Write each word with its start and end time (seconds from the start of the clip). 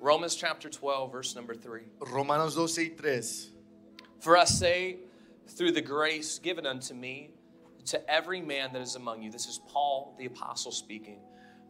Romans 0.00 0.36
chapter 0.36 0.68
12, 0.68 1.10
verse 1.10 1.34
number 1.34 1.54
3. 1.54 1.82
Romanos 2.12 2.54
12 2.54 2.78
y 2.78 2.90
3. 2.96 3.20
For 4.20 4.36
I 4.36 4.44
say, 4.44 4.98
through 5.48 5.72
the 5.72 5.80
grace 5.80 6.38
given 6.38 6.66
unto 6.66 6.94
me, 6.94 7.32
to 7.86 8.10
every 8.10 8.40
man 8.40 8.72
that 8.74 8.82
is 8.82 8.96
among 8.96 9.22
you. 9.22 9.30
This 9.30 9.46
is 9.46 9.60
Paul 9.66 10.14
the 10.18 10.26
apostle 10.26 10.72
speaking. 10.72 11.20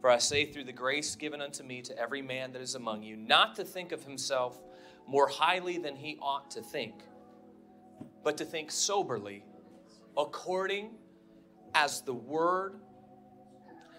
For 0.01 0.09
I 0.09 0.17
say, 0.17 0.45
through 0.45 0.65
the 0.65 0.73
grace 0.73 1.15
given 1.15 1.41
unto 1.41 1.63
me, 1.63 1.81
to 1.83 1.97
every 1.97 2.21
man 2.21 2.51
that 2.53 2.61
is 2.61 2.75
among 2.75 3.03
you, 3.03 3.15
not 3.15 3.55
to 3.55 3.63
think 3.63 3.91
of 3.91 4.03
himself 4.03 4.61
more 5.07 5.27
highly 5.27 5.77
than 5.77 5.95
he 5.95 6.17
ought 6.21 6.51
to 6.51 6.61
think, 6.61 6.95
but 8.23 8.37
to 8.37 8.45
think 8.45 8.69
soberly, 8.69 9.43
according 10.17 10.91
as 11.73 12.01
the 12.01 12.13
word, 12.13 12.75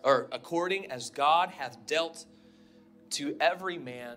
or 0.04 0.28
according 0.30 0.90
as 0.90 1.10
God 1.10 1.50
hath 1.50 1.84
dealt 1.86 2.26
to 3.10 3.36
every 3.40 3.78
man 3.78 4.16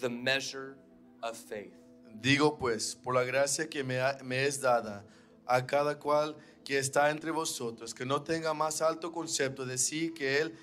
the 0.00 0.08
measure 0.08 0.76
of 1.22 1.36
faith. 1.36 1.74
Digo 2.20 2.58
pues, 2.58 2.94
por 2.94 3.14
la 3.14 3.24
gracia 3.24 3.68
que 3.68 3.84
me, 3.84 4.00
ha- 4.00 4.18
me 4.22 4.44
es 4.44 4.60
dada 4.60 5.04
a 5.46 5.62
cada 5.66 5.98
cual 5.98 6.36
que 6.64 6.78
está 6.78 7.10
entre 7.10 7.30
vosotros, 7.30 7.94
que 7.94 8.04
no 8.04 8.22
tenga 8.22 8.52
más 8.54 8.82
alto 8.82 9.12
concepto 9.12 9.64
de 9.64 9.78
sí 9.78 10.12
que 10.14 10.40
él 10.40 10.54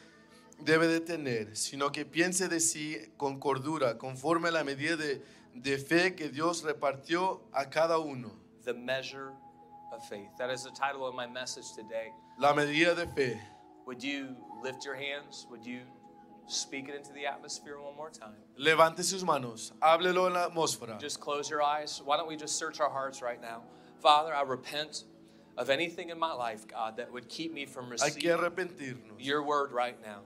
debe 0.64 0.88
de 0.88 1.00
tener, 1.00 1.56
sino 1.56 1.92
que 1.92 2.06
piense 2.06 2.48
de 2.48 2.60
sí 2.60 2.98
con 3.18 3.40
cordura, 3.40 3.98
conforme 3.98 4.50
a 4.50 4.52
la 4.52 4.64
medida 4.64 4.96
de, 4.96 5.22
de 5.54 5.78
fe 5.78 6.16
que 6.16 6.30
Dios 6.30 6.64
repartió 6.64 7.42
a 7.54 7.70
cada 7.70 7.98
uno. 8.00 8.32
The 8.66 8.74
measure 8.74 9.32
of 9.94 10.04
faith. 10.10 10.30
That 10.38 10.52
is 10.52 10.64
the 10.64 10.72
title 10.72 11.06
of 11.06 11.16
my 11.16 11.28
message 11.28 11.74
today. 11.76 12.12
La 12.40 12.54
medida 12.54 12.94
de 12.96 13.08
fe. 13.08 13.40
Would 13.86 14.04
you 14.04 14.36
lift 14.62 14.84
your 14.84 14.96
hands? 14.96 15.48
Would 15.50 15.66
you 15.66 15.82
speak 16.48 16.90
it 16.90 16.96
into 16.96 17.14
the 17.14 17.26
atmosphere 17.26 17.80
one 17.80 17.96
more 17.96 18.10
time? 18.10 18.36
Levante 18.58 19.04
sus 19.04 19.24
manos, 19.24 19.72
háblelo 19.82 20.28
en 20.28 20.34
la 20.34 20.50
atmósfera. 20.50 21.00
Just 21.00 21.20
close 21.20 21.50
your 21.50 21.62
eyes. 21.62 22.02
Why 22.04 22.18
don't 22.18 22.28
we 22.28 22.36
just 22.36 22.58
search 22.58 22.80
our 22.80 22.90
hearts 22.90 23.22
right 23.22 23.42
now? 23.42 23.64
Father, 24.02 24.34
I 24.34 24.42
repent 24.44 25.04
of 25.58 25.70
anything 25.70 26.10
in 26.10 26.20
my 26.20 26.34
life, 26.34 26.68
God, 26.68 26.98
that 26.98 27.12
would 27.12 27.28
keep 27.28 27.52
me 27.52 27.66
from 27.66 27.90
receiving 27.90 28.22
your 29.20 29.44
word 29.44 29.72
right 29.72 29.98
now. 30.04 30.20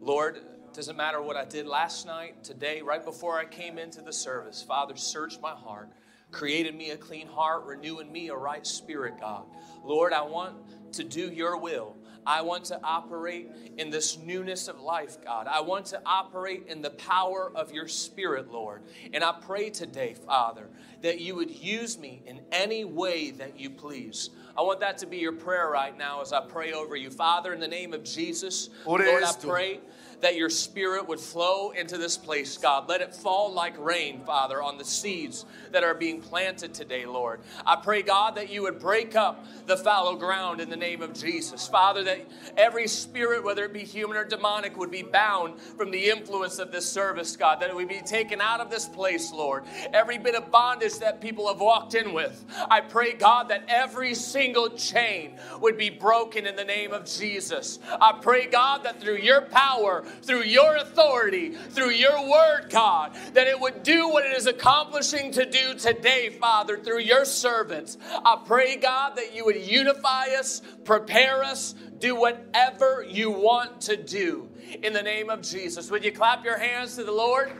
Lord, 0.00 0.38
it 0.38 0.74
doesn't 0.74 0.96
matter 0.96 1.20
what 1.20 1.36
I 1.36 1.44
did 1.44 1.66
last 1.66 2.06
night, 2.06 2.42
today, 2.42 2.80
right 2.80 3.04
before 3.04 3.38
I 3.38 3.44
came 3.44 3.76
into 3.76 4.00
the 4.00 4.12
service. 4.12 4.62
Father, 4.62 4.96
search 4.96 5.38
my 5.40 5.52
heart. 5.52 5.90
Create 6.30 6.66
in 6.66 6.76
me 6.76 6.90
a 6.90 6.96
clean 6.96 7.26
heart, 7.26 7.64
renew 7.64 7.98
in 7.98 8.10
me 8.10 8.28
a 8.28 8.36
right 8.36 8.66
spirit, 8.66 9.14
God. 9.20 9.44
Lord, 9.84 10.12
I 10.12 10.22
want 10.22 10.92
to 10.92 11.04
do 11.04 11.30
your 11.30 11.56
will. 11.58 11.96
I 12.26 12.42
want 12.42 12.64
to 12.66 12.80
operate 12.82 13.50
in 13.78 13.90
this 13.90 14.18
newness 14.18 14.68
of 14.68 14.80
life, 14.80 15.18
God. 15.24 15.46
I 15.46 15.60
want 15.60 15.86
to 15.86 16.00
operate 16.04 16.66
in 16.68 16.82
the 16.82 16.90
power 16.90 17.50
of 17.54 17.72
your 17.72 17.88
spirit, 17.88 18.50
Lord. 18.50 18.82
And 19.12 19.24
I 19.24 19.32
pray 19.32 19.70
today, 19.70 20.14
Father, 20.14 20.68
that 21.02 21.20
you 21.20 21.34
would 21.34 21.50
use 21.50 21.98
me 21.98 22.22
in 22.26 22.40
any 22.52 22.84
way 22.84 23.30
that 23.32 23.58
you 23.58 23.70
please. 23.70 24.30
I 24.56 24.62
want 24.62 24.80
that 24.80 24.98
to 24.98 25.06
be 25.06 25.18
your 25.18 25.32
prayer 25.32 25.70
right 25.70 25.96
now 25.96 26.20
as 26.20 26.32
I 26.32 26.40
pray 26.40 26.72
over 26.72 26.96
you. 26.96 27.10
Father, 27.10 27.52
in 27.54 27.60
the 27.60 27.68
name 27.68 27.94
of 27.94 28.04
Jesus, 28.04 28.68
Lord, 28.84 29.22
I 29.24 29.32
pray 29.48 29.80
that 30.20 30.36
your 30.36 30.50
spirit 30.50 31.08
would 31.08 31.20
flow 31.20 31.70
into 31.70 31.96
this 31.98 32.16
place, 32.16 32.56
God. 32.56 32.88
Let 32.88 33.00
it 33.00 33.14
fall 33.14 33.52
like 33.52 33.78
rain, 33.78 34.20
Father, 34.20 34.62
on 34.62 34.78
the 34.78 34.84
seeds 34.84 35.46
that 35.72 35.84
are 35.84 35.94
being 35.94 36.20
planted 36.20 36.74
today, 36.74 37.06
Lord. 37.06 37.40
I 37.64 37.76
pray, 37.76 38.02
God, 38.02 38.34
that 38.36 38.50
you 38.50 38.62
would 38.62 38.78
break 38.78 39.16
up 39.16 39.44
the 39.66 39.76
fallow 39.76 40.16
ground 40.16 40.60
in 40.60 40.68
the 40.68 40.76
name 40.76 41.02
of 41.02 41.14
Jesus. 41.14 41.68
Father, 41.68 42.02
that 42.04 42.20
every 42.56 42.88
spirit, 42.88 43.44
whether 43.44 43.64
it 43.64 43.72
be 43.72 43.84
human 43.84 44.16
or 44.16 44.24
demonic, 44.24 44.76
would 44.76 44.90
be 44.90 45.02
bound 45.02 45.60
from 45.60 45.90
the 45.90 46.10
influence 46.10 46.58
of 46.58 46.72
this 46.72 46.86
service, 46.86 47.36
God. 47.36 47.60
That 47.60 47.70
it 47.70 47.76
would 47.76 47.88
be 47.88 48.00
taken 48.00 48.40
out 48.40 48.60
of 48.60 48.70
this 48.70 48.86
place, 48.86 49.32
Lord. 49.32 49.64
Every 49.92 50.18
bit 50.18 50.34
of 50.34 50.50
bondage 50.50 50.98
that 50.98 51.20
people 51.20 51.48
have 51.48 51.60
walked 51.60 51.94
in 51.94 52.12
with. 52.12 52.44
I 52.70 52.80
pray, 52.80 53.12
God, 53.14 53.48
that 53.48 53.64
every 53.68 54.14
single 54.14 54.70
chain 54.70 55.38
would 55.60 55.76
be 55.76 55.90
broken 55.90 56.46
in 56.46 56.56
the 56.56 56.64
name 56.64 56.92
of 56.92 57.06
Jesus. 57.06 57.78
I 58.00 58.12
pray, 58.20 58.46
God, 58.46 58.84
that 58.84 59.00
through 59.00 59.18
your 59.18 59.42
power, 59.42 60.04
through 60.22 60.42
your 60.42 60.76
authority, 60.76 61.50
through 61.50 61.90
your 61.90 62.28
word, 62.28 62.70
God, 62.70 63.16
that 63.34 63.46
it 63.46 63.58
would 63.58 63.82
do 63.82 64.08
what 64.08 64.24
it 64.24 64.36
is 64.36 64.46
accomplishing 64.46 65.32
to 65.32 65.44
do 65.44 65.74
today, 65.74 66.30
Father, 66.30 66.78
through 66.78 67.00
your 67.00 67.24
servants. 67.24 67.98
I 68.24 68.40
pray, 68.44 68.76
God, 68.76 69.16
that 69.16 69.34
you 69.34 69.44
would 69.44 69.56
unify 69.56 70.28
us, 70.38 70.62
prepare 70.84 71.42
us, 71.42 71.74
do 71.98 72.14
whatever 72.14 73.04
you 73.08 73.30
want 73.30 73.80
to 73.82 73.96
do. 73.96 74.48
In 74.82 74.92
the 74.92 75.02
name 75.02 75.30
of 75.30 75.42
Jesus. 75.42 75.90
Would 75.90 76.04
you 76.04 76.12
clap 76.12 76.44
your 76.44 76.58
hands 76.58 76.96
to 76.96 77.04
the 77.04 77.12
Lord? 77.12 77.52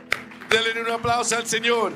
Denle 0.49 0.75
un 0.77 0.99
aplauso 0.99 1.37
al 1.37 1.43
Señor. 1.43 1.93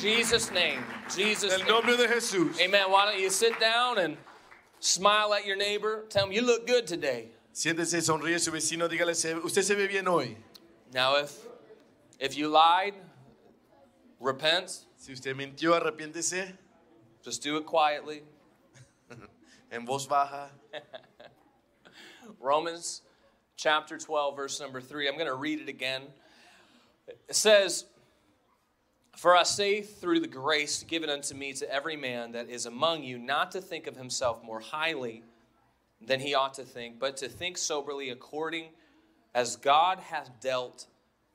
Jesus' 0.00 0.50
name. 0.50 0.82
Jesus' 1.14 1.52
el 1.52 1.58
name. 1.58 1.68
nombre 1.68 1.96
de 1.96 2.08
Jesús. 2.08 2.60
Amen. 2.60 2.90
Why 2.90 3.06
don't 3.06 3.20
you 3.20 3.30
sit 3.30 3.58
down 3.60 3.98
and 3.98 4.16
smile 4.80 5.34
at 5.34 5.46
your 5.46 5.56
neighbor? 5.56 6.04
Tell 6.08 6.26
him 6.26 6.32
you 6.32 6.42
look 6.42 6.66
good 6.66 6.86
today. 6.86 7.28
Siéntese, 7.52 8.00
sonríe 8.00 8.38
su 8.38 8.50
vecino, 8.50 8.88
dígale, 8.88 9.14
"Se- 9.14 9.34
usted 9.36 9.62
se 9.62 9.74
ve 9.74 9.86
bien 9.86 10.06
hoy. 10.06 10.36
Now, 10.92 11.16
if 11.16 11.38
if 12.18 12.36
you 12.36 12.48
lied, 12.48 12.94
repent. 14.20 14.86
Si 14.96 15.12
usted 15.12 15.36
mintió, 15.36 15.74
arrepiéntese 15.78 16.56
Just 17.22 17.42
do 17.42 17.56
it 17.56 17.66
quietly. 17.66 18.22
en 19.70 19.84
voz 19.84 20.06
baja. 20.06 20.50
Romans 22.40 23.02
chapter 23.56 23.98
12, 23.98 24.34
verse 24.36 24.60
number 24.60 24.80
3. 24.80 25.08
I'm 25.08 25.14
going 25.14 25.26
to 25.26 25.34
read 25.34 25.60
it 25.60 25.68
again. 25.68 26.02
It 27.06 27.36
says, 27.36 27.84
For 29.16 29.36
I 29.36 29.42
say 29.44 29.82
through 29.82 30.20
the 30.20 30.26
grace 30.26 30.82
given 30.82 31.10
unto 31.10 31.34
me 31.34 31.52
to 31.54 31.72
every 31.72 31.96
man 31.96 32.32
that 32.32 32.48
is 32.48 32.66
among 32.66 33.04
you, 33.04 33.18
not 33.18 33.52
to 33.52 33.60
think 33.60 33.86
of 33.86 33.96
himself 33.96 34.42
more 34.42 34.60
highly 34.60 35.22
than 36.06 36.20
he 36.20 36.34
ought 36.34 36.54
to 36.54 36.64
think, 36.64 36.98
but 36.98 37.16
to 37.18 37.28
think 37.28 37.56
soberly 37.58 38.10
according 38.10 38.70
as 39.34 39.56
God 39.56 39.98
hath 40.00 40.30
dealt 40.40 40.86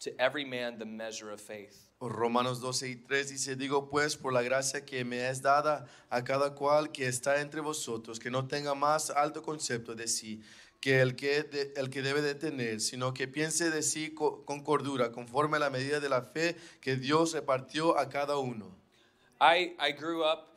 to 0.02 0.12
every 0.20 0.46
man 0.46 0.78
the 0.78 0.86
measure 0.86 1.32
of 1.32 1.40
faith. 1.42 1.84
Romanos 2.00 2.60
12 2.60 2.84
y 2.90 2.96
3 3.08 3.30
dice, 3.32 3.56
digo 3.56 3.90
pues 3.90 4.16
por 4.16 4.32
la 4.32 4.44
gracia 4.44 4.82
que 4.86 5.04
me 5.04 5.28
es 5.28 5.42
dada 5.42 5.88
a 6.12 6.22
cada 6.24 6.54
cual 6.54 6.92
que 6.92 7.08
está 7.08 7.42
entre 7.42 7.60
vosotros, 7.62 8.20
que 8.20 8.30
no 8.30 8.46
tenga 8.48 8.76
más 8.76 9.10
alto 9.10 9.42
concepto 9.42 9.96
de 9.96 10.08
sí 10.08 10.40
que 10.80 11.02
el 11.02 11.16
que, 11.16 11.42
de- 11.42 11.74
el 11.76 11.90
que 11.90 12.04
debe 12.04 12.22
de 12.22 12.36
tener, 12.36 12.82
sino 12.82 13.12
que 13.12 13.28
piense 13.28 13.72
de 13.72 13.82
sí 13.82 14.14
co- 14.14 14.46
con 14.46 14.62
cordura, 14.64 15.12
conforme 15.12 15.58
a 15.58 15.60
la 15.60 15.72
medida 15.72 16.00
de 16.00 16.08
la 16.08 16.22
fe 16.22 16.56
que 16.82 16.96
Dios 16.98 17.34
repartió 17.34 17.98
a 17.98 18.08
cada 18.10 18.38
uno. 18.38 18.72
I, 19.42 19.74
I 19.80 19.92
grew 19.92 20.24
up 20.24 20.50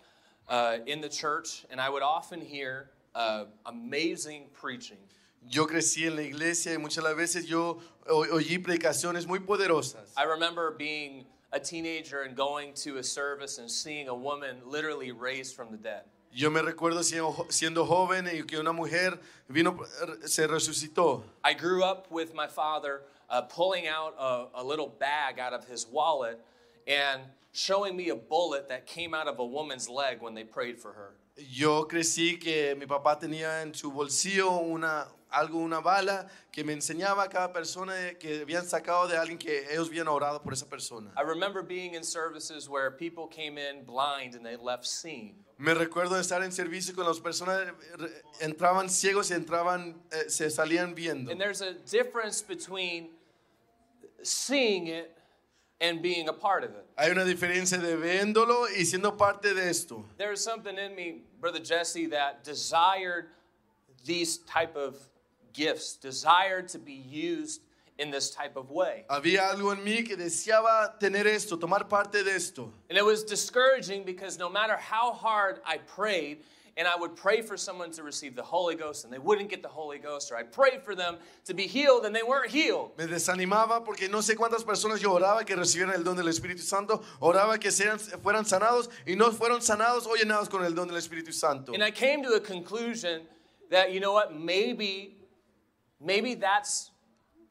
uh, 0.50 0.76
in 0.84 1.00
the 1.00 1.08
church, 1.08 1.64
and 1.70 1.80
I 1.80 1.88
would 1.88 2.02
often 2.02 2.42
hear 2.42 2.90
uh, 3.14 3.44
amazing 3.66 4.46
preaching. 4.52 4.98
Yo 5.48 5.66
crecí 5.66 6.06
en 6.06 6.16
la 6.16 6.22
iglesia 6.22 6.72
y 6.72 6.78
muchas 6.78 7.02
las 7.02 7.14
veces 7.14 7.46
yo 7.46 7.78
oí 8.06 8.58
predicaciones 8.58 9.26
muy 9.26 9.38
poderosas. 9.38 10.12
I 10.16 10.24
remember 10.24 10.70
being 10.76 11.24
a 11.52 11.58
teenager 11.58 12.22
and 12.22 12.36
going 12.36 12.74
to 12.74 12.98
a 12.98 13.02
service 13.02 13.58
and 13.58 13.70
seeing 13.70 14.08
a 14.08 14.14
woman 14.14 14.58
literally 14.66 15.12
raised 15.12 15.56
from 15.56 15.70
the 15.70 15.78
dead. 15.78 16.02
Yo 16.32 16.48
me 16.48 16.60
recuerdo 16.60 17.02
siendo, 17.02 17.50
siendo 17.50 17.84
joven 17.86 18.26
y 18.26 18.42
que 18.46 18.58
una 18.58 18.72
mujer 18.72 19.18
vino, 19.48 19.84
se 20.24 20.46
resucitó. 20.46 21.22
I 21.42 21.54
grew 21.54 21.82
up 21.82 22.06
with 22.10 22.34
my 22.34 22.46
father 22.46 23.02
uh, 23.28 23.42
pulling 23.42 23.88
out 23.88 24.14
a, 24.18 24.46
a 24.54 24.62
little 24.62 24.88
bag 24.88 25.40
out 25.40 25.52
of 25.52 25.64
his 25.64 25.86
wallet 25.86 26.38
and 26.86 27.22
showing 27.52 27.96
me 27.96 28.10
a 28.10 28.14
bullet 28.14 28.68
that 28.68 28.86
came 28.86 29.12
out 29.12 29.26
of 29.26 29.40
a 29.40 29.44
woman's 29.44 29.88
leg 29.88 30.20
when 30.20 30.34
they 30.34 30.44
prayed 30.44 30.78
for 30.78 30.92
her. 30.92 31.14
Yo 31.48 31.86
crecí 31.88 32.38
que 32.38 32.74
mi 32.74 32.86
papá 32.86 33.18
tenía 33.18 33.62
en 33.62 33.74
su 33.74 33.90
bolsillo 33.90 34.50
una, 34.58 35.08
algo, 35.30 35.58
una 35.58 35.80
bala 35.80 36.28
que 36.52 36.64
me 36.64 36.72
enseñaba 36.72 37.24
a 37.24 37.28
cada 37.28 37.52
persona 37.52 37.94
que 38.18 38.40
habían 38.42 38.66
sacado 38.66 39.08
de 39.08 39.16
alguien 39.16 39.38
que 39.38 39.72
ellos 39.72 39.88
habían 39.88 40.08
orado 40.08 40.42
por 40.42 40.52
esa 40.52 40.68
persona. 40.68 41.12
I 41.16 41.22
remember 41.22 41.62
being 41.62 41.94
in 41.94 42.04
services 42.04 42.68
where 42.68 42.90
people 42.90 43.26
came 43.26 43.58
in 43.58 43.84
blind 43.84 44.34
and 44.34 44.44
they 44.44 44.56
left 44.56 44.84
seeing. 44.84 45.44
Me 45.58 45.74
recuerdo 45.74 46.18
estar 46.18 46.42
en 46.42 46.52
servicio 46.52 46.94
con 46.94 47.06
las 47.06 47.20
personas, 47.20 47.66
entraban 48.40 48.88
ciegos 48.88 49.30
y 49.30 49.34
entraban, 49.34 50.02
eh, 50.10 50.30
se 50.30 50.50
salían 50.50 50.94
viendo. 50.94 51.30
And 51.30 51.40
there's 51.40 51.60
a 51.60 51.74
difference 51.90 52.42
between 52.42 53.10
seeing 54.22 54.86
it 54.86 55.16
and 55.80 56.00
being 56.02 56.28
a 56.28 56.32
part 56.32 56.64
of 56.64 56.70
it. 56.70 56.86
Hay 56.96 57.10
una 57.10 57.24
diferencia 57.24 57.78
de 57.78 57.96
viéndolo 57.96 58.68
y 58.68 58.84
siendo 58.84 59.16
parte 59.16 59.54
de 59.54 59.68
esto. 59.68 60.04
There's 60.18 60.42
something 60.42 60.76
in 60.78 60.94
me, 60.94 61.24
Brother 61.40 61.58
Jesse, 61.58 62.06
that 62.06 62.44
desired 62.44 63.26
these 64.04 64.38
type 64.38 64.76
of 64.76 64.96
gifts, 65.52 65.96
desired 65.96 66.68
to 66.68 66.78
be 66.78 66.92
used 66.92 67.62
in 67.98 68.10
this 68.10 68.30
type 68.30 68.56
of 68.56 68.70
way. 68.70 69.04
Había 69.10 69.50
algo 69.50 69.72
en 69.72 69.84
mí 69.84 70.06
que 70.06 70.16
deseaba 70.16 70.98
tener 70.98 71.26
esto, 71.26 71.56
tomar 71.56 71.88
parte 71.88 72.22
de 72.24 72.30
esto. 72.30 72.72
And 72.88 72.98
it 72.98 73.04
was 73.04 73.24
discouraging 73.24 74.04
because 74.04 74.38
no 74.38 74.48
matter 74.48 74.76
how 74.76 75.12
hard 75.12 75.60
I 75.66 75.78
prayed, 75.78 76.38
and 76.80 76.88
I 76.88 76.96
would 76.98 77.14
pray 77.14 77.42
for 77.42 77.58
someone 77.58 77.90
to 77.92 78.02
receive 78.02 78.34
the 78.34 78.42
Holy 78.42 78.74
Ghost 78.74 79.04
and 79.04 79.12
they 79.12 79.18
wouldn't 79.18 79.50
get 79.50 79.62
the 79.62 79.68
Holy 79.68 79.98
Ghost, 79.98 80.32
or 80.32 80.36
I'd 80.38 80.50
pray 80.50 80.78
for 80.82 80.94
them 80.94 81.18
to 81.44 81.52
be 81.52 81.66
healed 81.66 82.06
and 82.06 82.16
they 82.16 82.22
weren't 82.22 82.50
healed. 82.50 82.92
Me 82.96 83.04
desanimaba 83.04 83.84
porque 83.84 84.08
no 84.08 84.20
sé 84.22 84.34
cuántas 84.34 84.64
personas 84.64 84.98
yo 84.98 85.12
oraba 85.12 85.44
que 85.44 85.54
recibieran 85.54 85.94
el 85.94 86.02
don 86.02 86.16
del 86.16 86.28
Espíritu 86.28 86.62
Santo, 86.62 87.02
oraba 87.20 87.60
que 87.60 87.70
sean, 87.70 87.98
fueran 87.98 88.46
sanados 88.46 88.88
y 89.06 89.14
no 89.14 89.30
fueron 89.30 89.60
sanados 89.60 90.06
o 90.06 90.14
llenados 90.16 90.48
con 90.48 90.64
el 90.64 90.74
don 90.74 90.88
del 90.88 90.96
Espíritu 90.96 91.34
Santo. 91.34 91.74
And 91.74 91.84
I 91.84 91.90
came 91.90 92.22
to 92.22 92.32
a 92.32 92.40
conclusion 92.40 93.26
that, 93.68 93.92
you 93.92 94.00
know 94.00 94.14
what, 94.14 94.34
maybe, 94.34 95.18
maybe 96.00 96.34
that's 96.34 96.92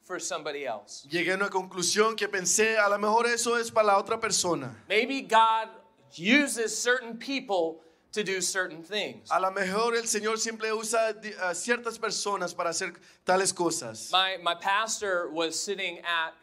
for 0.05 0.17
somebody 0.19 0.65
else. 0.65 1.05
Llegué 1.07 1.33
a 1.33 1.35
una 1.35 1.49
conclusión 1.49 2.17
que 2.17 2.27
pensé, 2.27 2.79
a 2.79 2.89
lo 2.89 2.97
mejor 2.97 3.27
eso 3.27 3.53
es 3.59 3.69
para 3.69 3.85
la 3.85 4.01
otra 4.01 4.19
persona. 4.19 4.75
Maybe 4.89 5.21
God 5.21 5.69
uses 6.17 6.75
certain 6.75 7.17
people 7.19 7.81
to 8.11 8.23
do 8.23 8.41
certain 8.41 8.81
things. 8.81 9.29
A 9.31 9.39
lo 9.39 9.51
mejor 9.51 9.95
el 9.95 10.03
Señor 10.03 10.37
siempre 10.39 10.71
usa 10.73 11.15
a 11.41 11.53
ciertas 11.53 11.99
personas 11.99 12.55
para 12.55 12.69
hacer 12.69 12.93
tales 13.25 13.53
cosas. 13.53 14.09
My, 14.11 14.37
my 14.41 14.55
pastor 14.55 15.29
was 15.31 15.59
sitting 15.59 15.99
at 15.99 16.33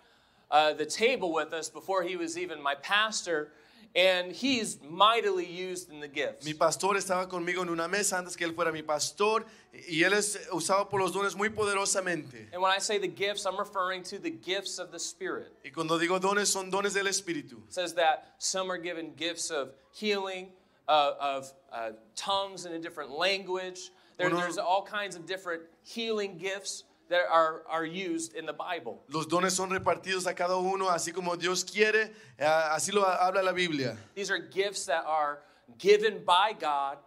uh, 0.51 0.73
the 0.75 0.87
table 0.87 1.33
with 1.33 1.53
us 1.53 1.69
before 1.69 2.03
he 2.03 2.17
was 2.17 2.39
even 2.39 2.63
my 2.63 2.77
pastor, 2.77 3.51
and 3.97 4.31
he's 4.31 4.79
mightily 4.83 5.47
used 5.47 5.91
in 5.91 6.01
the 6.01 6.09
gifts. 6.09 6.45
Mi 6.47 6.53
pastor 6.53 6.95
estaba 6.97 7.27
conmigo 7.29 7.63
en 7.63 7.71
una 7.71 7.89
mesa 7.89 8.19
antes 8.19 8.37
que 8.37 8.47
él 8.47 8.55
fuera 8.55 8.71
mi 8.71 8.83
pastor 8.83 9.45
y 9.89 10.05
él 10.05 10.13
es 10.13 10.39
usado 10.53 10.89
por 10.89 11.01
los 11.01 11.13
dones 11.13 11.35
muy 11.35 11.49
poderosamente. 11.49 12.47
And 12.53 12.63
when 12.63 12.71
I 12.71 12.79
say 12.79 12.99
the 12.99 13.09
gifts, 13.09 13.45
I'm 13.47 13.59
referring 13.59 14.03
to 14.05 14.19
the 14.19 14.31
gifts 14.31 14.79
of 14.79 14.93
the 14.93 14.99
Spirit. 14.99 15.53
Y 15.65 15.71
cuando 15.71 15.99
digo 15.99 16.21
dones 16.21 16.49
son 16.49 16.71
dones 16.71 16.95
del 16.95 17.07
Espíritu. 17.07 17.55
It 17.67 17.73
says 17.73 17.95
that 17.95 18.35
some 18.39 18.71
are 18.71 18.79
given 18.79 19.15
gifts 19.17 19.51
of 19.51 19.71
healing, 19.93 20.51
uh, 20.89 21.13
of 21.21 21.53
uh, 21.73 21.91
tongues 22.15 22.67
in 22.67 22.73
a 22.73 22.79
different 22.79 23.11
language. 23.11 23.91
There- 24.19 24.29
Uno- 24.29 24.39
there's 24.41 24.59
all 24.59 24.83
kinds 24.85 25.17
of 25.17 25.27
different 25.27 25.63
healing 25.83 26.39
gifts 26.39 26.85
that 27.09 27.23
are, 27.31 27.63
are 27.69 27.85
used 27.85 28.35
in 28.35 28.47
the 28.47 28.53
Bible. 28.53 29.01
Los 29.11 29.27
dones 29.27 29.53
son 29.55 29.71
repartidos 29.71 30.27
a 30.27 30.35
cada 30.35 30.57
uno 30.59 30.87
así 30.87 31.13
como 31.15 31.37
Dios 31.37 31.63
quiere, 31.65 32.11
eh, 32.39 32.45
así 32.45 32.93
lo 32.93 33.05
habla 33.05 33.43
la 33.43 33.53
Biblia. 33.53 33.97
These 34.15 34.31
are 34.31 34.39
gifts 34.39 34.87
that 34.87 35.05
are 35.07 35.41
given 35.79 36.25
by 36.25 36.53
God 36.59 36.99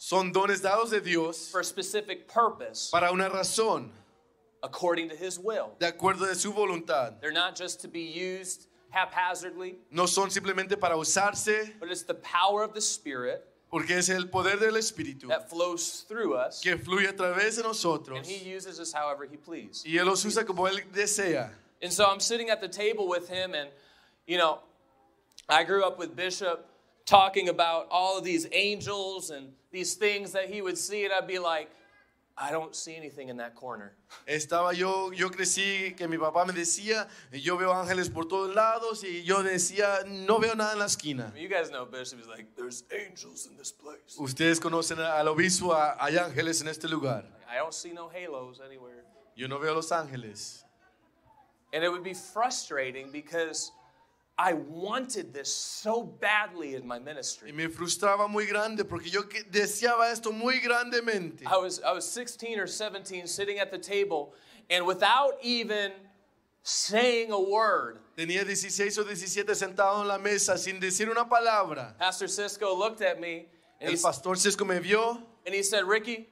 Son 0.00 0.30
dones 0.32 0.60
dados 0.60 0.90
de 0.90 1.00
Dios 1.00 1.48
for 1.50 1.60
a 1.60 1.64
specific 1.64 2.28
purpose 2.28 2.88
para 2.92 3.10
una 3.12 3.28
razón, 3.28 3.90
according 4.62 5.08
to 5.08 5.16
His 5.16 5.40
will. 5.40 5.72
de 5.80 5.90
acuerdo 5.90 6.20
de 6.28 6.36
su 6.36 6.52
voluntad. 6.52 7.20
They're 7.20 7.32
not 7.32 7.56
just 7.56 7.80
to 7.80 7.88
be 7.88 8.02
used 8.02 8.68
haphazardly, 8.90 9.76
No 9.90 10.06
son 10.06 10.30
simplemente 10.30 10.78
para 10.78 10.96
usarse, 10.96 11.72
but 11.78 11.90
it's 11.90 12.02
the 12.02 12.14
power 12.14 12.62
of 12.62 12.74
the 12.74 12.80
Spirit 12.80 13.44
porque 13.70 13.90
es 13.90 14.08
el 14.08 14.28
poder 14.28 14.58
del 14.58 14.76
Espíritu 14.76 15.28
that 15.28 15.50
flows 15.50 16.04
through 16.08 16.34
us, 16.34 16.60
que 16.60 16.76
fluye 16.76 17.08
a 17.08 17.12
través 17.12 17.56
de 17.56 18.14
and 18.14 18.26
He 18.26 18.48
uses 18.48 18.80
us 18.80 18.92
however 18.92 19.24
He 19.24 19.36
pleases. 19.36 19.84
y 19.86 19.98
Él 19.98 20.06
los 20.06 20.24
usa 20.24 20.44
como 20.44 20.66
Él 20.66 20.80
desea. 20.92 21.50
And 21.82 21.92
so 21.92 22.06
I'm 22.06 22.20
sitting 22.20 22.50
at 22.50 22.60
the 22.60 22.68
table 22.68 23.08
with 23.08 23.28
him, 23.28 23.54
and 23.54 23.70
you 24.26 24.38
know, 24.38 24.60
I 25.48 25.64
grew 25.64 25.84
up 25.84 25.98
with 25.98 26.16
Bishop 26.16 26.66
talking 27.06 27.48
about 27.48 27.86
all 27.90 28.18
of 28.18 28.24
these 28.24 28.46
angels 28.52 29.30
and 29.30 29.52
these 29.70 29.94
things 29.94 30.32
that 30.32 30.50
he 30.50 30.60
would 30.60 30.76
see, 30.76 31.04
and 31.04 31.12
I'd 31.12 31.26
be 31.26 31.38
like, 31.38 31.70
I 32.40 32.52
don't 32.52 32.74
see 32.74 32.94
anything 32.94 33.30
in 33.30 33.36
that 33.38 33.56
corner. 33.56 33.96
Estaba 34.26 34.72
yo, 34.72 35.10
yo 35.10 35.28
crecí 35.28 35.96
que 35.96 36.06
mi 36.06 36.16
papá 36.18 36.46
me 36.46 36.52
decía, 36.52 37.08
yo 37.32 37.56
veo 37.56 37.72
ángeles 37.72 38.08
por 38.08 38.26
todos 38.26 38.54
lados 38.54 39.02
y 39.02 39.24
yo 39.24 39.42
decía, 39.42 40.04
no 40.06 40.38
veo 40.38 40.54
nada 40.54 40.72
en 40.72 40.78
la 40.78 40.84
esquina. 40.84 41.32
You 41.36 41.48
guys 41.48 41.70
know 41.70 41.84
Bishop 41.84 42.20
is 42.20 42.28
like, 42.28 42.46
there's 42.56 42.84
angels 42.92 43.48
in 43.50 43.56
this 43.56 43.72
place. 43.72 44.16
Ustedes 44.18 44.60
conocen 44.60 45.00
al 45.00 45.26
obispo, 45.26 45.74
hay 45.74 46.16
ángeles 46.16 46.60
en 46.60 46.68
este 46.68 46.84
lugar. 46.84 47.24
I 47.50 47.56
don't 47.56 47.74
see 47.74 47.92
no 47.92 48.08
halos 48.08 48.60
anywhere. 48.64 49.04
Yo 49.34 49.48
no 49.48 49.58
veo 49.58 49.74
los 49.74 49.90
ángeles. 49.90 50.64
And 51.72 51.82
it 51.82 51.90
would 51.90 52.04
be 52.04 52.14
frustrating 52.14 53.10
because 53.10 53.72
I 54.38 54.52
wanted 54.52 55.34
this 55.34 55.52
so 55.52 56.04
badly 56.04 56.76
in 56.76 56.86
my 56.86 57.00
ministry. 57.00 57.50
Y 57.50 57.56
me 57.56 57.66
frustraba 57.66 58.28
muy 58.30 58.46
grande 58.46 58.84
porque 58.84 59.10
yo 59.10 59.22
deseaba 59.50 60.12
esto 60.12 60.30
muy 60.30 60.60
grandemente. 60.60 61.44
I 61.44 61.56
was, 61.56 61.80
I 61.84 61.92
was 61.92 62.08
16 62.08 62.60
or 62.60 62.68
17 62.68 63.26
sitting 63.26 63.58
at 63.58 63.72
the 63.72 63.78
table, 63.78 64.32
and 64.70 64.86
without 64.86 65.32
even 65.42 65.90
saying 66.62 67.32
a 67.32 67.40
word, 67.40 67.98
Tenía 68.16 68.44
16 68.44 68.98
o 68.98 69.02
17 69.04 69.54
sentado 69.54 70.00
en 70.00 70.06
la 70.06 70.18
mesa 70.18 70.56
sin 70.56 70.78
decir 70.78 71.10
una 71.10 71.24
palabra. 71.28 71.96
Pastor 71.98 72.28
Cisco 72.28 72.76
looked 72.76 73.02
at 73.02 73.20
me 73.20 73.46
and 73.80 73.90
he, 73.90 73.96
El 73.96 74.02
pastor 74.02 74.36
Cisco 74.36 74.64
me 74.64 74.78
vio, 74.78 75.20
and 75.46 75.54
he 75.54 75.64
said, 75.64 75.84
Ricky, 75.84 76.28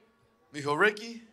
me 0.53 0.61
dijo, 0.61 0.77
Ricky, 0.77 1.23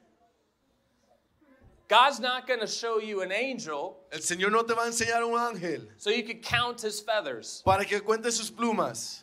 God's 1.89 2.19
not 2.19 2.47
going 2.47 2.61
to 2.61 2.67
show 2.67 2.99
you 2.99 3.21
an 3.21 3.31
angel 3.31 3.99
el 4.11 4.21
Señor 4.21 4.51
no 4.51 4.63
te 4.63 4.75
va 4.75 4.85
a 4.85 4.89
enseñar 4.89 5.23
un 5.23 5.39
ángel 5.39 5.87
so 5.97 6.11
you 6.11 6.23
could 6.23 6.43
count 6.43 6.81
his 6.81 7.01
feathers. 7.01 7.63
para 7.65 7.85
que 7.85 8.01
cuente 8.01 8.31
sus 8.33 8.51
plumas. 8.51 9.23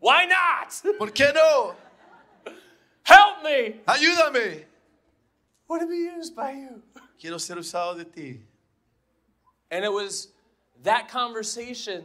Why 0.00 0.24
not? 0.24 0.98
¿Por 0.98 1.08
qué 1.08 1.34
no? 1.34 1.74
Help 3.02 3.42
me. 3.42 3.80
Ayúdame. 3.86 4.64
Want 5.68 5.82
to 5.82 5.88
be 5.88 5.96
used 5.96 6.36
by 6.36 6.52
you. 6.52 6.82
Quiero 7.20 7.38
ser 7.38 7.56
usado 7.56 7.96
de 7.96 8.04
ti. 8.04 8.40
And 9.70 9.84
it 9.84 9.92
was 9.92 10.28
that 10.84 11.08
conversation 11.08 12.04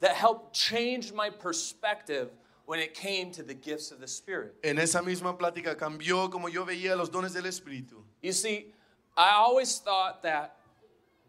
that 0.00 0.14
helped 0.14 0.54
change 0.54 1.12
my 1.12 1.30
perspective 1.30 2.30
when 2.66 2.78
it 2.78 2.94
came 2.94 3.30
to 3.32 3.42
the 3.42 3.54
gifts 3.54 3.90
of 3.90 4.00
the 4.00 4.06
Spirit. 4.06 4.54
En 4.62 4.78
esa 4.78 5.02
misma 5.02 5.36
plática 5.36 5.76
cambió 5.76 6.30
como 6.30 6.48
yo 6.48 6.64
veía 6.64 6.96
los 6.96 7.10
dones 7.10 7.32
del 7.32 7.44
Espíritu. 7.44 8.02
You 8.22 8.32
see, 8.32 8.72
I 9.16 9.32
always 9.36 9.78
thought 9.78 10.22
that 10.22 10.56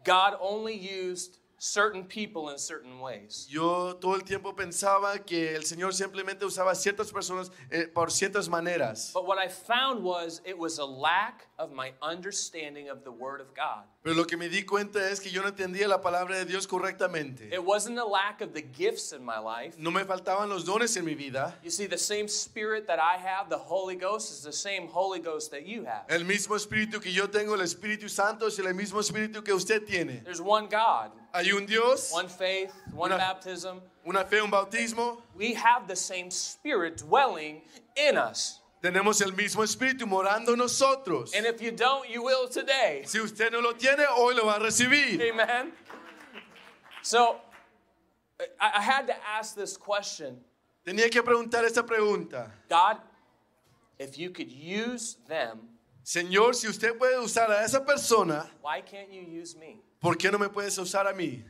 God 0.04 0.36
only 0.40 0.74
used 0.74 1.38
certain 1.58 2.04
people 2.04 2.50
in 2.50 2.58
certain 2.58 3.00
ways. 3.00 3.46
Yo 3.48 3.94
todo 3.94 4.14
el 4.14 4.20
tiempo 4.20 4.52
pensaba 4.52 5.24
que 5.24 5.54
el 5.54 5.62
Señor 5.62 5.94
simplemente 5.94 6.44
usaba 6.44 6.74
ciertas 6.74 7.10
personas 7.10 7.50
eh, 7.70 7.86
por 7.92 8.10
ciertas 8.10 8.48
maneras. 8.48 9.12
But 9.12 9.26
what 9.26 9.38
I 9.38 9.48
found 9.48 10.02
was 10.02 10.40
it 10.44 10.58
was 10.58 10.78
a 10.78 10.84
lack 10.84 11.46
of 11.58 11.72
my 11.72 11.92
understanding 12.02 12.88
of 12.88 13.02
the 13.04 13.12
Word 13.12 13.40
of 13.40 13.54
God. 13.54 13.84
Pero 14.04 14.16
lo 14.16 14.26
que 14.26 14.36
me 14.36 14.50
di 14.50 14.64
cuenta 14.66 15.08
es 15.08 15.18
que 15.18 15.30
yo 15.30 15.40
no 15.40 15.48
entendía 15.48 15.88
la 15.88 16.02
palabra 16.02 16.36
de 16.36 16.44
Dios 16.44 16.66
correctamente. 16.66 17.48
It 17.50 17.64
wasn't 17.64 17.98
a 17.98 18.04
lack 18.04 18.42
of 18.42 18.52
the 18.52 18.60
gifts 18.60 19.14
in 19.14 19.24
my 19.24 19.38
life. 19.38 19.78
No 19.78 19.90
me 19.90 20.04
faltaban 20.04 20.50
los 20.50 20.66
dones 20.66 20.94
en 20.98 21.06
mi 21.06 21.14
vida. 21.14 21.56
You 21.62 21.70
see, 21.70 21.86
the 21.86 21.96
same 21.96 22.28
Spirit 22.28 22.86
that 22.88 22.98
I 22.98 23.16
have, 23.16 23.48
the 23.48 23.56
Holy 23.56 23.96
Ghost, 23.96 24.30
is 24.30 24.42
the 24.42 24.52
same 24.52 24.88
Holy 24.88 25.20
Ghost 25.20 25.50
that 25.52 25.66
you 25.66 25.84
have. 25.86 26.04
El 26.10 26.24
mismo 26.26 26.54
espíritu 26.54 27.00
que 27.00 27.10
yo 27.12 27.28
tengo, 27.30 27.54
el 27.54 27.62
Espíritu 27.62 28.10
Santo, 28.10 28.48
es 28.48 28.58
el 28.58 28.74
mismo 28.74 29.00
espíritu 29.00 29.42
que 29.42 29.54
usted 29.54 29.86
tiene. 29.86 30.22
There's 30.22 30.38
one 30.42 30.66
God, 30.68 31.10
Hay 31.32 31.50
un 31.52 31.64
Dios, 31.64 32.12
one 32.12 32.28
faith, 32.28 32.72
one 32.94 33.10
Una- 33.10 33.16
baptism. 33.16 33.80
una 34.06 34.22
fe, 34.26 34.42
un 34.42 34.50
bautismo. 34.50 35.22
We 35.34 35.54
have 35.54 35.88
the 35.88 35.96
same 35.96 36.30
Spirit 36.30 36.98
dwelling 36.98 37.62
in 37.96 38.18
us. 38.18 38.60
Tenemos 38.84 39.18
el 39.22 39.32
mismo 39.32 39.64
espíritu 39.64 40.06
morando 40.06 40.52
en 40.52 40.58
nosotros. 40.58 41.32
And 41.34 41.46
if 41.46 41.62
you 41.62 41.70
don't, 41.70 42.06
you 42.06 42.22
will 42.22 42.46
today. 42.46 43.02
Si 43.06 43.18
usted 43.18 43.50
no 43.50 43.60
lo 43.60 43.72
tiene, 43.72 44.04
hoy 44.14 44.34
lo 44.34 44.44
va 44.44 44.56
a 44.56 44.58
recibir. 44.58 45.22
Amen. 45.22 45.72
So 47.00 47.40
I, 48.60 48.72
I 48.76 48.82
had 48.82 49.06
to 49.06 49.14
ask 49.26 49.54
this 49.54 49.78
question 49.78 50.36
Tenía 50.84 51.10
que 51.10 51.22
preguntar 51.22 51.64
esta 51.64 51.82
pregunta. 51.82 52.50
God, 52.68 52.98
if 53.98 54.18
you 54.18 54.28
could 54.28 54.50
use 54.50 55.16
them, 55.28 55.60
Señor, 56.04 56.54
si 56.54 56.68
usted 56.68 56.98
puede 56.98 57.18
usar 57.18 57.50
a 57.50 57.64
esa 57.64 57.80
persona, 57.80 58.50
why 58.60 58.82
can't 58.82 59.10
you 59.10 59.22
use 59.22 59.56
me? 59.56 59.78
¿por 59.98 60.16
qué 60.16 60.30
no 60.30 60.36
me 60.36 60.50
puedes 60.50 60.76
usar 60.78 61.06
a 61.06 61.14
mí? 61.14 61.42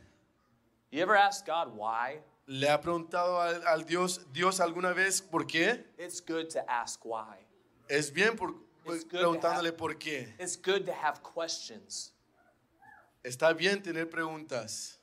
You 0.92 1.02
ever 1.02 1.16
ask 1.16 1.44
God 1.44 1.74
why? 1.76 2.20
¿Le 2.46 2.68
ha 2.68 2.80
preguntado 2.80 3.40
al, 3.40 3.66
al 3.66 3.84
Dios, 3.86 4.20
Dios 4.32 4.60
alguna 4.60 4.92
vez 4.92 5.22
por 5.22 5.46
qué? 5.46 5.86
It's 5.98 6.20
good 6.20 6.48
to 6.50 6.60
ask 6.68 7.00
why. 7.04 7.38
Es 7.88 8.12
bien 8.12 8.36
por, 8.36 8.50
It's 8.84 9.04
good 9.04 9.10
to 9.12 9.18
preguntándole 9.18 9.70
have- 9.70 9.76
por 9.78 9.96
qué. 9.98 10.34
It's 10.38 10.56
good 10.56 10.84
to 10.84 10.92
have 10.92 11.22
questions. 11.22 12.12
Está 13.22 13.54
bien 13.56 13.82
tener 13.82 14.08
preguntas. 14.10 14.98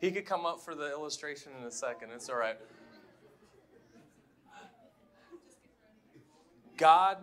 He 0.00 0.10
could 0.10 0.24
come 0.24 0.46
up 0.46 0.60
for 0.62 0.74
the 0.74 0.90
illustration 0.90 1.52
in 1.60 1.66
a 1.66 1.70
second. 1.70 2.10
It's 2.14 2.28
all 2.30 2.36
right. 2.36 2.56
God 6.78 7.18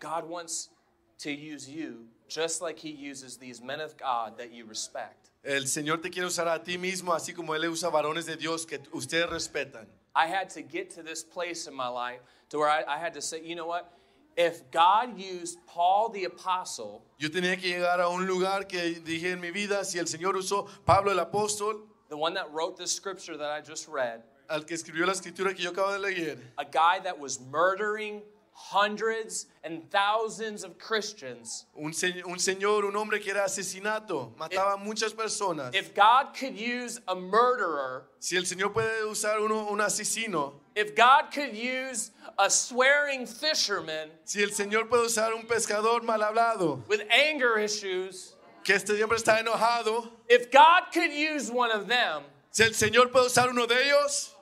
God 0.00 0.28
wants 0.28 0.70
to 1.18 1.30
use 1.30 1.68
you 1.68 2.06
just 2.28 2.60
like 2.60 2.78
he 2.78 2.90
uses 2.90 3.36
these 3.36 3.62
men 3.62 3.80
of 3.80 3.96
God 3.96 4.38
that 4.38 4.52
you 4.52 4.64
respect. 4.64 5.30
El 5.44 5.62
Señor 5.62 6.02
te 6.02 6.10
quiere 6.10 6.26
usar 6.26 6.52
a 6.52 6.58
ti 6.62 6.76
mismo, 6.76 7.14
así 7.14 7.34
como 7.34 7.54
Él 7.54 7.70
usa 7.70 7.90
varones 7.90 8.26
de 8.26 8.36
Dios 8.36 8.66
que 8.66 8.78
ustedes 8.92 9.30
respetan. 9.30 9.86
I 10.14 10.26
had 10.26 10.50
to 10.50 10.62
get 10.62 10.90
to 10.90 11.02
this 11.02 11.22
place 11.22 11.66
in 11.66 11.74
my 11.74 11.88
life 11.88 12.20
to 12.50 12.58
where 12.58 12.68
I, 12.68 12.82
I 12.86 12.98
had 12.98 13.14
to 13.14 13.22
say, 13.22 13.40
you 13.42 13.54
know 13.54 13.66
what? 13.66 13.92
if 14.36 14.70
God 14.70 15.18
used 15.18 15.58
Paul 15.66 16.08
the 16.08 16.24
apostle 16.24 17.02
Yo 17.18 17.28
tenía 17.28 17.60
que 17.60 17.68
llegar 17.68 18.00
a 18.00 18.08
un 18.08 18.26
lugar 18.26 18.64
que 18.64 19.00
dije 19.00 19.32
en 19.32 19.40
mi 19.40 19.50
vida, 19.50 19.84
si 19.84 19.98
el 19.98 20.06
Señor 20.06 20.34
usó 20.36 20.66
Pablo 20.86 21.10
el 21.10 21.18
apóstol, 21.18 21.82
the 22.08 22.16
one 22.16 22.34
that 22.34 22.50
wrote 22.52 22.76
this 22.76 22.90
scripture 22.90 23.36
that 23.36 23.50
I 23.50 23.60
just 23.60 23.88
read, 23.88 24.22
al 24.48 24.64
que 24.64 24.74
escribió 24.74 25.06
la 25.06 25.12
escritura 25.12 25.54
que 25.54 25.62
yo 25.62 25.72
acabo 25.72 25.92
de 25.92 25.98
leer, 25.98 26.38
a 26.58 26.64
guy 26.64 27.00
that 27.00 27.18
was 27.18 27.40
murdering 27.40 28.22
hundreds 28.70 29.46
and 29.64 29.90
thousands 29.90 30.62
of 30.64 30.78
Christians, 30.78 31.66
un, 31.76 31.92
se- 31.92 32.22
un 32.26 32.38
señor, 32.38 32.84
un 32.84 32.94
hombre 32.94 33.18
que 33.18 33.30
era 33.32 33.44
asesinato, 33.44 34.32
mataba 34.38 34.74
a 34.74 34.76
muchas 34.76 35.12
personas. 35.12 35.74
if 35.74 35.94
God 35.94 36.34
could 36.38 36.56
use 36.56 37.00
a 37.08 37.14
murderer, 37.14 38.02
Si 38.20 38.36
el 38.36 38.44
Señor 38.44 38.72
puede 38.72 39.02
usar 39.10 39.40
uno, 39.40 39.68
un 39.70 39.78
asesino, 39.80 40.52
if 40.76 40.94
God 40.94 41.30
could 41.32 41.54
use 41.56 42.10
a 42.38 42.48
swearing 42.50 43.26
fisherman 43.26 44.10
si 44.24 44.42
el 44.42 44.50
Señor 44.50 44.88
puede 44.88 45.06
usar 45.06 45.32
un 45.34 45.46
pescador 45.46 46.02
mal 46.02 46.20
hablado, 46.20 46.86
with 46.88 47.02
anger 47.10 47.58
issues, 47.58 48.34
que 48.62 48.74
este 48.74 48.88
siempre 48.96 49.16
está 49.16 49.40
enojado, 49.42 50.08
if 50.28 50.50
God 50.50 50.82
could 50.92 51.12
use 51.12 51.50
one 51.50 51.70
of 51.72 51.88
them, 51.88 52.22
si 52.50 52.62
el 52.64 52.70
Señor 52.74 53.10
puede 53.10 53.26
usar 53.26 53.48
uno 53.48 53.66
de 53.66 53.74
ellos, 53.86 54.34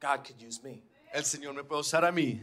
God 0.00 0.24
could 0.24 0.40
use 0.40 0.62
me. 0.64 0.82
el 1.12 1.22
Señor 1.24 1.54
me 1.54 1.62
puede 1.62 1.80
usar 1.80 2.04
a 2.04 2.10
mí. 2.12 2.40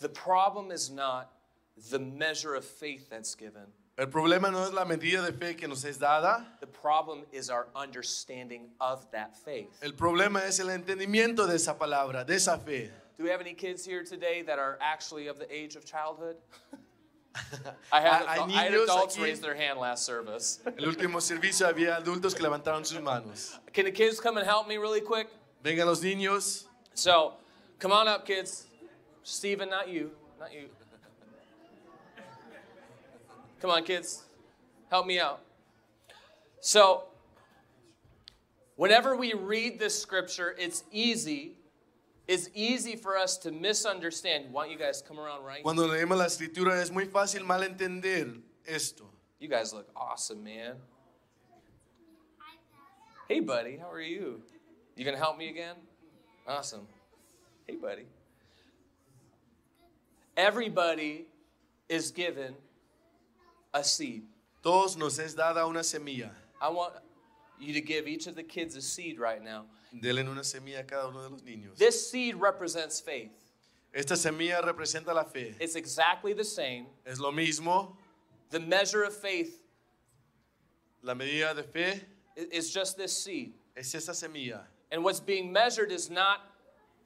The 0.00 0.08
problem 0.08 0.70
is 0.70 0.90
not 0.90 1.30
the 1.90 1.98
measure 1.98 2.54
of 2.54 2.64
faith 2.64 3.08
that's 3.10 3.34
given. 3.34 3.66
El 3.96 4.06
problema 4.06 4.50
no 4.50 4.64
es 4.64 4.72
la 4.72 4.84
medida 4.84 5.22
de 5.24 5.32
fe 5.32 5.54
que 5.54 5.68
nos 5.68 5.84
es 5.84 5.98
dada, 5.98 6.44
The 6.60 6.66
problem 6.66 7.20
is 7.32 7.48
our 7.48 7.68
understanding 7.76 8.70
of 8.80 9.08
that 9.12 9.36
faith. 9.36 9.70
el 9.82 9.92
problema 9.92 10.42
es 10.44 10.58
el 10.58 10.66
entendimiento 10.70 11.46
de 11.46 11.54
esa 11.54 11.74
palabra, 11.74 12.26
de 12.26 12.34
esa 12.34 12.58
fe. 12.58 12.90
Do 13.18 13.22
we 13.22 13.30
have 13.30 13.40
any 13.40 13.54
kids 13.54 13.84
here 13.84 14.02
today 14.02 14.42
that 14.42 14.58
are 14.58 14.76
actually 14.80 15.28
of 15.28 15.38
the 15.38 15.46
age 15.54 15.76
of 15.76 15.84
childhood? 15.84 16.34
I 17.92 18.00
had, 18.00 18.22
Hay- 18.26 18.26
I 18.26 18.36
had 18.38 18.72
niños 18.72 18.82
adults 18.84 19.16
aquí. 19.16 19.22
raise 19.22 19.40
their 19.40 19.54
hand 19.54 19.78
last 19.78 20.04
service. 20.04 20.58
El 20.78 20.86
último 20.88 21.20
servicio 21.20 21.68
había 21.68 21.96
adultos 22.02 22.34
que 22.34 22.42
levantaron 22.42 22.84
sus 22.84 23.00
manos. 23.00 23.56
Can 23.72 23.84
the 23.84 23.92
kids 23.92 24.18
come 24.20 24.36
and 24.38 24.46
help 24.46 24.66
me 24.66 24.76
really 24.76 25.00
quick? 25.00 25.28
Vengan 25.64 25.86
los 25.86 26.00
niños. 26.00 26.64
So, 26.94 27.34
come 27.78 27.92
on 27.92 28.08
up, 28.08 28.26
kids. 28.26 28.66
Stephen, 29.24 29.70
not 29.70 29.88
you. 29.88 30.10
Not 30.38 30.52
you. 30.52 30.68
Come 33.60 33.70
on, 33.70 33.82
kids. 33.82 34.24
Help 34.90 35.06
me 35.06 35.18
out. 35.18 35.40
So, 36.60 37.04
whenever 38.76 39.16
we 39.16 39.32
read 39.32 39.78
this 39.78 40.00
scripture, 40.00 40.54
it's 40.58 40.84
easy. 40.92 41.56
It's 42.28 42.50
easy 42.54 42.96
for 42.96 43.16
us 43.16 43.38
to 43.38 43.50
misunderstand. 43.50 44.52
Why 44.52 44.64
don't 44.64 44.72
you 44.72 44.78
guys 44.78 45.02
come 45.06 45.18
around 45.18 45.44
right? 45.44 45.62
Cuando 45.62 45.86
leemos 45.86 46.18
la 46.18 46.26
escritura 46.26 46.80
es 46.80 46.90
muy 46.90 47.06
fácil 47.06 47.40
malentender 47.40 48.40
esto. 48.66 49.04
You 49.40 49.48
guys 49.48 49.72
look 49.72 49.88
awesome, 49.96 50.44
man. 50.44 50.74
Hey, 53.28 53.40
buddy, 53.40 53.78
how 53.78 53.90
are 53.90 54.00
you? 54.00 54.42
You 54.96 55.04
gonna 55.06 55.16
help 55.16 55.38
me 55.38 55.48
again? 55.48 55.76
Awesome. 56.46 56.86
Hey, 57.66 57.76
buddy. 57.76 58.04
Everybody 60.36 61.26
is 61.88 62.10
given 62.10 62.54
a 63.72 63.84
seed. 63.84 64.24
Todos 64.62 64.96
nos 64.96 65.18
es 65.18 65.34
dada 65.34 65.66
una 65.66 65.80
semilla. 65.80 66.30
I 66.60 66.68
want 66.70 66.94
you 67.60 67.72
to 67.74 67.80
give 67.80 68.08
each 68.08 68.26
of 68.26 68.34
the 68.34 68.42
kids 68.42 68.76
a 68.76 68.82
seed 68.82 69.18
right 69.18 69.42
now. 69.42 69.66
Denle 69.94 70.28
una 70.28 70.40
semilla 70.42 70.80
a 70.80 70.84
cada 70.84 71.08
uno 71.08 71.22
de 71.22 71.28
los 71.28 71.42
niños. 71.42 71.76
This 71.76 72.10
seed 72.10 72.36
represents 72.36 73.00
faith. 73.00 73.30
Esta 73.92 74.14
semilla 74.14 74.60
representa 74.64 75.14
la 75.14 75.22
fe. 75.24 75.54
It's 75.60 75.76
exactly 75.76 76.32
the 76.32 76.44
same. 76.44 76.86
Es 77.06 77.20
lo 77.20 77.30
mismo. 77.30 77.96
The 78.50 78.60
measure 78.60 79.04
of 79.04 79.14
faith 79.14 79.60
La 81.02 81.14
medida 81.14 81.54
de 81.54 81.62
fe 81.62 82.00
is 82.36 82.72
just 82.72 82.96
this 82.96 83.16
seed. 83.16 83.52
es 83.76 83.94
esta 83.94 84.12
semilla. 84.12 84.62
And 84.90 85.04
what's 85.04 85.20
being 85.20 85.52
measured 85.52 85.92
is 85.92 86.10
not 86.10 86.40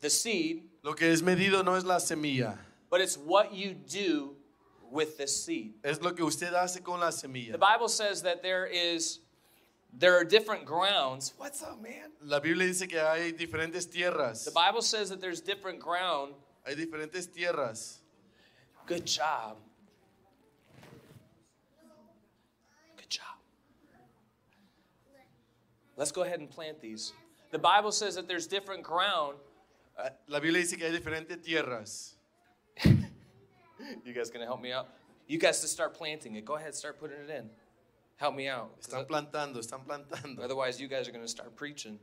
the 0.01 0.09
seed, 0.11 0.63
Lo 0.85 0.95
que 0.95 1.09
es 1.11 1.21
medido 1.23 1.65
no 1.65 1.75
es 1.75 1.85
la 1.85 1.97
semilla. 1.97 2.57
But 2.91 3.01
it's 3.01 3.17
what 3.17 3.53
you 3.53 3.75
do 3.75 4.37
with 4.91 5.19
this 5.19 5.45
seed. 5.45 5.75
Es 5.85 6.01
lo 6.01 6.13
que 6.13 6.25
usted 6.25 6.53
hace 6.53 6.81
con 6.83 7.01
la 7.01 7.11
semilla. 7.11 7.53
The 7.53 7.59
Bible 7.59 7.89
says 7.89 8.23
that 8.23 8.43
there 8.43 8.67
is 8.67 9.21
there 9.93 10.17
are 10.19 10.25
different 10.25 10.65
grounds. 10.65 11.35
What's 11.39 11.63
up, 11.63 11.81
man? 11.83 12.13
La 12.23 12.41
Biblia 12.41 12.67
dice 12.67 12.87
que 12.89 12.99
hay 12.99 13.33
diferentes 13.33 13.91
tierras. 13.91 14.45
The 14.45 14.51
Bible 14.51 14.83
says 14.83 15.09
that 15.11 15.21
there's 15.21 15.41
different 15.41 15.81
ground. 15.81 16.35
Hay 16.67 16.75
diferentes 16.75 17.27
tierras. 17.33 17.99
Good 18.87 19.07
job. 19.07 19.57
Good 22.97 23.11
job. 23.11 23.37
Let's 25.97 26.13
go 26.13 26.23
ahead 26.23 26.41
and 26.41 26.51
plant 26.51 26.81
these. 26.81 27.13
The 27.51 27.59
Bible 27.59 27.93
says 27.93 28.15
that 28.17 28.29
there's 28.29 28.47
different 28.47 28.83
ground. 28.83 29.37
La 30.29 30.39
Biblia 30.39 30.63
dice 30.63 30.77
que 30.77 30.87
hay 30.87 30.97
diferentes 30.97 31.43
tierras. 31.43 32.18
You 34.05 34.13
guys 34.13 34.29
gonna 34.29 34.45
help 34.45 34.61
me 34.61 34.71
out? 34.71 34.89
You 35.27 35.39
guys 35.39 35.61
to 35.61 35.69
start 35.69 35.95
planting 35.95 36.35
it. 36.37 36.45
Go 36.45 36.57
ahead, 36.57 36.75
start 36.75 36.99
putting 36.99 37.19
it 37.19 37.31
in. 37.31 37.49
Help 38.19 38.35
me 38.35 38.49
out. 38.49 38.81
Están 38.81 39.07
plantando, 39.07 39.61
están 39.61 39.87
plantando. 39.87 40.43
Otherwise, 40.43 40.81
you 40.81 40.89
guys 40.89 41.07
are 41.07 41.13
going 41.13 41.25
to 41.25 41.31
start 41.31 41.55
preaching. 41.55 42.01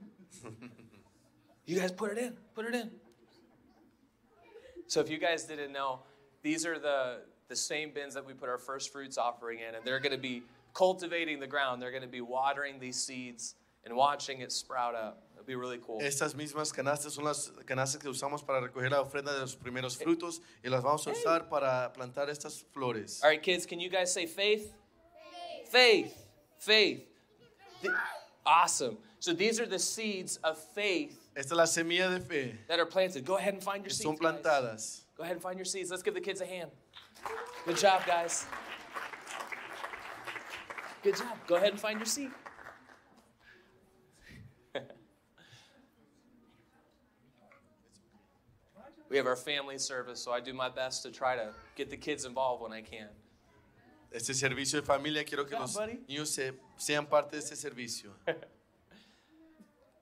you 1.66 1.78
guys 1.78 1.92
put 1.92 2.12
it 2.12 2.18
in, 2.18 2.34
put 2.56 2.66
it 2.66 2.74
in. 2.74 2.90
So, 4.88 5.02
if 5.02 5.10
you 5.10 5.18
guys 5.18 5.44
didn't 5.44 5.74
know, 5.74 6.00
these 6.42 6.66
are 6.66 6.80
the, 6.80 7.24
the 7.50 7.56
same 7.56 7.92
bins 7.92 8.14
that 8.14 8.26
we 8.26 8.34
put 8.34 8.48
our 8.48 8.58
first 8.58 8.94
fruits 8.94 9.18
offering 9.18 9.60
in, 9.60 9.76
and 9.76 9.84
they're 9.84 10.00
going 10.00 10.16
to 10.16 10.18
be 10.18 10.44
cultivating 10.74 11.42
the 11.42 11.48
ground. 11.48 11.82
They're 11.82 11.92
going 11.92 12.02
to 12.02 12.08
be 12.08 12.22
watering 12.22 12.80
these 12.80 12.96
seeds 12.96 13.56
and 13.84 13.94
watching 13.94 14.40
it 14.40 14.54
sprout 14.54 14.96
up. 14.96 15.24
Be 15.46 15.56
really 15.56 15.78
cool. 15.80 16.00
Estas 16.02 16.34
mismas 16.36 16.74
canastas 16.74 17.14
son 17.14 17.26
las 17.26 17.52
canastas 17.66 18.02
que 18.02 18.10
usamos 18.10 18.44
para 18.44 18.62
recoger 18.62 18.92
la 18.92 19.02
ofrenda 19.02 19.34
de 19.34 19.42
los 19.42 19.56
primeros 19.56 20.00
eh. 20.00 20.04
frutos 20.04 20.42
y 20.64 20.70
las 20.70 20.82
vamos 20.82 21.06
a 21.08 21.12
usar 21.12 21.50
para 21.50 21.94
plantar 21.94 22.30
estas 22.30 22.64
flores. 22.74 23.22
All 23.24 23.30
right, 23.30 23.42
kids, 23.42 23.66
can 23.66 23.80
you 23.80 23.90
guys 23.90 24.12
say 24.12 24.26
faith? 24.26 24.74
Faith. 25.70 26.14
Faith. 26.58 27.08
Th- 27.82 27.94
Awesome. 28.46 28.98
So, 29.20 29.34
these 29.34 29.60
are 29.60 29.66
the 29.66 29.80
seeds 29.80 30.38
of 30.44 30.58
faith 30.76 31.18
Esta 31.36 31.54
es 31.54 31.58
la 31.58 31.66
semilla 31.66 32.12
de 32.12 32.20
fe 32.20 32.56
that 32.68 32.80
are 32.80 32.86
planted. 32.86 33.26
Go 33.26 33.38
ahead 33.38 33.56
and 33.56 33.64
find 33.64 33.84
your 33.84 33.90
seeds. 33.90 34.04
son 34.04 34.16
guys. 34.16 34.42
plantadas. 34.42 35.02
Go 35.18 35.24
ahead 35.24 35.34
and 35.34 35.42
find 35.42 35.58
your 35.58 35.66
seeds. 35.66 35.90
Let's 35.90 36.04
give 36.04 36.14
the 36.14 36.22
kids 36.22 36.42
a 36.42 36.46
hand. 36.46 36.70
Good 37.66 37.78
job, 37.78 38.06
guys. 38.06 38.46
Good 41.02 41.18
job. 41.18 41.38
Go 41.48 41.56
ahead 41.56 41.72
and 41.72 41.80
find 41.80 41.98
your 42.00 42.06
seat. 42.06 42.30
We 49.16 49.18
have 49.18 49.28
our 49.28 49.38
family 49.38 49.78
service, 49.78 50.20
so 50.20 50.34
I 50.34 50.42
do 50.42 50.54
my 50.54 50.68
best 50.68 51.02
to 51.04 51.10
try 51.10 51.38
to 51.38 51.54
get 51.78 51.90
the 51.90 51.96
kids 51.96 52.26
involved 52.26 52.62
when 52.62 52.74
I 52.74 52.82
can. 52.82 53.08
Este 54.12 54.34
servicio 54.34 54.82
de 54.82 54.86
familia 54.86 55.24
quiero 55.24 55.46
que 55.46 55.56
Yeah, 55.56 55.62
los 55.62 55.78
niños 55.78 56.28
se- 56.28 56.52
sean 56.78 57.06
parte 57.06 57.32
de 57.32 57.38
este 57.38 57.56
servicio. 57.56 58.10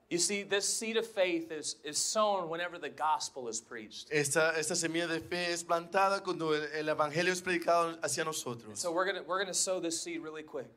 You 0.10 0.18
see, 0.18 0.42
this 0.42 0.68
seed 0.68 0.98
of 0.98 1.06
faith 1.06 1.52
is, 1.52 1.76
is 1.84 2.00
sown 2.00 2.50
whenever 2.50 2.80
the 2.80 2.90
gospel 2.90 3.48
is 3.48 3.62
preached. 3.62 4.08
Esta, 4.12 4.54
esta 4.58 4.74
semilla 4.76 5.08
de 5.08 5.20
fe 5.20 5.52
es 5.52 5.64
plantada 5.64 6.24
cuando 6.24 6.54
el, 6.54 6.64
el 6.74 6.90
evangelio 6.90 7.32
es 7.32 7.42
predicado 7.42 7.96
hacia 8.04 8.24
nosotros. 8.24 8.80
So 8.80 8.92
we're 8.92 9.06
gonna 9.06 9.22
we're 9.28 9.40
gonna 9.40 9.54
sow 9.54 9.80
this 9.80 10.02
seed 10.02 10.22
really 10.22 10.44
quick. 10.44 10.72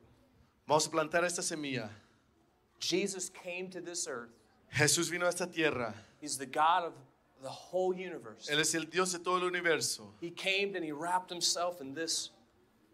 Vamos 0.67 0.85
a 0.85 0.91
plantar 0.91 1.23
esta 1.23 1.41
semilla. 1.41 1.89
Jesus 2.79 3.29
came 3.29 3.67
to 3.71 3.81
this 3.81 4.07
earth. 4.07 4.29
Jesús 4.75 5.09
vino 5.09 5.25
a 5.25 5.29
esta 5.29 5.47
tierra. 5.47 5.95
He's 6.21 6.37
the 6.37 6.45
God 6.45 6.83
of 6.85 6.93
the 7.41 7.49
whole 7.49 7.93
universe. 7.93 8.49
Él 8.49 8.59
es 8.59 8.73
el 8.75 8.85
Dios 8.85 9.13
de 9.13 9.19
todo 9.19 9.37
el 9.37 9.43
universo. 9.43 10.13
He 10.21 10.31
came 10.31 10.75
and 10.75 10.83
he 10.83 10.91
wrapped 10.91 11.29
himself 11.29 11.81
in 11.81 11.93
this 11.93 12.31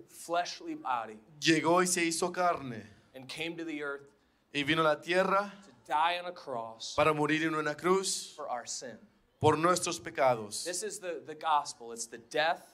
fleshly 0.10 0.76
body 0.76 1.18
Llegó 1.40 1.80
y 1.80 1.86
se 1.86 2.02
hizo 2.02 2.34
carne 2.34 2.84
and 3.16 3.28
came 3.28 3.56
to 3.58 3.64
the 3.64 3.82
earth 3.84 4.10
y 4.54 4.64
vino 4.64 4.82
a 4.82 4.84
la 4.84 4.96
tierra 4.96 5.52
to 5.64 5.72
die 5.88 6.18
on 6.20 6.26
a 6.26 6.32
cross 6.32 6.94
para 6.96 7.14
morir 7.14 7.44
en 7.44 7.56
una 7.56 7.76
cruz 7.76 8.34
for 8.36 8.48
our 8.50 8.66
sin. 8.66 8.98
por 9.40 9.58
nuestros 9.58 10.00
pecados. 10.00 10.64
This 10.64 10.84
is 10.84 11.00
the, 11.00 11.22
the 11.26 11.36
gospel. 11.36 11.92
It's 11.92 12.06
the 12.08 12.18
death, 12.18 12.74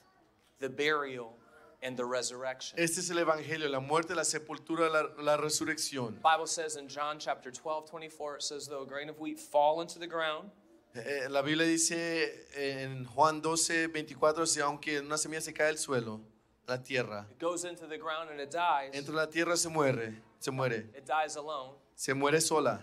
the 0.60 0.68
burial, 0.68 1.36
and 1.82 1.96
the 1.96 2.04
resurrection. 2.04 2.78
Este 2.78 2.98
es 2.98 3.10
el 3.10 3.16
evangelio, 3.16 3.68
la 3.68 3.80
muerte, 3.80 4.14
la 4.14 4.22
sepultura, 4.22 4.88
la, 4.88 5.08
la 5.20 5.36
resurrección. 5.36 6.14
The 6.14 6.20
Bible 6.22 6.46
says 6.46 6.76
in 6.76 6.86
John 6.86 7.18
chapter 7.18 7.50
12, 7.50 7.90
24, 7.90 8.36
it 8.36 8.42
says, 8.42 8.68
though 8.68 8.82
a 8.82 8.86
grain 8.86 9.08
of 9.08 9.18
wheat 9.18 9.40
fall 9.40 9.80
into 9.80 9.98
the 9.98 10.06
ground, 10.06 10.50
Eh, 10.94 11.28
la 11.28 11.40
Biblia 11.42 11.64
dice 11.66 12.46
en 12.54 13.04
Juan 13.04 13.40
12, 13.40 13.86
24, 13.88 14.44
si 14.46 14.60
aunque 14.60 14.98
una 15.00 15.16
semilla 15.16 15.40
se 15.40 15.52
cae 15.52 15.68
al 15.68 15.78
suelo, 15.78 16.20
la 16.66 16.82
tierra, 16.82 17.26
it 17.30 17.38
goes 17.40 17.64
into 17.64 17.86
the 17.86 17.96
ground 17.96 18.28
and 18.30 18.40
it 18.40 18.50
dies. 18.50 18.92
entra 18.94 19.10
en 19.10 19.16
la 19.16 19.26
tierra 19.28 19.56
se 19.56 19.68
muere, 19.68 20.20
se 20.40 20.50
muere, 20.50 20.88
It 20.96 21.04
dies 21.06 21.36
alone. 21.36 21.74
se 21.94 22.12
muere 22.12 22.40
sola. 22.40 22.80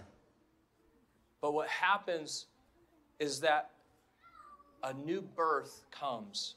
But 1.42 1.54
what 1.54 1.68
happens 1.68 2.48
is 3.20 3.40
that 3.42 3.72
a 4.84 4.94
new 4.94 5.22
birth 5.22 5.84
comes 5.92 6.56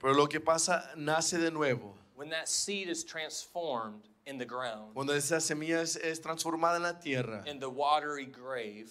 Pero 0.00 0.12
lo 0.12 0.26
que 0.26 0.40
pasa 0.40 0.90
nace 0.96 1.38
de 1.38 1.50
nuevo. 1.52 1.94
when 2.16 2.30
that 2.30 2.48
seed 2.48 2.88
is 2.88 3.04
transformed 3.04 4.08
in 4.26 4.38
the 4.38 4.44
ground, 4.44 4.92
Cuando 4.94 5.12
esa 5.14 5.36
semilla 5.40 5.80
es, 5.82 5.96
es 5.96 6.20
transformada 6.20 6.76
en 6.76 6.82
la 6.82 6.98
tierra, 6.98 7.44
in 7.46 7.60
the 7.60 7.68
watery 7.70 8.26
grave. 8.26 8.90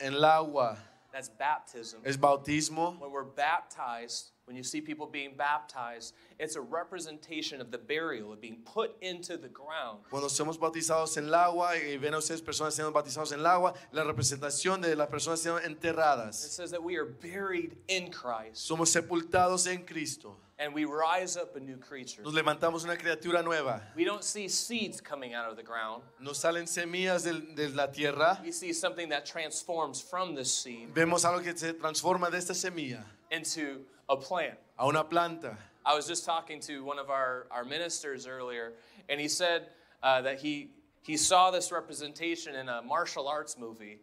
en 0.00 0.14
el 0.14 0.24
agua, 0.24 0.76
That's 1.12 1.28
baptism. 1.28 2.00
es 2.04 2.16
bautismo. 2.16 2.98
When 2.98 3.10
we're 3.10 3.24
baptized, 3.24 4.30
when 4.46 4.56
you 4.56 4.62
see 4.62 4.80
people 4.80 5.06
being 5.06 5.36
baptized, 5.36 6.14
it's 6.38 6.56
a 6.56 6.60
representation 6.60 7.60
of 7.60 7.70
the 7.70 7.78
burial, 7.78 8.32
of 8.32 8.40
being 8.40 8.62
put 8.64 8.96
into 9.02 9.36
the 9.36 9.48
ground. 9.48 10.00
Cuando 10.10 10.28
somos 10.28 10.58
bautizados 10.58 11.16
en 11.18 11.26
el 11.26 11.34
agua 11.34 11.76
y 11.76 11.96
ven 11.98 12.14
a 12.14 12.18
ustedes 12.18 12.40
personas 12.42 12.74
siendo 12.74 12.92
bautizados 12.92 13.32
en 13.32 13.40
el 13.40 13.46
agua, 13.46 13.74
la 13.92 14.04
representación 14.04 14.80
de 14.80 14.96
las 14.96 15.08
personas 15.08 15.40
siendo 15.40 15.60
enterradas. 15.60 16.44
It 16.44 16.50
says 16.50 16.70
that 16.70 16.82
we 16.82 16.96
are 16.96 17.04
buried 17.04 17.76
in 17.88 18.10
Christ 18.10 18.66
Somos 18.66 18.88
sepultados 18.88 19.66
en 19.66 19.84
Cristo. 19.84 20.36
And 20.62 20.72
we 20.72 20.84
rise 20.84 21.36
up 21.36 21.56
a 21.56 21.60
new 21.60 21.76
creature. 21.76 22.22
Nos 22.22 22.34
levantamos 22.34 22.84
una 22.84 22.96
criatura 22.96 23.42
nueva. 23.42 23.82
We 23.96 24.04
don't 24.04 24.22
see 24.22 24.46
seeds 24.48 25.00
coming 25.00 25.34
out 25.34 25.50
of 25.50 25.56
the 25.56 25.62
ground. 25.62 26.02
Nos 26.20 26.38
salen 26.38 26.66
semillas 26.66 27.24
del- 27.24 27.54
de, 27.54 27.68
la 27.74 27.86
tierra. 27.86 28.38
We 28.42 28.52
see 28.52 28.72
something 28.72 29.08
that 29.08 29.26
transforms 29.26 30.00
from 30.00 30.34
this 30.34 30.52
seed 30.54 30.94
Vemos 30.94 31.24
algo 31.24 31.42
que 31.42 31.56
se 31.56 31.72
transforma 31.72 32.30
de 32.30 32.36
esta 32.36 32.52
semilla 32.52 33.02
into 33.30 33.80
a 34.08 34.16
plant. 34.16 34.58
a 34.78 34.86
una 34.86 35.02
planta. 35.04 35.56
I 35.84 35.94
was 35.96 36.06
just 36.06 36.24
talking 36.24 36.60
to 36.60 36.84
one 36.84 37.00
of 37.00 37.10
our, 37.10 37.48
our 37.50 37.64
ministers 37.64 38.28
earlier, 38.28 38.74
and 39.08 39.20
he 39.20 39.26
said 39.26 39.66
uh, 40.02 40.22
that 40.22 40.40
he, 40.40 40.70
he 41.02 41.16
saw 41.16 41.50
this 41.50 41.72
representation 41.72 42.54
in 42.54 42.68
a 42.68 42.82
martial 42.82 43.26
arts 43.26 43.58
movie. 43.58 43.98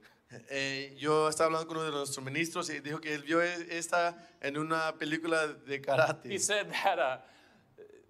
Eh, 0.49 0.95
yo 0.99 1.27
estaba 1.27 1.47
hablando 1.47 1.67
con 1.67 1.77
uno 1.77 1.85
de 1.87 1.91
nuestros 1.91 2.23
ministros 2.23 2.69
y 2.69 2.79
dijo 2.81 2.99
que 3.01 3.15
él 3.15 3.23
vio 3.23 3.41
e- 3.41 3.77
esta 3.77 4.15
en 4.41 4.57
una 4.57 4.95
película 4.95 5.47
de 5.47 5.75
He 5.75 5.81
karate. 5.81 6.37
said 6.39 6.67
that, 6.83 6.99
uh, 6.99 7.17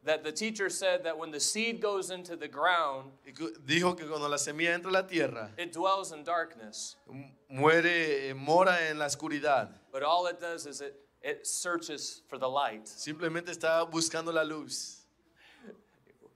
that 0.04 0.24
the 0.24 0.32
teacher 0.34 0.70
said 0.70 1.04
that 1.04 1.18
when 1.18 1.32
the 1.32 1.40
seed 1.40 1.82
goes 1.82 2.12
into 2.12 2.36
the 2.36 2.50
ground, 2.50 3.14
Y 3.26 3.32
cu- 3.32 3.54
Dijo 3.66 3.96
que 3.96 4.06
cuando 4.06 4.28
la 4.28 4.38
semilla 4.38 4.74
entra 4.74 4.90
a 4.90 4.94
la 4.94 5.08
tierra, 5.08 5.52
it 5.58 5.72
dwells 5.72 6.12
in 6.12 6.24
darkness, 6.26 6.98
mu- 7.08 7.30
muere, 7.50 8.30
eh, 8.30 8.34
mora 8.34 8.90
en 8.90 9.00
la 9.00 9.06
oscuridad. 9.06 9.70
but 9.94 10.04
all 10.04 10.28
it 10.28 10.42
does 10.42 10.66
is 10.66 10.82
it, 10.82 10.96
it 11.24 11.48
searches 11.48 12.22
for 12.28 12.38
the 12.38 12.50
light. 12.50 12.86
Simplemente 12.86 13.50
está 13.52 13.90
buscando 13.90 14.34
la 14.34 14.44
luz. 14.44 15.06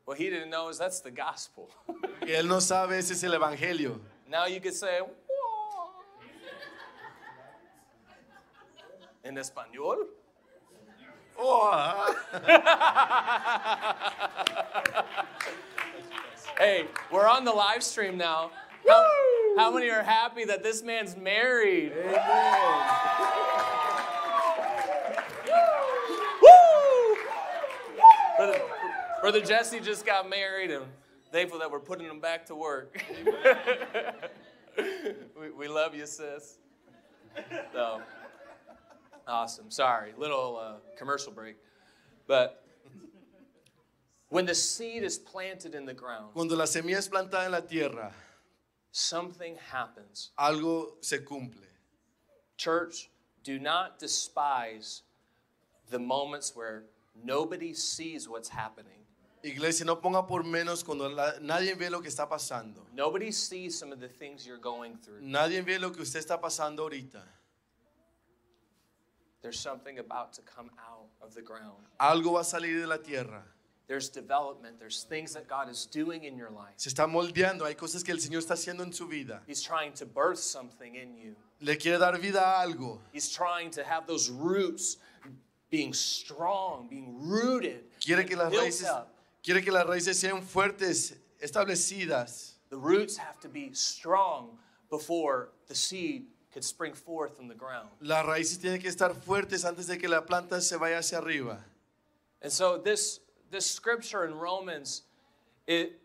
What 0.06 0.18
he 0.18 0.30
didn't 0.30 0.50
know 0.50 0.70
is 0.70 0.78
that's 0.78 1.02
the 1.02 1.12
gospel. 1.12 1.70
Que 2.26 2.38
él 2.38 2.48
no 2.48 2.60
sabe, 2.62 2.98
ese 3.00 3.12
es 3.12 3.24
el 3.26 3.34
evangelio. 3.34 4.00
now 4.30 4.46
you 4.46 4.60
could 4.62 4.74
say, 4.74 5.00
in 9.24 9.36
español. 9.36 9.98
Oh, 11.38 12.16
Hey, 16.58 16.86
we're 17.12 17.28
on 17.28 17.46
the 17.46 17.52
live 17.52 17.82
stream 17.82 18.16
now. 18.16 18.52
How, 18.88 19.10
how 19.58 19.72
many 19.72 19.90
are 19.90 20.04
happy 20.04 20.46
that 20.46 20.62
this 20.62 20.84
man's 20.84 21.18
married? 21.18 21.94
Woo! 26.42 27.18
Brother, 28.38 28.62
Brother 29.22 29.42
Jesse 29.42 29.80
just 29.80 30.06
got 30.06 30.30
married 30.30 30.70
and 30.70 30.86
thankful 31.32 31.58
that 31.60 31.72
we're 31.72 31.80
putting 31.80 32.06
him 32.06 32.20
back 32.20 32.46
to 32.46 32.56
work. 32.56 33.04
we, 35.40 35.50
we 35.58 35.68
love 35.68 35.96
you, 35.96 36.06
sis. 36.06 36.60
So, 37.74 38.00
awesome. 39.28 39.70
Sorry, 39.72 40.14
little 40.18 40.58
uh, 40.62 40.74
commercial 40.98 41.32
break. 41.32 41.56
But 42.28 42.64
when 44.30 44.46
the 44.46 44.56
seed 44.56 45.04
is 45.04 45.18
planted 45.18 45.76
in 45.76 45.86
the 45.86 45.94
ground, 45.94 46.34
Cuando 46.34 46.56
la 46.56 46.66
semilla 46.66 46.98
es 46.98 47.08
plantada 47.08 47.46
en 47.46 47.52
la 47.52 47.62
tierra, 47.62 48.12
something 48.92 49.56
happens. 49.72 50.32
algo 50.38 50.94
se 51.02 51.20
cumple. 51.20 51.68
Church, 52.58 53.10
do 53.44 53.60
not 53.60 54.00
despise 54.00 55.02
the 55.90 56.00
moments 56.00 56.56
where 56.56 56.84
nobody 57.24 57.74
sees 57.74 58.28
what's 58.30 58.50
happening. 58.50 58.92
Iglesia, 59.46 59.86
no 59.86 59.98
ponga 59.98 60.26
por 60.26 60.44
menos 60.44 60.84
cuando 60.86 61.10
la- 61.10 61.34
nadie 61.42 61.76
ve 61.78 61.90
lo 61.90 62.00
que 62.00 62.10
está 62.10 62.30
pasando. 62.30 62.86
Nobody 62.96 63.30
sees 63.32 63.78
some 63.78 63.92
of 63.92 64.00
the 64.00 64.08
things 64.08 64.48
you're 64.48 64.58
going 64.58 64.96
through. 64.98 65.20
Nadie 65.22 65.62
ve 65.62 65.78
lo 65.80 65.90
que 65.92 66.02
usted 66.02 66.20
está 66.26 66.40
pasando 66.40 66.84
ahorita. 66.84 67.22
There's 69.44 69.60
something 69.60 70.00
about 70.00 70.34
to 70.34 70.42
come 70.42 70.72
out 70.80 71.10
of 71.22 71.36
the 71.36 71.42
ground. 71.42 71.84
Algo 72.00 72.34
va 72.34 72.40
a 72.40 72.44
salir 72.44 72.80
de 72.82 72.88
la 72.88 72.98
tierra. 72.98 73.44
There's 73.88 74.08
development. 74.10 74.80
There's 74.80 75.04
things 75.04 75.34
that 75.34 75.48
God 75.50 75.70
is 75.70 75.86
doing 75.86 76.24
in 76.24 76.38
your 76.38 76.50
life. 76.50 76.74
Se 76.78 76.90
está 76.90 77.06
moldeando. 77.06 77.66
Hay 77.66 77.76
cosas 77.76 78.04
que 78.04 78.14
el 78.14 78.20
Señor 78.20 78.40
está 78.42 78.54
haciendo 78.54 78.82
en 78.84 78.94
su 78.94 79.06
vida. 79.06 79.42
He's 79.46 79.62
trying 79.62 79.92
to 79.94 80.06
birth 80.06 80.40
something 80.40 80.96
in 80.96 81.18
you. 81.18 81.36
Le 81.60 81.76
quiere 81.76 82.00
dar 82.00 82.18
vida 82.18 82.40
a 82.42 82.66
algo. 82.66 83.00
He's 83.12 83.30
trying 83.30 83.70
to 83.72 83.84
have 83.84 84.08
those 84.08 84.30
roots 84.30 84.98
being 85.70 85.92
strong, 85.94 86.88
being 86.90 87.18
rooted, 87.20 87.84
Quiere 88.00 88.24
que 88.26 88.38
las 88.38 88.54
raíces, 88.54 88.88
up. 88.88 89.10
quiere 89.44 89.62
que 89.62 89.72
las 89.74 89.86
raíces 89.86 90.16
sean 90.18 90.42
fuertes, 90.42 91.16
establecidas. 91.42 92.54
The 92.70 92.78
roots 92.78 93.18
have 93.18 93.40
to 93.42 93.50
be 93.50 93.74
strong 93.74 94.58
before 94.90 95.50
the 95.68 95.76
seed 95.76 96.28
could 96.54 96.64
spring 96.64 96.94
forth 96.94 97.36
from 97.36 97.48
the 97.48 97.56
ground. 97.56 97.90
Las 98.02 98.26
raíces 98.26 98.60
tienen 98.60 98.80
que 98.80 98.90
estar 98.90 99.14
fuertes 99.16 99.66
antes 99.66 99.88
de 99.88 99.98
que 99.98 100.08
la 100.08 100.22
planta 100.22 100.62
se 100.62 100.78
vaya 100.78 101.00
hacia 101.00 101.18
arriba. 101.18 101.58
And 102.42 102.52
so 102.52 102.78
this 102.78 103.20
this 103.52 103.66
scripture 103.66 104.26
in 104.26 104.36
Romans 104.36 105.04
it 105.68 106.00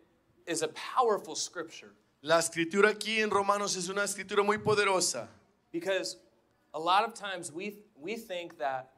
is 0.46 0.62
a 0.62 0.68
powerful 0.68 1.34
scripture 1.34 1.92
La 2.22 2.38
escritura 2.38 2.90
aquí 2.90 3.20
en 3.22 3.30
Romanos 3.30 3.76
es 3.76 3.88
una 3.88 4.02
escritura 4.02 4.44
muy 4.44 4.58
poderosa. 4.58 5.28
because 5.70 6.16
a 6.74 6.78
lot 6.78 7.04
of 7.04 7.14
times 7.14 7.52
we 7.52 7.76
we 8.00 8.16
think 8.16 8.58
that 8.58 8.90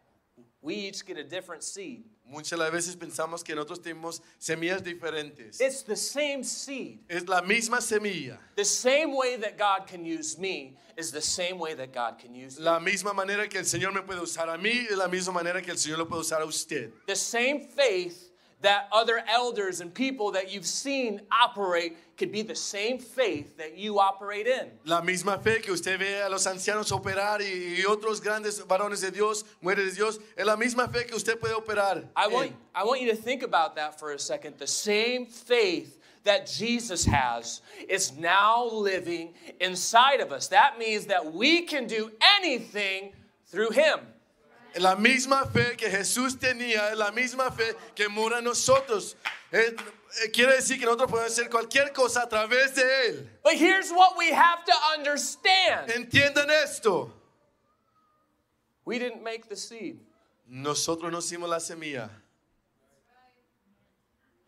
we 0.62 0.74
each 0.74 1.04
get 1.04 1.16
a 1.16 1.24
different 1.24 1.62
seed. 1.62 2.04
Muchas 2.26 2.58
las 2.58 2.70
veces 2.70 2.96
pensamos 2.96 3.42
que 3.44 3.54
nosotros 3.54 3.80
tenemos 3.80 4.20
semillas 4.38 4.82
diferentes. 4.82 5.60
It's 5.60 5.82
the 5.82 5.96
same 5.96 6.44
seed. 6.44 7.00
Es 7.08 7.26
la 7.26 7.42
misma 7.42 7.80
semilla. 7.80 8.38
The 8.56 8.64
same 8.64 9.16
way 9.16 9.36
that 9.36 9.58
God 9.58 9.86
can 9.86 10.04
use 10.04 10.38
me 10.38 10.76
is 10.96 11.10
the 11.10 11.20
same 11.20 11.58
way 11.58 11.74
that 11.74 11.92
God 11.92 12.18
can 12.18 12.34
use 12.34 12.58
you. 12.58 12.64
La 12.64 12.78
misma 12.78 13.12
manera 13.14 13.48
que 13.48 13.58
el 13.58 13.64
Señor 13.64 13.92
me 13.92 14.02
puede 14.02 14.20
usar 14.20 14.48
a 14.48 14.56
mí 14.58 14.86
es 14.88 14.96
la 14.96 15.08
misma 15.08 15.34
manera 15.34 15.60
que 15.60 15.72
el 15.72 15.78
Señor 15.78 15.98
lo 15.98 16.06
puede 16.06 16.20
usar 16.20 16.40
a 16.40 16.44
usted. 16.44 16.92
The 17.06 17.16
same 17.16 17.66
faith 17.66 18.29
that 18.62 18.88
other 18.92 19.22
elders 19.28 19.80
and 19.80 19.92
people 19.92 20.32
that 20.32 20.52
you've 20.52 20.66
seen 20.66 21.20
operate 21.30 21.96
could 22.16 22.30
be 22.30 22.42
the 22.42 22.54
same 22.54 22.98
faith 22.98 23.56
that 23.56 23.78
you 23.78 23.98
operate 23.98 24.46
in. 24.46 24.70
La 24.84 25.00
misma 25.00 25.42
fe 25.42 25.60
que 25.60 25.72
usted 25.72 25.98
ve 25.98 26.20
a 26.20 26.28
los 26.28 26.46
ancianos 26.46 26.92
operar 26.92 27.40
y, 27.40 27.78
y 27.78 27.84
otros 27.86 28.20
grandes 28.20 28.60
varones 28.66 29.00
de 29.00 29.10
Dios, 29.10 29.44
mujeres 29.62 29.90
de 29.90 29.96
Dios, 29.96 30.18
es 30.36 30.44
la 30.44 30.56
misma 30.56 30.88
fe 30.92 31.06
que 31.06 31.16
usted 31.16 31.40
puede 31.40 31.54
operar. 31.54 32.04
I 32.14 32.28
want. 32.28 32.52
I 32.74 32.84
want 32.84 33.00
you 33.00 33.10
to 33.10 33.16
think 33.16 33.42
about 33.42 33.76
that 33.76 33.98
for 33.98 34.12
a 34.12 34.18
second. 34.18 34.58
The 34.58 34.66
same 34.66 35.26
faith 35.26 35.98
that 36.24 36.46
Jesus 36.46 37.06
has 37.06 37.62
is 37.88 38.16
now 38.18 38.64
living 38.64 39.32
inside 39.58 40.20
of 40.20 40.32
us. 40.32 40.48
That 40.48 40.78
means 40.78 41.06
that 41.06 41.32
we 41.32 41.62
can 41.62 41.86
do 41.86 42.12
anything 42.38 43.12
through 43.46 43.70
Him. 43.70 44.00
La 44.78 44.94
misma 44.96 45.44
fe 45.46 45.76
que 45.76 45.90
Jesús 45.90 46.38
tenía, 46.38 46.94
la 46.94 47.10
misma 47.10 47.50
fe 47.50 47.74
que 47.94 48.08
mora 48.08 48.38
en 48.38 48.44
nosotros. 48.44 49.16
Eh, 49.52 49.74
eh, 50.22 50.30
quiere 50.30 50.54
decir 50.54 50.78
que 50.78 50.84
nosotros 50.84 51.10
podemos 51.10 51.32
hacer 51.32 51.50
cualquier 51.50 51.92
cosa 51.92 52.22
a 52.22 52.28
través 52.28 52.74
de 52.74 52.82
Él. 53.08 53.28
But 53.42 53.54
here's 53.54 53.90
what 53.90 54.16
we 54.16 54.30
have 54.32 54.64
to 54.64 54.72
understand 54.96 55.90
Entiendan 55.90 56.50
esto. 56.50 57.12
we 58.84 58.98
didn't 58.98 59.22
make 59.22 59.48
the 59.48 59.56
seed, 59.56 59.98
Nosotros 60.48 61.12
no 61.12 61.18
hicimos 61.18 61.48
la 61.48 61.58
semilla. 61.58 62.10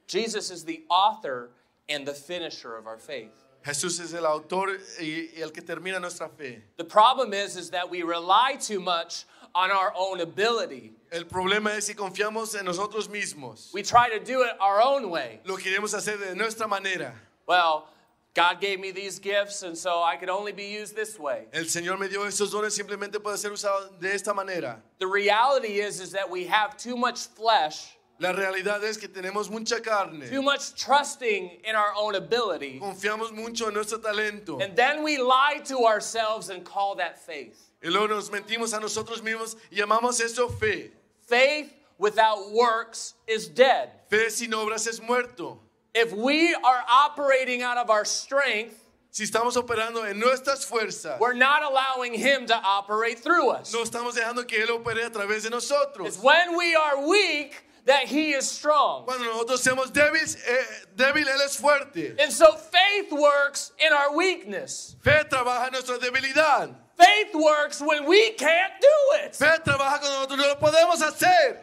Jesus 0.06 0.50
is 0.50 0.64
the 0.64 0.82
author 0.90 1.50
and 1.88 2.06
the 2.06 2.14
finisher 2.14 2.76
of 2.76 2.86
our 2.86 2.98
faith. 2.98 3.32
Jesús 3.64 4.00
es 4.00 4.12
el 4.12 4.26
autor 4.26 4.76
y, 5.00 5.30
y 5.36 5.40
el 5.40 5.50
que 5.50 5.62
termina 5.62 6.00
nuestra 6.00 6.28
fe. 6.28 6.62
The 6.76 6.84
problem 6.84 7.32
is, 7.32 7.56
is 7.56 7.70
that 7.70 7.88
we 7.88 8.02
rely 8.02 8.56
too 8.60 8.80
much 8.80 9.24
on 9.54 9.70
our 9.70 9.92
own 9.96 10.20
ability. 10.20 10.92
El 11.10 11.24
problema 11.24 11.76
es 11.76 11.86
si 11.86 11.94
confiamos 11.94 12.58
en 12.58 12.64
nosotros 12.64 13.08
mismos. 13.08 13.72
We 13.72 13.82
try 13.82 14.08
to 14.08 14.18
do 14.18 14.42
it 14.42 14.52
our 14.60 14.80
own 14.80 15.10
way. 15.10 15.40
Lo 15.44 15.56
queremos 15.56 15.94
hacer 15.94 16.18
de 16.18 16.34
nuestra 16.34 16.66
manera. 16.66 17.12
Well, 17.46 17.88
God 18.34 18.60
gave 18.62 18.80
me 18.80 18.92
these 18.92 19.18
gifts, 19.18 19.62
and 19.62 19.76
so 19.76 20.02
I 20.02 20.16
could 20.16 20.30
only 20.30 20.52
be 20.52 20.64
used 20.64 20.96
this 20.96 21.18
way. 21.18 21.44
El 21.52 21.64
Señor 21.64 21.98
me 21.98 22.08
dio 22.08 22.20
estos 22.24 22.50
dones 22.50 22.74
simplemente 22.74 23.20
puede 23.20 23.36
ser 23.36 23.50
usado 23.50 23.90
de 24.00 24.14
esta 24.14 24.32
manera. 24.32 24.80
The 24.98 25.06
reality 25.06 25.80
is, 25.80 26.00
is 26.00 26.12
that 26.12 26.30
we 26.30 26.46
have 26.46 26.78
too 26.78 26.96
much 26.96 27.26
flesh 27.26 27.98
La 28.18 28.32
realidad 28.32 28.82
es 28.84 28.96
que 28.96 29.08
tenemos 29.08 29.50
mucha 29.50 29.80
carne. 29.80 30.28
too 30.28 30.42
much 30.42 30.74
trusting 30.76 31.58
in 31.64 31.74
our 31.74 31.92
own 31.98 32.14
ability. 32.14 32.78
Confiamos 32.80 33.32
mucho 33.32 33.66
en 33.66 33.74
nuestro 33.74 33.98
talento. 33.98 34.62
And 34.62 34.76
then 34.76 35.02
we 35.02 35.18
lie 35.18 35.60
to 35.64 35.84
ourselves 35.84 36.48
and 36.48 36.64
call 36.64 36.94
that 36.96 37.18
faith. 37.18 37.68
Y 37.82 37.88
luego 37.90 38.08
nos 38.08 38.30
mentimos 38.30 38.72
a 38.74 38.80
nosotros 38.80 39.22
mismos 39.22 39.56
y 39.70 39.76
llamamos 39.76 40.20
eso 40.20 40.48
fe. 40.48 40.92
Faith 41.26 41.72
without 41.98 42.50
works 42.52 43.14
is 43.26 43.48
dead. 43.48 43.90
Fe 44.08 44.30
sin 44.30 44.52
obras 44.52 44.86
es 44.86 45.00
muerto. 45.00 45.58
If 45.94 46.12
we 46.12 46.54
are 46.54 46.84
operating 46.88 47.62
out 47.62 47.76
of 47.78 47.90
our 47.90 48.04
strength, 48.04 48.78
Si 49.14 49.24
estamos 49.24 49.58
operando 49.58 50.06
en 50.08 50.18
nuestras 50.18 50.64
fuerzas, 50.64 51.20
we're 51.20 51.34
not 51.34 51.62
allowing 51.62 52.14
Him 52.14 52.46
to 52.46 52.56
operate 52.56 53.18
through 53.18 53.50
us. 53.50 53.70
no 53.70 53.82
estamos 53.82 54.14
dejando 54.14 54.46
que 54.46 54.64
Él 54.64 54.70
opere 54.70 55.04
a 55.04 55.10
través 55.10 55.42
de 55.42 55.50
nosotros. 55.50 56.06
It's 56.06 56.18
when 56.22 56.56
we 56.56 56.74
are 56.74 57.06
weak 57.06 57.62
that 57.84 58.06
He 58.06 58.32
is 58.32 58.50
strong. 58.50 59.04
Cuando 59.04 59.26
nosotros 59.26 59.62
somos 59.62 59.92
débiles, 59.92 60.38
eh, 60.46 60.64
débil, 60.96 61.26
Él 61.28 61.40
es 61.44 61.56
fuerte. 61.60 62.16
And 62.18 62.32
so 62.32 62.56
faith 62.56 63.12
works 63.12 63.72
in 63.84 63.92
our 63.92 64.16
weakness. 64.16 64.96
Fe 65.02 65.24
trabaja 65.28 65.66
en 65.66 65.72
nuestra 65.72 65.98
debilidad. 65.98 66.74
Faith 66.96 67.34
works 67.34 67.80
when 67.80 68.06
we 68.06 68.30
can't 68.32 68.72
do 68.80 69.24
it. 69.24 69.34
Fe 69.34 69.46
trabaja 69.64 69.98
cuando 70.00 70.20
nosotros 70.20 70.38
no 70.38 70.46
lo 70.48 70.56
podemos 70.56 71.00
hacer. 71.02 71.58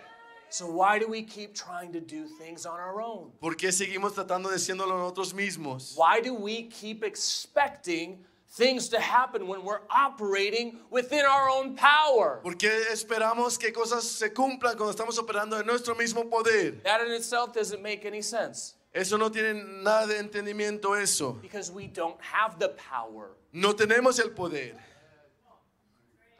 So 0.50 0.66
why 0.66 0.98
do 0.98 1.08
we 1.08 1.22
keep 1.22 1.54
trying 1.54 1.94
to 1.94 2.00
do 2.02 2.26
things 2.26 2.66
on 2.66 2.80
our 2.80 3.00
own? 3.02 3.32
¿Por 3.40 3.54
qué 3.56 3.72
seguimos 3.72 4.14
tratando 4.16 4.50
de 4.50 4.56
haciéndolo 4.56 4.98
nosotros 4.98 5.34
mismos? 5.34 5.96
Why 5.96 6.22
do 6.22 6.34
we 6.34 6.64
keep 6.64 7.04
expecting 7.04 8.26
things 8.52 8.90
to 8.90 9.00
happen 9.00 9.48
when 9.48 9.64
we're 9.64 9.82
operating 9.92 10.80
within 10.90 11.24
our 11.24 11.50
own 11.52 11.76
power? 11.76 12.40
¿Por 12.42 12.56
qué 12.56 12.88
esperamos 12.92 13.60
que 13.60 13.72
cosas 13.72 14.04
se 14.04 14.30
cumplan 14.34 14.76
cuando 14.76 14.90
estamos 14.92 15.20
operando 15.20 15.60
en 15.60 15.68
nuestro 15.68 15.94
mismo 15.94 16.28
poder? 16.30 16.82
That 16.84 17.02
in 17.06 17.12
itself 17.12 17.54
doesn't 17.54 17.84
make 17.84 18.06
any 18.06 18.24
sense 18.24 18.74
Eso 18.92 19.18
no 19.18 19.30
tiene 19.30 19.54
nada 19.84 20.08
de 20.08 20.18
entendimiento 20.18 21.00
eso. 21.00 21.34
because 21.44 21.72
we 21.72 21.86
don't 21.86 22.20
have 22.22 22.58
the 22.58 22.70
power. 22.70 23.30
No 23.54 23.74
tenemos 23.74 24.20
el 24.20 24.32
poder. 24.32 24.74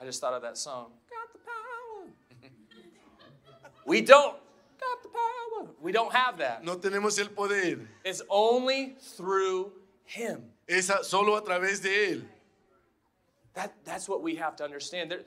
I 0.02 0.06
just 0.06 0.22
thought 0.22 0.34
of 0.34 0.42
that 0.42 0.58
song. 0.58 0.92
Got 1.10 1.34
the 1.34 1.40
power. 1.40 2.50
we 3.86 4.02
don't. 4.02 4.36
Got 4.80 5.04
the 5.04 5.10
power. 5.10 5.68
We 5.82 5.92
don't 5.92 6.14
have 6.14 6.38
that. 6.38 6.64
No 6.64 6.76
tenemos 6.78 7.20
el 7.20 7.28
poder. 7.28 7.80
It's 8.06 8.22
only 8.30 8.96
through 9.00 9.72
Him. 10.06 10.44
Es 10.68 10.90
a- 10.90 11.04
solo 11.04 11.36
a 11.36 11.42
través 11.44 11.82
de 11.82 12.14
Él. 12.14 12.24
That, 13.56 13.74
that's 13.84 14.08
what 14.08 14.22
we 14.22 14.36
have 14.36 14.56
to 14.58 14.64
understand. 14.64 15.12
There, 15.12 15.22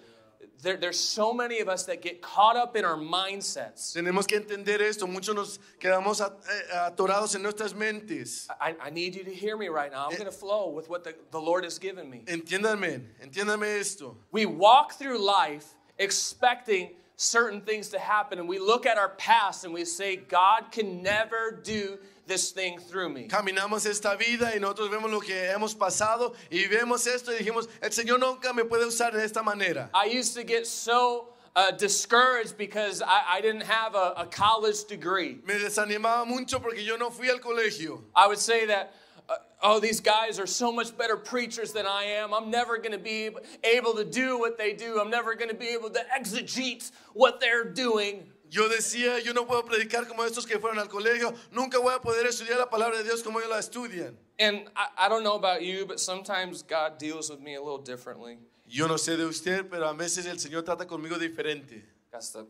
there, 0.62 0.76
there's 0.76 0.98
so 0.98 1.32
many 1.32 1.60
of 1.60 1.68
us 1.68 1.84
that 1.84 2.02
get 2.02 2.22
caught 2.22 2.56
up 2.56 2.76
in 2.76 2.84
our 2.84 2.96
mindsets. 2.96 3.94
Tenemos 3.94 4.26
que 4.26 4.38
entender 4.38 4.80
esto. 4.80 5.06
Muchos 5.06 5.34
nos 5.34 5.58
quedamos 5.80 6.20
eh, 6.20 6.90
atorados 6.90 7.34
en 7.34 7.42
nuestras 7.42 7.74
mentes. 7.74 8.46
I, 8.60 8.74
I 8.80 8.90
need 8.90 9.14
you 9.14 9.24
to 9.24 9.34
hear 9.34 9.56
me 9.56 9.68
right 9.68 9.90
now. 9.90 10.06
I'm 10.06 10.16
going 10.16 10.24
to 10.24 10.30
flow 10.30 10.70
with 10.70 10.88
what 10.88 11.04
the, 11.04 11.14
the 11.30 11.40
Lord 11.40 11.64
has 11.64 11.78
given 11.78 12.08
me. 12.08 12.22
Entiéndanme, 12.26 13.02
entiéndanme 13.22 13.80
esto. 13.80 14.16
We 14.30 14.46
walk 14.46 14.94
through 14.94 15.18
life 15.18 15.74
expecting 15.98 16.90
certain 17.16 17.60
things 17.60 17.88
to 17.90 17.98
happen, 17.98 18.38
and 18.38 18.48
we 18.48 18.58
look 18.58 18.86
at 18.86 18.98
our 18.98 19.10
past 19.10 19.64
and 19.64 19.72
we 19.72 19.84
say, 19.84 20.16
God 20.16 20.72
can 20.72 21.02
never 21.02 21.60
do 21.62 21.98
this 22.26 22.52
thing 22.52 22.78
through 22.78 23.08
me. 23.10 23.28
Caminamos 23.28 23.86
esta 23.86 24.16
vida 24.16 24.52
y 24.54 24.60
nosotros 24.60 24.90
vemos 24.90 25.10
lo 25.10 25.20
que 25.20 25.50
hemos 25.50 25.74
pasado 25.74 26.34
y 26.50 26.66
vemos 26.68 27.06
esto 27.06 27.32
y 27.32 27.38
dijimos, 27.38 27.68
el 27.82 27.90
Señor 27.90 28.18
nunca 28.20 28.52
me 28.52 28.64
puede 28.64 28.86
usar 28.86 29.12
de 29.12 29.24
esta 29.24 29.42
manera. 29.42 29.90
I 29.94 30.06
used 30.06 30.34
to 30.34 30.44
get 30.44 30.66
so 30.66 31.28
uh, 31.54 31.70
discouraged 31.72 32.56
because 32.56 33.02
I, 33.02 33.36
I 33.36 33.40
didn't 33.40 33.64
have 33.64 33.94
a, 33.94 34.14
a 34.16 34.26
college 34.26 34.84
degree. 34.84 35.38
Me 35.46 35.54
desanimaba 35.54 36.26
mucho 36.26 36.58
porque 36.60 36.80
yo 36.80 36.96
no 36.96 37.10
fui 37.10 37.28
al 37.28 37.38
colegio. 37.38 38.00
I 38.14 38.26
would 38.26 38.38
say 38.38 38.66
that, 38.66 38.94
uh, 39.28 39.34
oh, 39.62 39.80
these 39.80 40.00
guys 40.00 40.38
are 40.38 40.46
so 40.46 40.72
much 40.72 40.96
better 40.96 41.16
preachers 41.16 41.72
than 41.72 41.86
I 41.86 42.04
am. 42.04 42.32
I'm 42.32 42.50
never 42.50 42.78
going 42.78 42.92
to 42.92 42.98
be 42.98 43.30
able 43.64 43.94
to 43.94 44.04
do 44.04 44.38
what 44.38 44.58
they 44.58 44.72
do. 44.72 45.00
I'm 45.00 45.10
never 45.10 45.34
going 45.34 45.50
to 45.50 45.56
be 45.56 45.68
able 45.68 45.90
to 45.90 46.00
exegete 46.18 46.90
what 47.12 47.40
they're 47.40 47.64
doing. 47.64 48.28
Yo 48.52 48.68
decía, 48.68 49.18
yo 49.20 49.32
no 49.32 49.46
puedo 49.46 49.64
predicar 49.64 50.06
como 50.06 50.26
estos 50.26 50.44
que 50.44 50.58
fueron 50.58 50.78
al 50.78 50.90
colegio, 50.90 51.32
nunca 51.52 51.78
voy 51.78 51.94
a 51.94 52.02
poder 52.02 52.26
estudiar 52.26 52.58
la 52.58 52.68
palabra 52.68 52.98
de 52.98 53.04
Dios 53.04 53.22
como 53.22 53.38
ellos 53.38 53.48
la 53.48 53.58
estudian. 53.58 54.14
And 54.38 54.68
I, 54.76 55.06
I 55.06 55.08
don't 55.08 55.22
know 55.22 55.36
about 55.36 55.62
you, 55.62 55.86
but 55.86 55.98
sometimes 55.98 56.62
God 56.62 56.98
deals 56.98 57.30
with 57.30 57.40
me 57.40 57.54
a 57.54 57.62
little 57.62 57.78
differently. 57.78 58.36
Yo 58.66 58.86
no 58.86 58.98
sé 58.98 59.16
de 59.16 59.24
usted, 59.24 59.70
pero 59.70 59.88
a 59.88 59.94
veces 59.94 60.26
el 60.26 60.36
Señor 60.36 60.64
trata 60.64 60.86
conmigo 60.86 61.18
diferente. 61.18 61.82
That's 62.10 62.30
to 62.32 62.46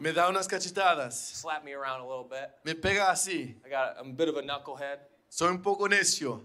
Me 0.00 0.10
da 0.10 0.30
unas 0.30 0.48
cachetadas, 0.48 1.12
slap 1.12 1.66
me 1.66 1.74
around 1.74 2.00
a 2.00 2.08
little 2.08 2.24
bit. 2.24 2.50
me 2.64 2.72
pega 2.72 3.10
así. 3.10 3.54
I 3.66 3.68
got 3.68 3.98
I'm 4.00 4.12
a 4.12 4.14
bit 4.14 4.30
of 4.30 4.38
a 4.38 4.42
knucklehead. 4.42 5.00
Soy 5.28 5.48
un 5.48 5.58
poco 5.58 5.86
necio. 5.86 6.40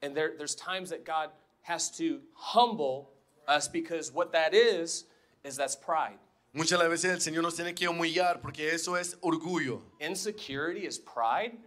And 0.00 0.16
there, 0.16 0.32
there's 0.38 0.54
times 0.54 0.88
that 0.88 1.04
God 1.04 1.28
has 1.60 1.90
to 1.98 2.22
humble 2.32 3.10
us 3.46 3.68
because 3.68 4.10
what 4.10 4.32
that 4.32 4.54
is, 4.54 5.04
is 5.44 5.56
that's 5.56 5.76
pride. 5.76 6.16
Muchas 6.54 6.78
las 6.78 6.88
veces 6.88 7.10
el 7.10 7.20
Señor 7.20 7.42
nos 7.42 7.56
tiene 7.56 7.74
que 7.74 7.88
humillar 7.88 8.40
porque 8.40 8.72
eso 8.72 8.96
es 8.96 9.18
orgullo. 9.20 9.82
Insecurity 9.98 10.86
is 10.86 11.00
pride. 11.00 11.58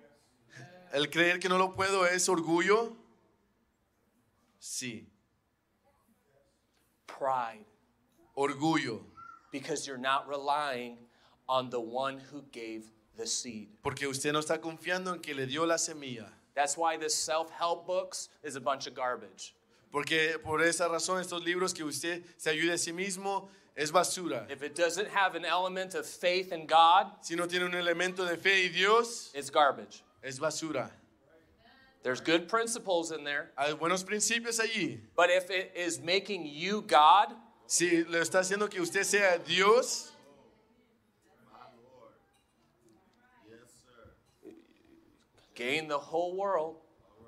El 0.94 1.10
creer 1.10 1.40
que 1.42 1.50
no 1.50 1.58
lo 1.58 1.74
puedo 1.76 2.06
es 2.06 2.30
orgullo. 2.30 2.96
Sí, 4.60 5.06
Pride. 7.06 7.66
orgullo. 8.36 9.02
Because 9.52 9.86
you're 9.86 10.00
not 10.00 10.26
relying 10.28 10.98
on 11.50 11.70
the 11.70 11.80
one 11.80 12.20
who 12.32 12.44
gave 12.54 12.84
the 13.18 13.28
seed. 13.28 13.68
Porque 13.84 14.08
usted 14.08 14.32
no 14.32 14.40
está 14.40 14.62
confiando 14.62 15.14
en 15.14 15.20
que 15.20 15.34
le 15.34 15.46
dio 15.46 15.66
la 15.66 15.78
semilla. 15.78 16.30
That's 16.56 16.78
why 16.78 16.96
this 16.98 17.14
self-help 17.14 17.86
books 17.86 18.30
is 18.42 18.56
a 18.56 18.62
bunch 18.62 18.88
of 18.88 18.94
garbage. 18.96 19.54
Porque 19.92 20.40
por 20.42 20.62
esa 20.62 20.88
razón 20.88 21.20
estos 21.20 21.44
libros 21.44 21.74
que 21.74 21.84
usted 21.84 22.24
se 22.38 22.50
ayude 22.52 22.74
a 22.74 22.78
sí 22.78 22.94
mismo 22.94 23.50
es 23.78 23.92
basura. 23.92 24.50
If 24.50 24.64
it 24.64 24.76
doesn't 24.76 25.08
have 25.10 25.36
an 25.36 25.46
element 25.46 25.94
of 25.94 26.06
faith 26.06 26.52
in 26.52 26.66
God, 26.66 27.12
Si 27.22 27.36
no 27.36 27.46
tiene 27.46 27.64
un 27.66 27.72
elemento 27.74 28.28
de 28.28 28.36
fe 28.36 28.66
y 28.66 28.70
Dios, 28.70 29.32
it's 29.36 29.50
garbage. 29.52 30.04
es 30.24 30.40
basura. 30.40 30.90
There's 32.04 32.20
good 32.22 32.48
principles 32.48 33.12
in 33.12 33.24
there, 33.24 33.52
Hay 33.58 33.74
buenos 33.74 34.04
principios 34.04 34.60
allí. 34.60 35.00
but 35.16 35.30
if 35.30 35.50
it 35.52 35.74
is 35.76 36.00
making 36.02 36.46
you 36.46 36.82
God, 36.82 37.34
Si 37.68 38.04
le 38.04 38.20
está 38.22 38.40
haciendo 38.40 38.70
que 38.70 38.82
usted 38.82 39.04
sea 39.04 39.38
Dios, 39.46 40.12
gain 45.56 45.88
the 45.88 45.98
whole 45.98 46.36
world, 46.36 46.76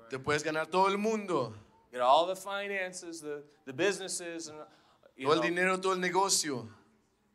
te 0.08 0.18
puedes 0.18 0.42
ganar 0.44 0.66
todo 0.70 0.86
el 0.88 0.98
mundo, 0.98 1.54
get 1.92 2.00
all 2.00 2.26
the 2.26 2.36
finances, 2.36 3.20
the, 3.20 3.42
the 3.66 3.72
businesses, 3.72 4.48
and 4.48 4.58
todo 5.26 5.32
el 5.34 5.40
know, 5.40 5.48
dinero, 5.48 5.80
todo 5.80 5.92
el 5.92 6.00
negocio, 6.00 6.68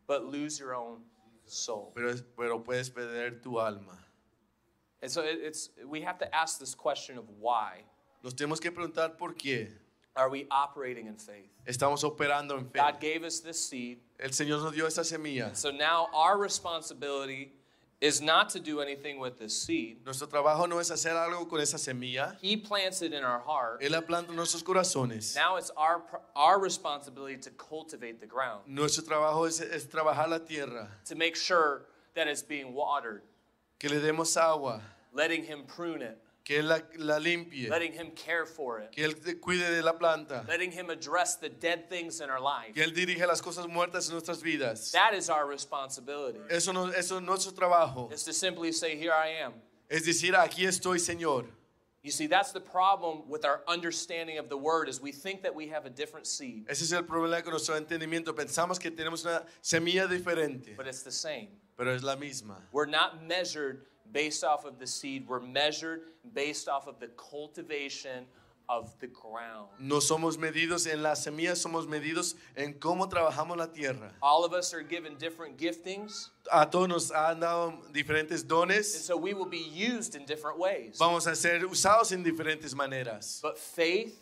but 0.07 0.25
lose 0.25 0.59
your 0.59 0.73
own 0.73 1.03
soul. 1.45 1.91
pero, 1.95 2.15
pero 2.37 2.59
puedes 2.59 2.89
perder 2.89 3.41
tu 3.41 3.59
alma. 3.59 3.97
And 5.01 5.11
so 5.11 5.21
it, 5.21 5.39
it's 5.41 5.69
we 5.87 6.01
have 6.01 6.17
to 6.19 6.35
ask 6.35 6.59
this 6.59 6.73
question 6.73 7.17
of 7.17 7.25
why 7.39 7.83
Nos 8.23 8.33
tenemos 8.33 8.59
que 8.59 8.71
preguntar 8.71 9.17
por 9.17 9.33
qué 9.33 9.69
are 10.15 10.29
we 10.29 10.47
operating 10.49 11.07
in 11.07 11.17
faith? 11.17 11.51
estamos 11.67 12.03
operando 12.03 12.57
en 12.57 12.65
fe. 12.65 12.79
God 12.79 12.99
gave 12.99 13.23
us 13.23 13.41
this 13.41 13.59
seed. 13.59 13.99
El 14.19 14.29
Señor 14.29 14.63
nos 14.63 14.73
dio 14.73 14.85
esta 14.85 15.03
semilla. 15.03 15.55
So 15.55 15.71
now 15.71 16.07
our 16.13 16.37
responsibility 16.37 17.53
is 18.01 18.21
not 18.21 18.49
to 18.49 18.59
do 18.59 18.81
anything 18.81 19.19
with 19.19 19.39
this 19.39 19.59
seed. 19.61 19.97
Nuestro 20.05 20.27
trabajo 20.27 20.67
no 20.67 20.79
es 20.79 20.89
hacer 20.89 21.13
algo 21.15 21.49
con 21.49 21.59
esa 21.59 21.77
semilla. 21.77 22.35
He 22.41 22.57
plants 22.57 23.01
it 23.01 23.13
in 23.13 23.23
our 23.23 23.39
heart. 23.39 23.81
Él 23.81 23.91
la 23.91 24.01
planta 24.01 24.29
en 24.29 24.35
nuestros 24.35 24.63
corazones. 24.63 25.35
Now 25.35 25.55
it's 25.57 25.71
our 25.77 26.01
our 26.35 26.59
responsibility 26.59 27.37
to 27.37 27.49
cultivate 27.51 28.19
the 28.19 28.27
ground, 28.27 28.63
Nuestro 28.67 29.03
trabajo 29.03 29.47
es, 29.47 29.61
es 29.61 29.85
trabajar 29.85 30.29
la 30.29 30.39
tierra, 30.39 30.89
to 31.05 31.15
make 31.15 31.35
sure 31.35 31.85
that 32.15 32.27
it's 32.27 32.41
being 32.41 32.73
watered, 32.73 33.21
que 33.79 33.89
le 33.89 33.99
demos 33.99 34.35
agua, 34.37 34.81
letting 35.13 35.43
him 35.43 35.63
prune 35.65 36.01
it, 36.01 36.17
que 36.45 36.59
Él 36.59 36.67
la, 36.67 36.79
la 36.97 37.17
limpie, 37.19 37.67
letting 37.69 37.91
him 37.91 38.11
care 38.11 38.45
for 38.45 38.79
it, 38.79 38.91
que 38.91 39.03
Él 39.03 39.15
cuide 39.41 39.67
de 39.75 39.81
la 39.81 39.93
planta, 39.93 40.45
letting 40.47 40.71
him 40.71 40.89
address 40.91 41.35
the 41.37 41.49
dead 41.49 41.89
things 41.89 42.21
in 42.21 42.29
our 42.29 42.39
life. 42.39 42.73
que 42.73 42.83
Él 42.83 42.93
dirige 42.93 43.25
las 43.27 43.41
cosas 43.41 43.67
muertas 43.67 44.07
en 44.07 44.13
nuestras 44.13 44.41
vidas. 44.43 44.91
That 44.91 45.13
is 45.15 45.29
our 45.29 45.47
responsibility. 45.47 46.39
Eso, 46.49 46.71
no, 46.71 46.85
eso 46.91 47.17
es 47.17 47.23
nuestro 47.23 47.51
trabajo. 47.51 48.11
Is 48.13 48.23
to 48.23 48.31
simply 48.33 48.71
say, 48.71 48.95
Here 48.95 49.11
I 49.11 49.43
am. 49.43 49.53
Es 49.89 50.03
decir, 50.05 50.35
aquí 50.35 50.65
estoy, 50.65 50.99
Señor. 50.99 51.47
You 52.03 52.11
see, 52.11 52.27
that's 52.27 52.51
the 52.51 52.59
problem 52.61 53.27
with 53.27 53.45
our 53.45 53.61
understanding 53.67 54.37
of 54.37 54.47
the 54.47 54.57
word 54.57 54.87
is 54.87 55.01
we 55.01 55.11
think 55.11 55.41
that 55.41 55.55
we 55.55 55.69
have 55.69 55.87
a 55.87 55.89
different 55.89 56.27
seed, 56.27 56.65
Ese 56.69 56.83
es 56.83 56.91
el 56.93 57.01
problema 57.01 57.41
con 57.41 57.53
nuestro 57.53 57.75
entendimiento. 57.75 58.35
Pensamos 58.35 58.79
que 58.79 58.91
tenemos 58.91 59.25
una 59.25 59.43
semilla 59.63 60.07
diferente, 60.07 60.75
but 60.77 60.85
it's 60.85 61.01
the 61.01 61.11
same. 61.11 61.47
pero 61.75 61.91
es 61.95 62.03
la 62.03 62.15
misma. 62.15 62.61
We're 62.71 62.85
not 62.85 63.23
measured 63.23 63.87
based 64.11 64.43
off 64.43 64.65
of 64.65 64.79
the 64.79 64.87
seed, 64.87 65.27
we're 65.27 65.39
measured 65.39 66.01
based 66.33 66.67
off 66.67 66.87
of 66.87 66.99
the 66.99 67.07
cultivation 67.17 68.25
of 68.67 68.97
the 68.99 69.05
ground. 69.07 69.67
No 69.79 69.97
somos 69.99 70.37
medidos 70.37 70.91
en 70.91 71.03
las 71.03 71.23
semillas, 71.25 71.57
somos 71.63 71.85
medidos 71.87 72.33
en 72.57 72.73
cómo 72.79 73.07
trabajamos 73.07 73.57
la 73.57 73.67
tierra. 73.67 74.11
All 74.23 74.43
of 74.43 74.53
us 74.53 74.73
are 74.73 74.81
given 74.81 75.15
different 75.17 75.57
giftings, 75.57 76.29
A 76.51 76.65
todos 76.65 76.87
nos 76.87 77.11
han 77.11 77.39
dado 77.39 77.73
diferentes 77.93 78.43
dones. 78.47 78.95
and 78.95 79.03
so 79.03 79.15
we 79.17 79.33
will 79.35 79.45
be 79.45 79.59
used 79.59 80.15
in 80.15 80.25
different 80.25 80.57
ways. 80.57 80.97
Vamos 80.97 81.27
a 81.27 81.35
ser 81.35 81.59
usados 81.67 82.11
en 82.11 82.23
diferentes 82.23 82.73
maneras. 82.73 83.39
But 83.43 83.59
faith 83.59 84.19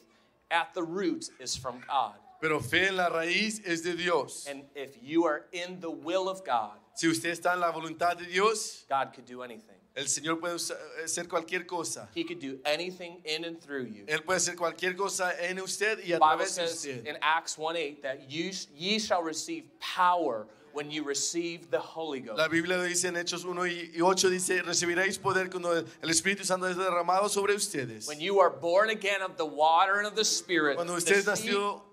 at 0.51 0.73
the 0.73 0.83
root 0.83 1.29
is 1.39 1.55
from 1.55 1.81
God. 1.87 2.15
Pero 2.41 2.59
fe 2.59 2.87
en 2.89 2.97
la 2.97 3.09
raíz 3.09 3.61
es 3.65 3.81
de 3.81 3.95
Dios. 3.95 4.45
And 4.49 4.63
if 4.75 4.97
you 5.01 5.23
are 5.23 5.45
in 5.53 5.79
the 5.79 5.89
will 5.89 6.27
of 6.27 6.43
God, 6.43 6.77
Si 6.95 7.07
usted 7.07 7.31
está 7.31 7.53
en 7.53 7.59
la 7.59 7.71
voluntad 7.71 8.15
de 8.17 8.25
Dios, 8.25 8.85
God 8.89 9.13
could 9.13 9.25
do 9.25 9.41
anything. 9.43 9.75
el 9.95 10.07
Señor 10.07 10.39
puede 10.39 10.55
usa- 10.55 10.77
hacer 11.03 11.27
cualquier 11.27 11.65
cosa. 11.65 12.07
He 12.15 12.23
could 12.23 12.39
do 12.39 12.59
anything 12.65 13.21
in 13.25 13.45
and 13.45 13.59
through 13.61 13.85
you. 13.85 14.05
Él 14.07 14.23
puede 14.23 14.37
hacer 14.37 14.55
cualquier 14.55 14.95
cosa 14.95 15.31
en 15.39 15.59
usted 15.59 15.99
y 16.05 16.13
a 16.13 16.19
través 16.19 16.55
de 16.55 16.63
usted. 16.65 17.05
in 17.07 17.17
Acts 17.21 17.57
1 17.57 17.75
8 17.75 18.01
that 18.03 18.29
you, 18.29 18.51
ye 18.75 18.99
shall 18.99 19.23
receive 19.23 19.63
power 19.79 20.47
when 20.73 20.89
you 20.89 21.03
receive 21.03 21.69
the 21.69 21.79
Holy 21.79 22.19
Ghost. 22.19 22.37
La 22.39 22.47
Biblia 22.47 22.81
dice 22.81 23.05
en 23.05 23.15
Hechos 23.15 23.45
1 23.45 23.67
y 23.67 24.01
8, 24.01 24.29
dice, 24.29 24.63
recibiréis 24.63 25.19
poder 25.19 25.49
cuando 25.51 25.71
el 25.77 26.09
Espíritu 26.09 26.43
Santo 26.45 26.67
es 26.67 26.75
derramado 26.75 27.29
sobre 27.29 27.53
ustedes. 27.53 28.07
When 28.07 28.19
you 28.19 28.39
are 28.39 28.49
born 28.49 28.89
again 28.89 29.21
of 29.21 29.37
the 29.37 29.45
water 29.45 29.97
and 29.99 30.07
of 30.07 30.15
the 30.15 30.25
Spirit, 30.25 30.75
Cuando 30.75 30.95
usted 30.95 31.23
nacido, 31.25 31.83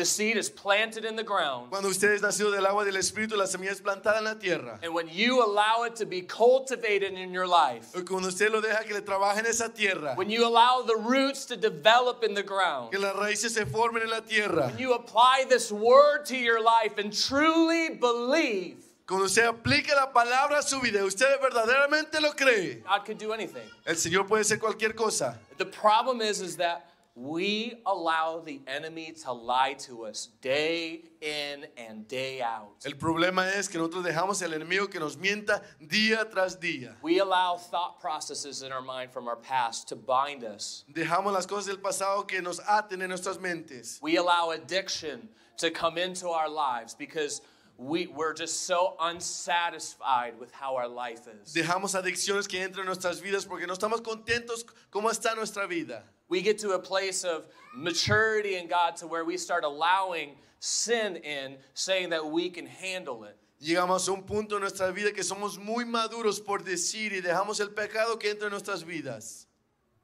the 0.00 0.06
seed 0.06 0.38
is 0.38 0.48
planted 0.48 1.04
in 1.04 1.14
the 1.14 1.22
ground. 1.22 1.68
cuando 1.70 1.88
usted 1.90 2.14
es 2.14 2.22
nacido 2.22 2.50
del 2.50 2.64
agua 2.64 2.86
del 2.86 2.96
Espíritu, 2.96 3.36
la 3.36 3.44
semilla 3.44 3.72
es 3.72 3.82
plantada 3.82 4.16
en 4.18 4.24
la 4.24 4.34
tierra. 4.34 4.78
And 4.82 4.94
when 4.94 5.08
you 5.08 5.44
allow 5.44 5.84
it 5.84 5.94
to 5.96 6.06
be 6.06 6.22
cultivated 6.22 7.12
in 7.12 7.34
your 7.34 7.46
life, 7.46 7.94
Y 7.94 8.00
Cuando 8.00 8.28
usted 8.28 8.50
lo 8.50 8.62
deja 8.62 8.82
que 8.84 8.94
le 8.94 9.02
trabaje 9.02 9.40
en 9.40 9.46
esa 9.46 9.68
tierra, 9.68 10.14
when 10.16 10.30
you 10.30 10.46
allow 10.46 10.82
the 10.86 10.96
roots 10.96 11.44
to 11.44 11.54
develop 11.54 12.24
in 12.24 12.32
the 12.32 12.42
ground, 12.42 12.92
que 12.92 12.98
las 12.98 13.14
raíces 13.14 13.52
se 13.52 13.66
formen 13.66 14.02
en 14.02 14.08
la 14.10 14.20
tierra, 14.20 14.68
when 14.68 14.78
you 14.78 14.94
apply 14.94 15.44
this 15.50 15.70
word 15.70 16.24
to 16.24 16.36
your 16.36 16.62
life 16.62 16.96
and 16.96 17.12
truly 17.12 17.90
believe, 17.90 18.78
cuando 19.06 19.26
usted 19.26 19.44
aplica 19.44 19.94
la 19.94 20.12
palabra 20.12 20.60
a 20.60 20.62
su 20.62 20.80
vida, 20.80 21.04
usted 21.04 21.26
verdaderamente 21.42 22.20
lo 22.22 22.32
cree, 22.32 22.76
God 22.88 23.04
could 23.04 23.18
do 23.18 23.34
anything. 23.34 23.68
el 23.84 23.96
Señor 23.96 24.26
puede 24.26 24.42
hacer 24.44 24.58
cualquier 24.58 24.94
cosa. 24.94 25.38
The 25.58 25.66
problem 25.66 26.22
is, 26.22 26.40
is 26.40 26.56
that 26.56 26.89
we 27.14 27.74
allow 27.86 28.40
the 28.40 28.60
enemy 28.66 29.12
to 29.24 29.32
lie 29.32 29.74
to 29.74 30.04
us 30.04 30.28
day 30.40 31.02
in 31.20 31.66
and 31.76 32.06
day 32.08 32.40
out. 32.40 32.84
El 32.84 32.92
problema 32.92 33.52
es 33.54 33.68
que 33.68 33.78
nosotros 33.78 34.04
dejamos 34.04 34.42
al 34.42 34.50
enemigo 34.50 34.90
que 34.90 35.00
nos 35.00 35.16
mienta 35.16 35.62
día 35.80 36.30
tras 36.30 36.58
día. 36.58 36.94
We 37.02 37.18
allow 37.18 37.56
thought 37.56 38.00
processes 38.00 38.62
in 38.62 38.72
our 38.72 38.82
mind 38.82 39.12
from 39.12 39.28
our 39.28 39.36
past 39.36 39.88
to 39.88 39.96
bind 39.96 40.44
us. 40.44 40.84
Dejamos 40.92 41.32
las 41.32 41.46
cosas 41.46 41.66
del 41.66 41.78
pasado 41.78 42.26
que 42.26 42.40
nos 42.40 42.60
aten 42.60 43.02
en 43.02 43.10
nuestras 43.10 43.38
mentes. 43.38 43.98
We 44.00 44.16
allow 44.16 44.50
addiction 44.50 45.28
to 45.58 45.70
come 45.70 45.98
into 45.98 46.28
our 46.28 46.48
lives 46.48 46.94
because 46.94 47.42
we, 47.76 48.06
we're 48.08 48.34
just 48.34 48.66
so 48.66 48.94
unsatisfied 49.00 50.38
with 50.38 50.52
how 50.52 50.76
our 50.76 50.88
life 50.88 51.26
is. 51.26 51.54
Dejamos 51.54 51.94
adicciones 51.94 52.46
que 52.46 52.60
entran 52.60 52.80
en 52.80 52.86
nuestras 52.86 53.20
vidas 53.20 53.46
porque 53.46 53.66
no 53.66 53.74
estamos 53.74 54.02
contentos 54.02 54.64
cómo 54.90 55.10
está 55.10 55.34
nuestra 55.34 55.66
vida. 55.66 56.04
We 56.30 56.42
get 56.42 56.58
to 56.60 56.70
a 56.70 56.78
place 56.78 57.24
of 57.24 57.44
maturity 57.74 58.54
in 58.54 58.68
God 58.68 58.96
to 58.98 59.08
where 59.08 59.24
we 59.24 59.36
start 59.36 59.64
allowing 59.64 60.36
sin 60.60 61.16
in, 61.16 61.56
saying 61.74 62.10
that 62.10 62.24
we 62.24 62.50
can 62.50 62.66
handle 62.66 63.24
it. 63.24 63.36
Llegamos 63.60 64.08
a 64.08 64.12
un 64.12 64.22
punto 64.22 64.54
en 64.54 64.62
nuestra 64.62 64.92
vida 64.92 65.12
que 65.12 65.24
somos 65.24 65.58
muy 65.58 65.84
maduros 65.84 66.42
por 66.42 66.60
decir 66.60 67.12
y 67.12 67.20
dejamos 67.20 67.60
el 67.60 67.70
pecado 67.70 68.16
que 68.16 68.30
entra 68.30 68.44
en 68.44 68.52
nuestras 68.52 68.84
vidas. 68.84 69.46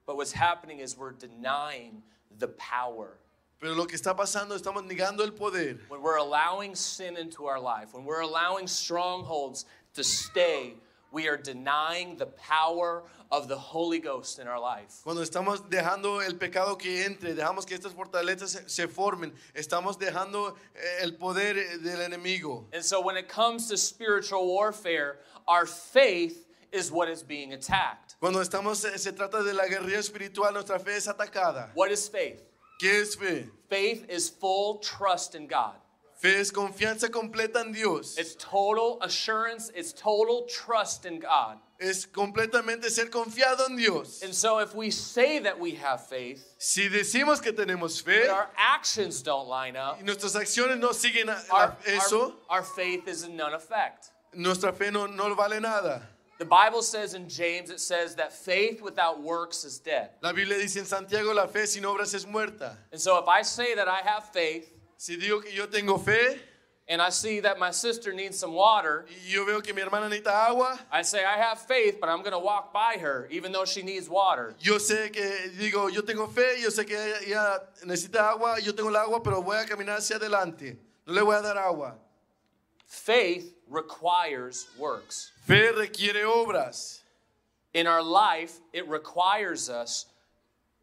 But 0.05 0.17
what's 0.17 0.33
happening 0.33 0.79
is 0.79 0.97
we're 0.97 1.13
denying 1.13 2.03
the 2.37 2.49
power. 2.49 3.17
Pero 3.59 3.73
lo 3.73 3.85
que 3.85 3.97
está 3.97 4.15
pasando, 4.15 4.55
estamos 4.55 4.83
negando 4.83 5.21
el 5.21 5.31
poder. 5.31 5.79
When 5.87 6.01
we're 6.01 6.17
allowing 6.17 6.75
sin 6.75 7.17
into 7.17 7.45
our 7.45 7.59
life, 7.59 7.93
when 7.93 8.03
we're 8.03 8.21
allowing 8.21 8.67
strongholds 8.67 9.65
to 9.95 10.03
stay, 10.03 10.75
we 11.11 11.27
are 11.27 11.37
denying 11.37 12.17
the 12.17 12.25
power 12.25 13.03
of 13.31 13.47
the 13.47 13.57
Holy 13.57 13.99
Ghost 13.99 14.39
in 14.39 14.47
our 14.47 14.59
life. 14.59 15.01
Cuando 15.03 15.21
estamos 15.21 15.69
dejando 15.69 16.25
el 16.25 16.35
pecado 16.35 16.77
que 16.77 17.05
entre, 17.05 17.33
dejamos 17.33 17.65
que 17.65 17.75
estas 17.77 17.93
fortalezas 17.93 18.49
se, 18.49 18.69
se 18.69 18.87
formen, 18.87 19.33
estamos 19.53 19.97
dejando 19.97 20.55
eh, 20.75 21.03
el 21.03 21.13
poder 21.13 21.57
eh, 21.57 21.77
del 21.77 21.99
enemigo. 21.99 22.65
And 22.73 22.83
so 22.83 23.01
when 23.01 23.17
it 23.17 23.27
comes 23.27 23.67
to 23.69 23.77
spiritual 23.77 24.53
warfare, 24.53 25.19
our 25.47 25.65
faith 25.65 26.47
is 26.71 26.91
what 26.91 27.09
is 27.09 27.23
being 27.23 27.53
attacked. 27.53 28.15
Cuando 28.19 28.39
estamos, 28.39 28.85
eh, 28.85 28.97
se 28.97 29.11
trata 29.11 29.43
de 29.43 29.53
la 29.53 29.67
guerrilla 29.67 29.99
espiritual, 29.99 30.53
nuestra 30.53 30.79
fe 30.79 30.95
es 30.95 31.07
atacada. 31.07 31.69
What 31.73 31.91
is 31.91 32.07
faith? 32.07 32.43
¿Qué 32.81 33.01
es 33.01 33.15
fe? 33.15 33.49
Faith 33.69 34.05
is 34.09 34.29
full 34.29 34.79
trust 34.79 35.35
in 35.35 35.47
God. 35.47 35.75
Fe 36.17 36.39
es 36.39 36.51
confianza 36.51 37.09
completa 37.11 37.61
en 37.61 37.71
Dios. 37.71 38.17
It's 38.17 38.35
total 38.35 38.97
assurance, 39.01 39.71
it's 39.75 39.93
total 39.93 40.47
trust 40.47 41.05
in 41.05 41.19
God. 41.19 41.57
Es 41.79 42.07
completamente 42.07 42.89
ser 42.89 43.11
confiado 43.11 43.67
en 43.69 43.75
Dios. 43.75 44.23
And 44.23 44.33
so 44.33 44.57
if 44.57 44.73
we 44.73 44.89
say 44.89 45.37
that 45.39 45.59
we 45.59 45.75
have 45.75 46.07
faith, 46.07 46.43
Si 46.57 46.89
decimos 46.89 47.39
que 47.39 47.51
tenemos 47.53 48.01
fe 48.01 48.21
but 48.25 48.31
our 48.31 48.49
actions 48.57 49.21
don't 49.21 49.47
line 49.47 49.75
up, 49.75 49.97
y 49.99 50.03
nuestras 50.03 50.35
acciones 50.35 50.79
no 50.79 50.89
siguen 50.89 51.29
a- 51.29 51.39
our, 51.53 51.77
eso, 51.85 52.33
our, 52.49 52.57
our 52.59 52.63
faith 52.63 53.07
is 53.07 53.23
in 53.23 53.35
none 53.37 53.53
effect. 53.53 54.09
nuestra 54.33 54.73
fe 54.73 54.89
no, 54.89 55.05
no 55.05 55.35
vale 55.35 55.59
nada. 55.59 56.01
The 56.39 56.45
Bible 56.45 56.81
says 56.83 57.13
in 57.15 57.27
James, 57.29 57.69
it 57.71 57.79
says 57.79 58.15
that 58.15 58.31
faith 58.31 58.81
without 58.81 59.21
works 59.21 59.63
is 59.63 59.79
dead. 59.79 60.11
La 60.21 60.33
Biblia 60.33 60.57
dice 60.57 60.77
en 60.77 60.85
Santiago, 60.85 61.31
la 61.33 61.45
fe 61.47 61.65
sin 61.67 61.83
obras 61.83 62.13
es 62.15 62.25
muerta. 62.25 62.75
And 62.91 62.99
so 63.01 63.17
if 63.19 63.27
I 63.27 63.43
say 63.43 63.75
that 63.75 63.87
I 63.87 64.01
have 64.03 64.31
faith 64.31 64.71
Si 64.97 65.15
digo 65.15 65.43
que 65.43 65.51
yo 65.51 65.67
tengo 65.67 65.97
fe 65.97 66.39
and 66.89 67.01
I 67.01 67.09
see 67.09 67.41
that 67.41 67.59
my 67.59 67.71
sister 67.71 68.13
needs 68.13 68.39
some 68.39 68.53
water, 68.53 69.05
y 69.09 69.31
yo 69.33 69.45
veo 69.45 69.61
que 69.61 69.73
mi 69.73 69.81
hermana 69.81 70.09
necesita 70.09 70.47
agua, 70.49 70.79
I 70.91 71.01
say 71.01 71.23
I 71.25 71.37
have 71.37 71.59
faith, 71.59 71.99
but 71.99 72.09
I'm 72.09 72.19
going 72.19 72.31
to 72.31 72.39
walk 72.39 72.73
by 72.73 72.97
her 72.99 73.27
even 73.29 73.51
though 73.51 73.65
she 73.65 73.83
needs 73.83 74.09
water. 74.09 74.55
yo 74.59 74.77
sé 74.77 75.11
que, 75.11 75.51
digo, 75.59 75.93
yo 75.93 76.01
tengo 76.01 76.27
fe, 76.27 76.61
yo 76.61 76.69
sé 76.69 76.87
que 76.87 76.95
ella 76.95 77.59
necesita 77.85 78.31
agua, 78.31 78.57
yo 78.61 78.71
tengo 78.71 78.89
el 78.89 78.95
agua, 78.95 79.21
pero 79.21 79.41
voy 79.41 79.57
a 79.57 79.65
caminar 79.65 79.97
hacia 79.97 80.15
adelante. 80.15 80.77
No 81.05 81.13
le 81.13 81.21
voy 81.21 81.35
a 81.35 81.41
dar 81.41 81.57
agua. 81.57 81.95
Faith 82.85 83.53
requires 83.69 84.67
works. 84.77 85.31
Fe 85.45 85.71
requiere 85.71 86.23
obras. 86.23 87.01
In 87.73 87.85
our 87.85 88.01
life, 88.01 88.59
it 88.73 88.87
requires 88.87 89.69
us 89.69 90.05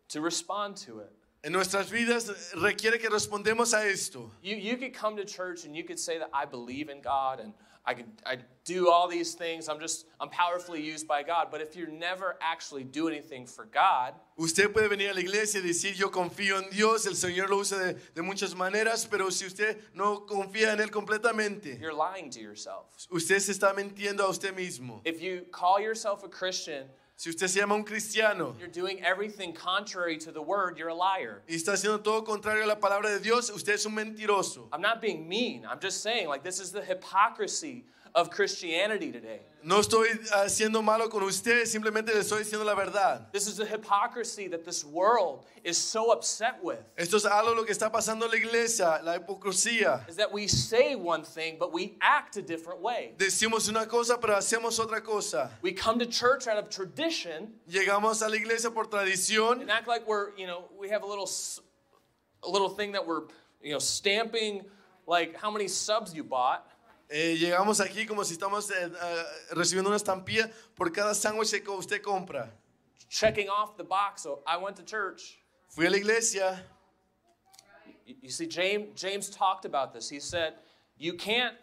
to 0.08 0.20
respond 0.20 0.76
to 0.76 1.00
it. 1.00 1.12
En 1.44 1.52
nuestras 1.52 1.90
vidas 1.90 2.52
requiere 2.54 2.98
que 2.98 3.10
respondemos 3.10 3.74
a 3.74 3.86
esto. 3.86 4.30
You, 4.42 4.56
you 4.56 4.78
could 4.78 4.94
come 4.94 5.14
to 5.16 5.26
church 5.26 5.66
and 5.66 5.76
you 5.76 5.84
could 5.84 5.98
say 5.98 6.18
that 6.18 6.30
I 6.32 6.46
believe 6.46 6.88
in 6.88 7.02
God 7.02 7.38
and 7.38 7.52
I 7.84 7.92
could 7.92 8.06
I 8.24 8.38
do 8.64 8.88
all 8.88 9.08
these 9.08 9.34
things. 9.34 9.68
I'm 9.68 9.78
just 9.78 10.06
I'm 10.18 10.30
powerfully 10.30 10.80
used 10.80 11.06
by 11.06 11.22
God. 11.22 11.48
But 11.50 11.60
if 11.60 11.76
you 11.76 11.86
never 11.86 12.36
actually 12.40 12.82
do 12.82 13.08
anything 13.08 13.44
for 13.46 13.66
God, 13.66 14.14
Usted 14.38 14.72
puede 14.72 14.88
venir 14.88 15.10
a 15.10 15.12
la 15.12 15.20
iglesia 15.20 15.60
y 15.60 15.66
decir 15.68 15.94
yo 15.94 16.08
confío 16.10 16.62
en 16.62 16.70
Dios, 16.70 17.06
el 17.06 17.12
Señor 17.12 17.50
lo 17.50 17.58
usa 17.58 17.76
de, 17.76 17.96
de 18.14 18.22
muchas 18.22 18.54
maneras, 18.54 19.06
pero 19.06 19.28
si 19.30 19.44
usted 19.44 19.76
no 19.92 20.24
confía 20.24 20.72
en 20.72 20.80
Él 20.80 20.90
completamente, 20.90 21.78
you're 21.78 21.92
lying 21.92 22.30
to 22.30 22.40
yourself. 22.40 22.86
usted 23.10 23.38
se 23.38 23.52
está 23.52 23.74
mintiendo 23.74 24.20
a 24.20 24.30
usted 24.30 24.56
mismo. 24.56 25.02
If 25.04 25.20
you 25.20 25.44
call 25.52 25.78
yourself 25.78 26.24
a 26.24 26.28
Christian, 26.28 26.86
Si 27.16 27.30
usted 27.30 27.46
se 27.46 27.60
llama 27.60 27.76
un 27.76 27.84
cristiano 27.84 28.56
you're 28.58 28.66
doing 28.68 29.00
everything 29.04 29.52
contrary 29.52 30.18
to 30.18 30.32
the 30.32 30.42
word, 30.42 30.76
you're 30.78 30.88
a 30.88 30.94
liar. 30.94 31.42
y 31.48 31.54
está 31.54 31.72
haciendo 31.72 32.02
todo 32.02 32.22
contrario 32.22 32.64
a 32.64 32.66
la 32.66 32.76
palabra 32.80 33.08
de 33.10 33.20
Dios, 33.20 33.50
usted 33.50 33.74
es 33.74 33.86
un 33.86 33.94
mentiroso. 33.94 34.68
I'm 34.72 34.80
not 34.80 35.00
being 35.00 35.28
mean. 35.28 35.64
I'm 35.64 35.78
just 35.80 36.02
saying 36.02 36.28
like 36.28 36.42
this 36.42 36.58
is 36.58 36.72
the 36.72 36.82
hypocrisy 36.82 37.84
of 38.14 38.30
Christianity 38.30 39.10
today. 39.10 39.40
No 39.64 39.80
estoy 39.80 40.08
ah, 40.32 40.44
haciendo 40.44 40.84
malo 40.84 41.08
con 41.08 41.22
usted, 41.22 41.64
simplemente 41.64 42.12
le 42.12 42.20
estoy 42.20 42.40
diciendo 42.44 42.64
la 42.64 42.74
verdad. 42.74 43.32
This 43.32 43.46
is 43.48 43.56
the 43.56 43.64
hypocrisy 43.64 44.46
that 44.48 44.64
this 44.64 44.84
world 44.84 45.46
is 45.64 45.76
so 45.78 46.12
upset 46.12 46.62
with. 46.62 46.78
Esto 46.96 47.16
es 47.16 47.24
algo 47.24 47.56
lo 47.56 47.64
que 47.64 47.74
está 47.74 47.90
pasando 47.90 48.26
en 48.26 48.30
la 48.30 48.36
iglesia, 48.36 49.00
la 49.02 49.18
hipocresía. 49.18 50.06
Is 50.08 50.16
that 50.16 50.30
we 50.30 50.46
say 50.46 50.94
one 50.94 51.24
thing, 51.24 51.56
but 51.58 51.72
we 51.72 51.96
act 52.02 52.36
a 52.36 52.42
different 52.42 52.80
way. 52.80 53.14
Decimos 53.16 53.68
una 53.68 53.86
cosa, 53.86 54.18
pero 54.20 54.34
hacemos 54.34 54.78
otra 54.78 55.02
cosa. 55.02 55.50
We 55.62 55.72
come 55.72 55.98
to 55.98 56.06
church 56.06 56.46
out 56.46 56.58
of 56.58 56.68
tradition 56.68 57.54
Llegamos 57.68 58.22
a 58.24 58.28
la 58.28 58.36
iglesia 58.36 58.70
por 58.70 58.84
tradición 58.84 59.62
and 59.62 59.70
act 59.70 59.88
like 59.88 60.06
we're, 60.06 60.36
you 60.36 60.46
know, 60.46 60.66
we 60.78 60.90
have 60.90 61.02
a 61.02 61.06
little, 61.06 61.28
a 62.44 62.48
little 62.48 62.68
thing 62.68 62.92
that 62.92 63.04
we're, 63.04 63.22
you 63.62 63.72
know, 63.72 63.78
stamping 63.78 64.66
like 65.06 65.36
how 65.36 65.50
many 65.50 65.68
subs 65.68 66.14
you 66.14 66.22
bought. 66.22 66.66
Eh, 67.16 67.36
llegamos 67.38 67.78
aquí 67.80 68.06
como 68.06 68.24
si 68.24 68.32
estamos 68.32 68.68
eh, 68.72 68.90
ah, 69.00 69.24
recibiendo 69.52 69.88
una 69.88 69.96
estampilla 69.96 70.50
por 70.74 70.90
cada 70.90 71.14
sándwich 71.14 71.62
que 71.62 71.70
usted 71.70 72.02
compra. 72.02 72.50
checking 73.08 73.48
off 73.48 73.76
the 73.76 73.84
box. 73.84 74.22
So 74.22 74.42
I 74.44 74.56
went 74.56 74.76
to 74.78 74.82
church. 74.82 75.38
Fui 75.68 75.86
a 75.86 75.90
la 75.90 75.96
iglesia. 75.96 76.64
You- 78.04 78.16
You 78.20 78.30
see, 78.30 78.48
James, 78.48 79.00
James 79.00 79.30
talked 79.30 79.64
about 79.64 79.92
this. 79.92 80.10
He 80.10 80.18
said, 80.18 80.54
you 80.98 81.14
can't 81.16 81.54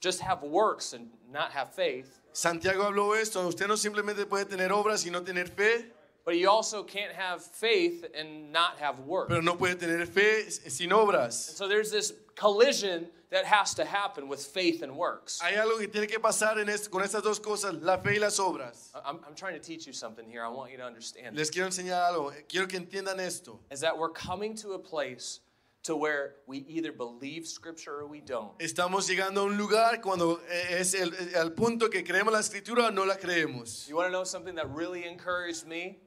just 0.00 0.20
have 0.20 0.44
works 0.44 0.92
and 0.92 1.10
not 1.32 1.50
have 1.50 1.74
faith. 1.74 2.20
Santiago 2.32 2.84
habló 2.84 3.16
esto. 3.20 3.44
Usted 3.48 3.66
no 3.66 3.74
simplemente 3.76 4.24
puede 4.24 4.44
tener 4.44 4.70
obras 4.70 5.04
y 5.04 5.10
no 5.10 5.22
tener 5.24 5.48
fe. 5.48 5.90
But 6.26 6.36
you 6.38 6.50
also 6.50 6.82
can't 6.82 7.12
have 7.12 7.40
faith 7.40 8.04
and 8.12 8.52
not 8.52 8.78
have 8.80 8.98
work. 9.06 9.28
pero 9.28 9.40
no 9.40 9.54
puede 9.54 9.78
tener 9.78 10.04
fe 10.06 10.50
sin 10.50 10.90
obras. 10.90 11.34
So 11.34 11.68
there's 11.68 11.92
this 11.92 12.12
collision 12.34 13.06
that 13.30 13.44
has 13.44 13.74
to 13.74 13.84
happen 13.84 14.26
with 14.28 14.40
faith 14.44 14.82
and 14.82 14.96
works. 14.96 15.40
Hay 15.40 15.54
algo 15.54 15.78
que 15.78 15.86
tiene 15.86 16.08
que 16.08 16.18
pasar 16.18 16.58
en 16.58 16.68
esto, 16.68 16.90
con 16.90 17.02
estas 17.02 17.22
dos 17.22 17.38
cosas, 17.38 17.74
la 17.80 17.98
fe 17.98 18.14
y 18.16 18.18
las 18.18 18.38
obras. 18.40 18.90
I'm, 19.04 19.20
I'm 19.24 19.36
trying 19.36 19.54
to 19.54 19.60
teach 19.60 19.86
you 19.86 19.92
something 19.92 20.28
here. 20.28 20.44
I 20.44 20.48
want 20.48 20.72
you 20.72 20.78
to 20.78 20.84
understand. 20.84 21.36
Les 21.36 21.48
quiero 21.48 21.68
enseñar 21.68 22.02
algo, 22.12 22.32
quiero 22.48 22.66
que 22.66 22.78
entiendan 22.78 23.20
esto. 23.20 23.60
Is 23.70 23.80
that 23.80 23.96
we're 23.96 24.10
coming 24.10 24.56
to 24.56 24.72
a 24.72 24.78
place 24.80 25.38
to 25.84 25.94
where 25.94 26.34
we 26.48 26.58
either 26.68 26.90
believe 26.90 27.46
scripture 27.46 28.00
or 28.00 28.06
we 28.08 28.20
don't. 28.20 28.56
Estamos 28.58 29.08
llegando 29.08 29.42
a 29.42 29.44
un 29.44 29.56
lugar 29.56 30.00
cuando 30.02 30.40
es 30.50 30.94
el, 30.94 31.12
el- 31.14 31.36
al 31.36 31.50
punto 31.52 31.88
que 31.88 32.02
creemos 32.02 32.32
la 32.32 32.40
escritura 32.40 32.88
o 32.88 32.90
no 32.90 33.04
la 33.04 33.14
creemos. 33.14 33.88
You 33.88 33.94
want 33.94 34.08
to 34.08 34.12
know 34.12 34.24
something 34.24 34.56
that 34.56 34.68
really 34.74 35.04
encouraged 35.04 35.64
me? 35.68 36.00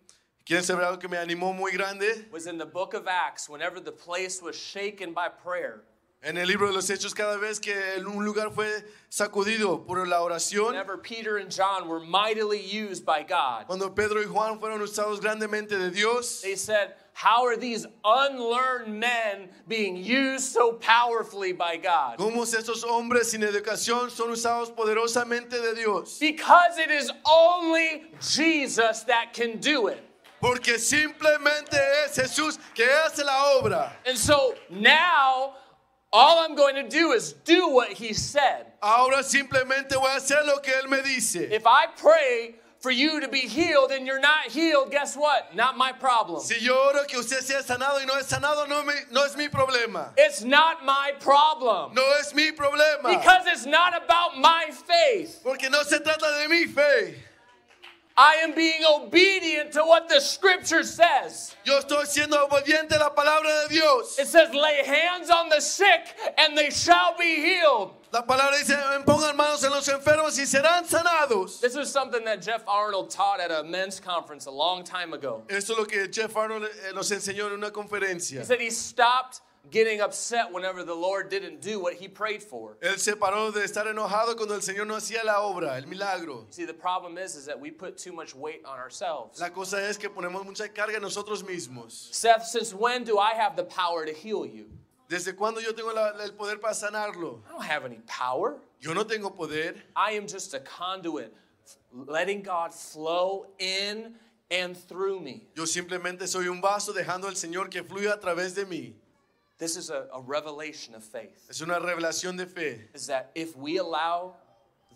¿Quieren 0.49 0.65
saber 0.65 0.83
algo 0.83 0.97
que 0.97 1.07
me 1.07 1.17
animó 1.19 1.53
muy 1.53 1.71
grande? 1.71 2.25
Was 2.31 2.47
in 2.47 2.57
the 2.57 2.65
book 2.65 2.95
of 2.95 3.07
Acts, 3.07 3.47
whenever 3.47 3.79
the 3.79 3.91
place 3.91 4.41
was 4.41 4.55
shaken 4.55 5.13
by 5.13 5.29
prayer. 5.29 5.83
En 6.23 6.39
el 6.39 6.47
libro 6.47 6.65
de 6.65 6.73
los 6.73 6.89
Hechos, 6.89 7.13
cada 7.13 7.37
vez 7.37 7.59
que 7.59 7.71
un 7.99 8.25
lugar 8.25 8.49
fue 8.49 8.67
sacudido 9.11 9.85
por 9.85 10.07
la 10.07 10.23
oración, 10.23 10.69
Whenever 10.69 10.97
Peter 10.97 11.37
and 11.37 11.51
John 11.51 11.87
were 11.87 11.99
mightily 11.99 12.59
used 12.59 13.05
by 13.05 13.21
God. 13.21 13.67
cuando 13.67 13.91
Pedro 13.91 14.21
y 14.21 14.25
Juan 14.25 14.59
fueron 14.59 14.81
usados 14.81 15.21
grandemente 15.21 15.77
de 15.77 15.91
Dios, 15.91 16.41
They 16.41 16.55
said, 16.55 16.95
How 17.13 17.45
are 17.45 17.55
these 17.55 17.85
unlearned 18.03 18.99
men 18.99 19.49
being 19.67 19.95
used 19.97 20.51
so 20.51 20.73
powerfully 20.73 21.53
by 21.53 21.77
God? 21.77 22.17
¿cómo 22.17 22.43
estos 22.43 22.83
hombres 22.83 23.29
sin 23.29 23.43
educación 23.43 24.09
son 24.09 24.31
usados 24.31 24.71
poderosamente 24.75 25.61
de 25.61 25.75
Dios? 25.75 26.17
Because 26.19 26.79
it 26.79 26.89
is 26.89 27.11
only 27.23 28.05
Jesus 28.19 29.03
that 29.03 29.33
can 29.35 29.59
do 29.59 29.89
it. 29.89 30.08
Porque 30.41 30.79
simplemente 30.79 31.77
es 32.05 32.15
Jesús 32.15 32.57
que 32.73 32.83
hace 33.05 33.23
la 33.23 33.57
obra. 33.59 33.91
And 34.05 34.17
so 34.17 34.55
now, 34.69 35.53
all 36.11 36.39
I'm 36.39 36.55
going 36.55 36.75
to 36.75 36.87
do 36.87 37.11
is 37.11 37.33
do 37.33 37.69
what 37.69 37.89
he 37.91 38.13
said. 38.13 38.65
Ahora 38.81 39.23
simplemente 39.23 39.91
voy 39.95 40.09
a 40.09 40.15
hacer 40.19 40.45
lo 40.45 40.59
que 40.59 40.73
Él 40.73 40.89
me 40.89 41.01
dice. 41.01 41.51
If 41.51 41.67
I 41.67 41.87
pray 41.97 42.55
for 42.79 42.91
you 42.91 43.19
to 43.19 43.27
be 43.27 43.39
healed 43.39 43.91
and 43.91 44.07
you're 44.07 44.21
not 44.21 44.45
healed, 44.47 44.89
guess 44.89 45.17
what? 45.17 45.53
Not 45.53 45.77
my 45.77 45.91
problem. 45.91 46.39
Si 46.41 46.55
yo 46.61 46.73
oro 46.87 47.03
que 47.05 47.19
usted 47.19 47.41
sea 47.41 47.61
sanado 47.61 47.99
y 47.99 48.05
no 48.05 48.13
es 48.17 48.27
sanado, 48.27 48.65
no, 48.69 48.81
me- 48.83 48.93
no 49.11 49.25
es 49.25 49.35
mi 49.35 49.49
problema. 49.49 50.13
It's 50.17 50.41
not 50.45 50.85
my 50.85 51.11
problem. 51.19 51.93
No 51.93 52.03
es 52.21 52.33
mi 52.33 52.51
problema. 52.53 53.09
Because 53.09 53.45
it's 53.47 53.65
not 53.65 53.93
about 54.01 54.37
my 54.39 54.67
faith. 54.71 55.41
Porque 55.43 55.69
no 55.69 55.83
se 55.83 55.99
trata 55.99 56.41
de 56.41 56.47
mi 56.47 56.65
fe. 56.67 57.15
I 58.21 58.35
am 58.43 58.53
being 58.53 58.81
obedient 58.83 59.71
to 59.71 59.79
what 59.79 60.09
the 60.09 60.19
scripture 60.19 60.83
says. 60.83 61.55
Yo 61.63 61.79
estoy 61.79 62.05
siendo 62.05 62.35
obediente 62.49 62.97
a 62.97 62.99
la 62.99 63.15
palabra 63.15 63.63
de 63.63 63.75
Dios. 63.75 64.19
It 64.19 64.27
says, 64.27 64.53
lay 64.53 64.83
hands 64.85 65.29
on 65.29 65.47
the 65.47 65.61
sick 65.61 66.01
and 66.37 66.57
they 66.57 66.69
shall 66.69 67.15
be 67.17 67.35
healed. 67.37 67.93
La 68.11 68.23
palabra 68.23 68.57
dice, 68.57 68.75
pongan 69.05 69.37
manos 69.37 69.63
en 69.63 69.71
los 69.71 69.87
enfermos 69.87 70.37
y 70.37 70.43
serán 70.43 70.85
sanados. 70.85 71.61
This 71.61 71.77
is 71.77 71.89
something 71.89 72.25
that 72.25 72.41
Jeff 72.41 72.61
Arnold 72.67 73.09
taught 73.09 73.39
at 73.39 73.51
a 73.51 73.63
men's 73.63 74.01
conference 74.01 74.47
a 74.47 74.51
long 74.51 74.83
time 74.83 75.13
ago. 75.13 75.43
Esto 75.47 75.71
es 75.71 75.79
lo 75.79 75.85
que 75.85 76.09
Jeff 76.11 76.35
Arnold 76.35 76.63
eh, 76.65 76.91
nos 76.93 77.09
enseñó 77.11 77.47
en 77.47 77.53
una 77.53 77.71
conferencia. 77.71 78.41
He 78.41 78.45
said 78.45 78.59
he 78.59 78.69
stopped 78.69 79.39
getting 79.71 80.01
upset 80.01 80.51
whenever 80.51 80.83
the 80.83 80.93
Lord 80.95 81.29
didn't 81.29 81.61
do 81.61 81.79
what 81.79 81.93
he 81.95 82.07
prayed 82.07 82.41
for. 82.41 82.77
Él 82.81 82.97
se 82.97 83.13
paró 83.15 83.51
de 83.53 83.61
estar 83.63 83.85
enojado 83.87 84.35
cuando 84.35 84.55
el 84.55 84.61
Señor 84.61 84.87
no 84.87 84.95
hacía 84.95 85.23
la 85.23 85.41
obra, 85.41 85.77
el 85.77 85.85
milagro. 85.87 86.45
See, 86.49 86.65
the 86.65 86.73
problem 86.73 87.17
is, 87.17 87.35
is 87.35 87.45
that 87.45 87.59
we 87.59 87.69
put 87.71 87.97
too 87.97 88.11
much 88.13 88.33
weight 88.33 88.61
on 88.65 88.79
ourselves. 88.79 89.39
La 89.39 89.49
cosa 89.49 89.77
es 89.87 89.97
que 89.97 90.09
ponemos 90.09 90.45
mucha 90.45 90.67
carga 90.69 90.95
en 90.95 91.01
nosotros 91.01 91.43
mismos. 91.43 92.13
Seth, 92.13 92.43
since 92.45 92.73
when 92.73 93.03
do 93.03 93.19
I 93.19 93.33
have 93.33 93.55
the 93.55 93.63
power 93.65 94.05
to 94.05 94.13
heal 94.13 94.45
you? 94.45 94.65
¿Desde 95.09 95.35
cuándo 95.35 95.59
yo 95.59 95.73
tengo 95.73 95.91
la- 95.93 96.13
el 96.23 96.33
poder 96.33 96.59
para 96.59 96.73
sanarlo? 96.73 97.41
I 97.47 97.51
don't 97.51 97.63
have 97.63 97.83
any 97.85 97.99
power. 98.07 98.57
Yo 98.79 98.93
no 98.93 99.03
tengo 99.03 99.29
poder. 99.31 99.75
I 99.95 100.11
am 100.11 100.27
just 100.27 100.53
a 100.53 100.59
conduit, 100.59 101.33
letting 101.91 102.41
God 102.43 102.73
flow 102.73 103.47
in 103.59 104.13
and 104.51 104.75
through 104.77 105.19
me. 105.19 105.47
Yo 105.55 105.65
simplemente 105.65 106.27
soy 106.27 106.47
un 106.47 106.61
vaso 106.61 106.93
dejando 106.93 107.27
al 107.27 107.35
Señor 107.35 107.69
que 107.69 107.83
fluya 107.83 108.13
a 108.13 108.19
través 108.19 108.55
de 108.55 108.65
mí. 108.65 108.93
This 109.59 109.75
is 109.77 109.89
a, 109.89 110.07
a 110.13 110.21
revelation 110.21 110.95
of 110.95 111.03
faith. 111.03 111.45
Es 111.49 111.61
una 111.61 111.79
revelación 111.79 112.37
de 112.37 112.45
fe. 112.45 112.87
Is 112.93 113.07
that 113.07 113.29
if 113.35 113.55
we 113.57 113.77
allow 113.77 114.35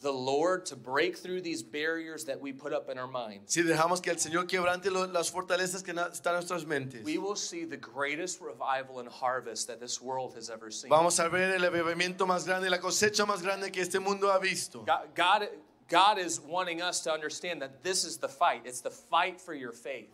the 0.01 0.11
Lord 0.11 0.65
to 0.67 0.75
break 0.75 1.17
through 1.17 1.41
these 1.41 1.61
barriers 1.63 2.25
that 2.25 2.39
we 2.41 2.51
put 2.51 2.73
up 2.73 2.89
in 2.89 2.97
our 2.97 3.07
minds, 3.07 3.53
Si 3.53 3.61
dejamos 3.61 4.01
que 4.01 4.11
el 4.11 4.17
Señor 4.17 4.47
quebrante 4.47 4.89
lo- 4.91 5.05
las 5.07 5.29
fortalezas 5.31 5.83
que 5.83 5.93
na- 5.93 6.09
están 6.09 6.33
en 6.35 6.39
nuestras 6.39 6.65
mentes, 6.65 7.03
we 7.05 7.17
will 7.17 7.35
see 7.35 7.63
the 7.65 7.77
greatest 7.77 8.41
revival 8.41 8.99
and 8.99 9.07
harvest 9.09 9.67
that 9.67 9.79
this 9.79 10.01
world 10.01 10.33
has 10.35 10.49
ever 10.49 10.71
seen. 10.71 10.89
vamos 10.89 11.19
a 11.19 11.29
ver 11.29 11.55
el 11.55 11.61
avivamiento 11.63 12.25
más 12.25 12.45
grande, 12.45 12.69
la 12.69 12.79
cosecha 12.79 13.25
más 13.25 13.41
grande 13.41 13.71
que 13.71 13.81
este 13.81 13.99
mundo 13.99 14.29
ha 14.31 14.39
visto. 14.39 14.83
God, 14.85 15.13
God, 15.15 15.47
God 15.89 16.17
is 16.17 16.39
wanting 16.41 16.81
us 16.81 17.01
to 17.01 17.11
understand 17.11 17.61
that 17.61 17.83
this 17.83 18.03
is 18.03 18.17
the 18.17 18.29
fight. 18.29 18.63
It's 18.65 18.81
the 18.81 18.89
fight 18.91 19.39
for 19.39 19.53
your 19.53 19.71
faith. 19.73 20.09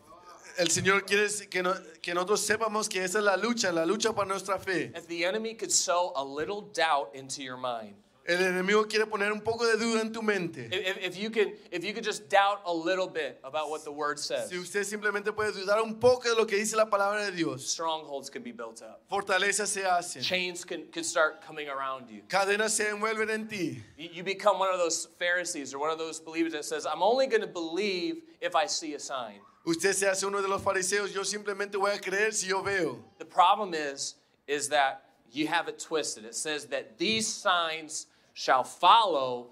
El 0.60 0.68
Señor 0.70 1.06
quiere 1.06 1.26
que, 1.48 1.62
no- 1.62 1.74
que 2.02 2.12
nosotros 2.12 2.40
sepamos 2.40 2.86
que 2.88 3.02
esa 3.02 3.18
es 3.18 3.24
la 3.24 3.36
lucha, 3.36 3.72
la 3.72 3.86
lucha 3.86 4.12
para 4.14 4.28
nuestra 4.28 4.58
fe. 4.58 4.92
If 4.94 5.06
the 5.06 5.24
enemy 5.24 5.54
could 5.54 5.72
sow 5.72 6.12
a 6.16 6.22
little 6.24 6.60
doubt 6.74 7.14
into 7.14 7.42
your 7.42 7.56
mind, 7.56 7.94
El 8.26 8.36
enemigo 8.42 8.86
quiere 8.86 9.06
poner 9.06 9.32
un 9.32 9.40
poco 9.40 9.64
de 9.66 9.78
duda 9.78 10.02
en 10.02 10.12
tu 10.12 10.20
mente. 10.20 10.68
if, 10.70 10.98
if 10.98 11.16
you 11.16 11.30
could, 11.30 11.54
if 11.72 11.82
you 11.82 11.94
just 12.02 12.28
doubt 12.28 12.60
a 12.66 12.72
little 12.72 13.08
bit 13.08 13.40
about 13.42 13.70
what 13.70 13.82
the 13.84 13.90
word 13.90 14.18
says, 14.18 14.50
Si 14.50 14.56
usted 14.58 14.84
simplemente 14.84 15.32
puede 15.34 15.52
dudar 15.52 15.82
un 15.82 15.94
poco 15.98 16.28
de 16.28 16.34
lo 16.36 16.44
que 16.44 16.58
dice 16.58 16.76
la 16.76 16.84
palabra 16.84 17.24
de 17.24 17.32
Dios, 17.32 17.66
strongholds 17.66 18.28
can 18.28 18.42
be 18.42 18.52
built 18.52 18.82
up. 18.82 19.00
fortalezas 19.10 19.68
se 19.68 19.80
hacen, 19.84 20.20
Chains 20.22 20.66
can, 20.66 20.84
can 20.92 21.02
start 21.02 21.40
coming 21.44 21.68
around 21.70 22.10
you. 22.10 22.20
cadenas 22.28 22.72
se 22.72 22.84
envuelven 22.90 23.30
en 23.30 23.48
ti. 23.48 23.82
You 23.96 24.10
you 24.12 24.22
become 24.22 24.58
one 24.58 24.68
of 24.70 24.78
those 24.78 25.08
Pharisees 25.18 25.72
or 25.72 25.78
one 25.80 25.90
of 25.90 25.96
those 25.98 26.20
believers 26.20 26.52
that 26.52 26.66
says, 26.66 26.84
I'm 26.84 27.02
only 27.02 27.26
going 27.26 27.40
to 27.40 27.48
believe 27.50 28.22
if 28.42 28.54
I 28.54 28.66
see 28.66 28.92
a 28.94 29.00
sign. 29.00 29.40
Usted 29.70 29.92
se 29.94 30.08
hace 30.08 30.26
uno 30.26 30.42
de 30.42 30.48
los 30.48 30.60
fariseos, 30.62 31.12
yo 31.12 31.22
simplemente 31.24 31.76
voy 31.78 31.92
a 31.92 32.00
creer 32.00 32.32
si 32.34 32.48
yo 32.48 32.60
veo. 32.60 32.98
The 33.18 33.24
problem 33.24 33.72
is, 33.72 34.16
is 34.48 34.68
that 34.70 35.02
you 35.30 35.46
have 35.46 35.68
it 35.68 35.78
twisted. 35.78 36.24
It 36.24 36.34
says 36.34 36.66
that 36.70 36.98
these 36.98 37.28
signs 37.28 38.06
shall 38.34 38.64
follow 38.64 39.48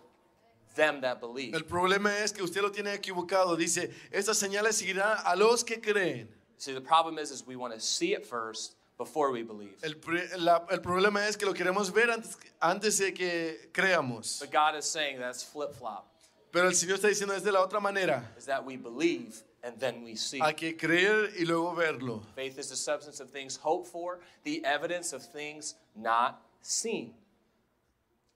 them 0.75 1.01
that 1.03 1.21
believe. 1.21 1.55
El 1.55 1.63
problema 1.63 2.19
es 2.19 2.33
que 2.33 2.43
usted 2.43 2.63
lo 2.63 2.71
tiene 2.71 2.93
equivocado. 2.95 3.57
Dice, 3.57 3.91
estas 4.11 4.39
señales 4.39 4.75
seguirán 4.77 5.19
a 5.25 5.37
los 5.37 5.63
que 5.63 5.81
creen. 5.81 6.29
See, 6.57 6.73
the 6.75 6.81
problem 6.81 7.19
is, 7.19 7.31
is 7.31 7.47
we 7.47 7.55
want 7.55 7.73
to 7.73 7.79
see 7.81 8.13
it 8.13 8.27
first 8.27 8.75
before 8.97 9.31
we 9.31 9.45
believe. 9.45 9.77
El, 9.85 9.95
la- 10.39 10.67
el 10.71 10.81
problema 10.81 11.29
es 11.29 11.37
que 11.37 11.47
lo 11.47 11.53
queremos 11.55 11.93
ver 11.93 12.11
antes, 12.11 12.37
antes 12.61 12.99
de 12.99 13.13
que 13.13 13.71
creamos. 13.73 14.41
But 14.41 14.51
God 14.51 14.75
is 14.77 14.85
saying 14.85 15.21
that's 15.21 15.45
flip 15.45 15.73
flop. 15.75 16.07
Pero 16.51 16.67
el 16.67 16.75
Señor 16.75 16.97
está 16.99 17.07
diciendo 17.09 17.35
es 17.37 17.45
de 17.45 17.53
la 17.53 17.61
otra 17.63 17.79
manera. 17.79 18.33
Is 18.37 18.47
that 18.47 18.65
we 18.65 18.77
believe 18.77 19.45
and 19.69 19.79
then 19.79 20.03
we 20.03 20.15
see. 20.17 20.39
Hay 20.41 20.55
que 20.55 20.73
creer 20.77 21.31
y 21.39 21.45
luego 21.45 21.75
verlo. 21.75 22.23
Faith 22.35 22.59
is 22.59 22.69
the 22.71 22.77
substance 22.77 23.21
of 23.21 23.31
things 23.31 23.57
hoped 23.57 23.89
for, 23.89 24.21
the 24.45 24.65
evidence 24.65 25.13
of 25.13 25.23
things 25.23 25.75
not 25.95 26.41
seen. 26.63 27.13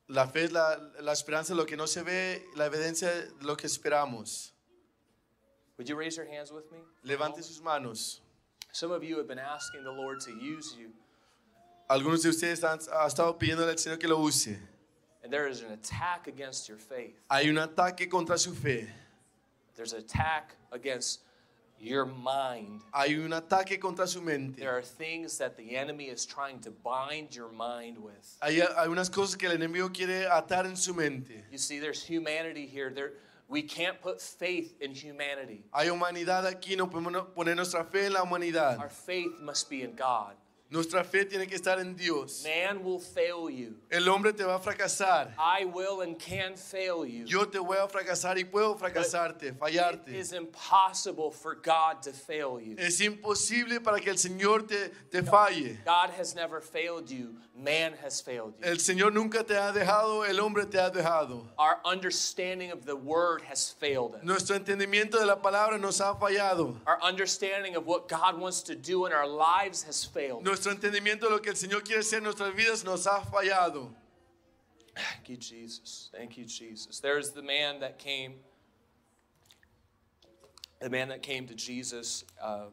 La 0.08 0.26
fe 0.26 0.44
es 0.44 0.52
la, 0.52 0.76
la 1.00 1.12
esperanza 1.12 1.52
de 1.54 1.58
lo 1.58 1.64
que 1.64 1.76
no 1.76 1.86
se 1.86 2.02
ve, 2.02 2.42
la 2.54 2.68
evidencia 2.68 3.08
de 3.38 3.46
lo 3.46 3.56
que 3.56 3.66
esperamos. 3.68 4.50
Would 5.78 5.88
you 5.88 5.96
raise 5.96 6.16
your 6.16 6.26
hands 6.26 6.52
with 6.52 6.70
me? 6.70 6.78
Levante 7.02 7.42
sus 7.42 7.60
manos. 7.62 8.20
Some 8.72 8.90
of 8.92 9.02
you 9.02 9.16
have 9.18 9.26
been 9.26 9.38
asking 9.38 9.84
the 9.84 9.90
Lord 9.90 10.20
to 10.20 10.30
use 10.32 10.76
you, 10.78 10.90
Algunos 11.90 12.22
de 12.22 12.28
ustedes 12.30 12.62
han, 12.62 12.78
han 12.78 13.06
estado 13.08 13.38
pidiéndole 13.38 13.70
al 13.70 13.76
Señor 13.76 13.98
que 13.98 14.08
lo 14.08 14.18
use. 14.22 14.48
and 15.24 15.32
there 15.32 15.46
is 15.46 15.62
an 15.62 15.70
attack 15.72 16.26
against 16.26 16.68
your 16.68 16.78
faith. 16.78 17.16
Hay 17.30 17.48
un 17.48 17.56
ataque 17.56 18.10
contra 18.10 18.36
su 18.38 18.52
fe. 18.52 18.88
There's 19.76 19.92
an 19.92 20.00
attack 20.00 20.56
against 20.72 21.20
your 21.78 22.06
mind. 22.06 22.80
Hay 22.94 23.14
un 23.14 23.32
ataque 23.32 23.78
contra 23.80 24.06
su 24.06 24.20
mente. 24.20 24.60
There 24.60 24.76
are 24.76 24.82
things 24.82 25.38
that 25.38 25.56
the 25.56 25.76
enemy 25.76 26.04
is 26.04 26.24
trying 26.24 26.60
to 26.60 26.70
bind 26.70 27.34
your 27.34 27.50
mind 27.50 27.98
with. 27.98 28.38
Hay, 28.42 28.60
hay 28.60 28.88
unas 28.88 29.10
cosas 29.10 29.36
que 29.36 29.48
el 29.48 29.56
enemigo 29.56 29.92
quiere 29.92 30.26
atar 30.26 30.66
en 30.66 30.76
su 30.76 30.94
mente. 30.94 31.44
You 31.50 31.58
see, 31.58 31.78
there's 31.78 32.02
humanity 32.02 32.66
here. 32.66 32.90
There, 32.90 33.12
we 33.48 33.62
can't 33.62 34.00
put 34.00 34.20
faith 34.20 34.80
in 34.80 34.94
humanity. 34.94 35.64
Hay 35.74 35.88
humanidad 35.88 36.46
aquí, 36.46 36.76
no 36.76 36.88
podemos 36.88 37.26
poner 37.34 37.56
nuestra 37.56 37.84
fe 37.84 38.06
en 38.06 38.12
la 38.14 38.22
humanidad. 38.22 38.78
Our 38.78 38.88
faith 38.88 39.40
must 39.40 39.68
be 39.68 39.82
in 39.82 39.94
God. 39.94 40.34
Nuestra 40.72 41.04
fe 41.04 41.26
tiene 41.26 41.46
que 41.46 41.54
estar 41.54 41.78
en 41.80 41.94
Dios. 41.94 42.42
Man 42.44 42.82
will 42.82 42.98
fail 42.98 43.50
you. 43.50 43.74
El 43.90 44.08
hombre 44.08 44.32
te 44.32 44.42
va 44.42 44.54
a 44.54 44.58
fracasar. 44.58 45.34
I 45.38 45.66
will 45.66 46.00
and 46.00 46.18
can 46.18 46.56
fail 46.56 47.04
you. 47.04 47.26
Yo 47.26 47.44
te 47.44 47.58
voy 47.58 47.76
a 47.76 47.86
fracasar 47.88 48.38
y 48.38 48.44
puedo 48.44 48.74
fracasarte, 48.78 49.48
It 49.48 49.58
fallarte. 49.58 50.08
is 50.14 50.32
impossible 50.32 51.30
for 51.30 51.56
God 51.56 52.00
to 52.04 52.12
fail 52.12 52.58
you. 52.58 52.76
Es 52.78 53.00
imposible 53.02 53.80
para 53.82 54.00
que 54.00 54.08
el 54.10 54.16
Señor 54.16 54.66
te, 54.66 54.88
te 55.10 55.20
falle. 55.22 55.78
God 55.84 56.08
has 56.18 56.34
never 56.34 56.62
failed 56.62 57.10
you. 57.10 57.36
Man 57.54 57.92
has 58.02 58.22
failed 58.22 58.54
you. 58.58 58.64
El 58.64 58.78
Señor 58.78 59.12
nunca 59.12 59.44
te 59.44 59.54
ha 59.54 59.72
dejado, 59.72 60.26
el 60.26 60.40
hombre 60.40 60.64
te 60.64 60.78
ha 60.78 60.90
dejado. 60.90 61.44
Our 61.58 61.80
understanding 61.84 62.70
of 62.72 62.86
the 62.86 62.96
word 62.96 63.42
has 63.42 63.68
failed 63.78 64.14
us. 64.14 64.24
Nuestro 64.24 64.56
entendimiento 64.56 65.18
de 65.18 65.26
la 65.26 65.36
palabra 65.36 65.78
nos 65.78 65.98
ha 66.00 66.14
fallado. 66.14 66.76
Our 66.86 66.98
understanding 67.02 67.76
of 67.76 67.84
what 67.86 68.08
God 68.08 68.40
wants 68.40 68.62
to 68.62 68.74
do 68.74 69.04
in 69.04 69.12
our 69.12 69.26
lives 69.26 69.82
has 69.82 70.02
failed. 70.04 70.42
Nuestro 70.42 70.61
entendimiento 70.70 71.26
de 71.26 71.32
lo 71.32 71.40
que 71.40 71.50
el 71.50 71.56
Señor 71.56 71.82
quiere 71.82 72.00
hacer 72.00 72.18
en 72.18 72.24
nuestras 72.24 72.54
vidas 72.54 72.84
nos 72.84 73.06
ha 73.06 73.20
fallado. 73.22 73.94
Thank 74.94 75.28
you, 75.28 75.36
Jesus. 75.36 76.10
Thank 76.14 76.36
you, 76.36 76.44
Jesus. 76.44 77.00
There's 77.00 77.30
the 77.30 77.42
man 77.42 77.80
that 77.80 77.98
came, 77.98 78.34
the 80.80 80.90
man 80.90 81.08
that 81.08 81.22
came 81.22 81.46
to 81.46 81.54
Jesus 81.54 82.24
uh, 82.42 82.66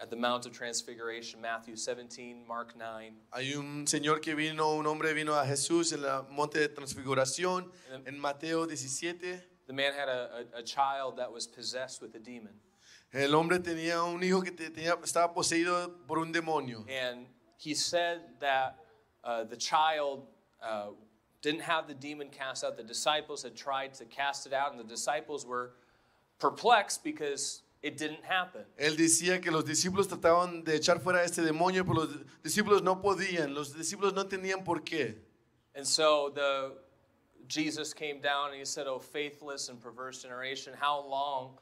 at 0.00 0.10
the 0.10 0.16
Mount 0.16 0.46
of 0.46 0.52
Transfiguration, 0.52 1.40
Matthew 1.40 1.76
17, 1.76 2.46
Mark 2.46 2.74
9. 2.76 3.14
Hay 3.32 3.54
un 3.54 3.86
señor 3.86 4.20
que 4.20 4.34
vino, 4.34 4.76
un 4.76 4.86
hombre 4.86 5.14
vino 5.14 5.32
a 5.32 5.46
Jesús 5.46 5.92
en 5.92 6.04
el 6.04 6.24
monte 6.30 6.58
de 6.58 6.68
transfiguración, 6.68 7.70
en 8.06 8.18
Mateo 8.18 8.66
17. 8.66 9.42
The 9.66 9.72
man 9.72 9.92
had 9.94 10.08
a, 10.08 10.46
a, 10.54 10.58
a 10.58 10.62
child 10.62 11.16
that 11.18 11.32
was 11.32 11.46
possessed 11.46 12.02
with 12.02 12.14
a 12.14 12.18
demon. 12.18 12.54
El 13.12 13.34
hombre 13.34 13.58
tenía 13.58 14.02
un 14.04 14.22
hijo 14.22 14.40
que 14.42 14.52
tenía, 14.52 14.96
estaba 15.02 15.34
poseído 15.34 15.90
por 16.06 16.18
un 16.18 16.32
demonio. 16.32 16.84
And 16.88 17.26
he 17.58 17.74
said 17.74 18.20
that 18.40 18.76
uh, 19.24 19.44
the 19.44 19.56
child 19.56 20.26
uh, 20.62 20.90
didn't 21.42 21.62
have 21.62 21.88
the 21.88 21.94
demon 21.94 22.28
cast 22.30 22.64
out. 22.64 22.76
The 22.76 22.84
disciples 22.84 23.42
had 23.42 23.56
tried 23.56 23.94
to 23.94 24.04
cast 24.04 24.46
it 24.46 24.52
out, 24.52 24.70
and 24.72 24.78
the 24.78 24.84
disciples 24.84 25.44
were 25.44 25.72
perplexed 26.38 27.02
because 27.02 27.62
it 27.82 27.96
didn't 27.96 28.24
happen. 28.24 28.62
Él 28.78 28.96
decía 28.96 29.42
que 29.42 29.50
los 29.50 29.64
discípulos 29.64 30.06
trataban 30.06 30.64
de 30.64 30.76
echar 30.76 31.00
fuera 31.00 31.24
este 31.24 31.42
demonio, 31.42 31.84
pero 31.84 32.04
los 32.04 32.08
discípulos 32.42 32.82
no 32.82 33.00
podían. 33.00 33.54
Los 33.54 33.74
discípulos 33.74 34.14
no 34.14 34.22
entendían 34.22 34.64
por 34.64 34.80
qué. 34.82 35.16
And 35.74 35.86
so 35.86 36.30
the 36.34 36.74
Jesus 37.48 37.92
came 37.92 38.20
down 38.20 38.50
and 38.50 38.58
he 38.58 38.64
said, 38.64 38.86
"Oh 38.86 38.98
faithless 38.98 39.68
and 39.68 39.80
perverse 39.80 40.22
generation, 40.22 40.74
how 40.78 41.04
long, 41.06 41.58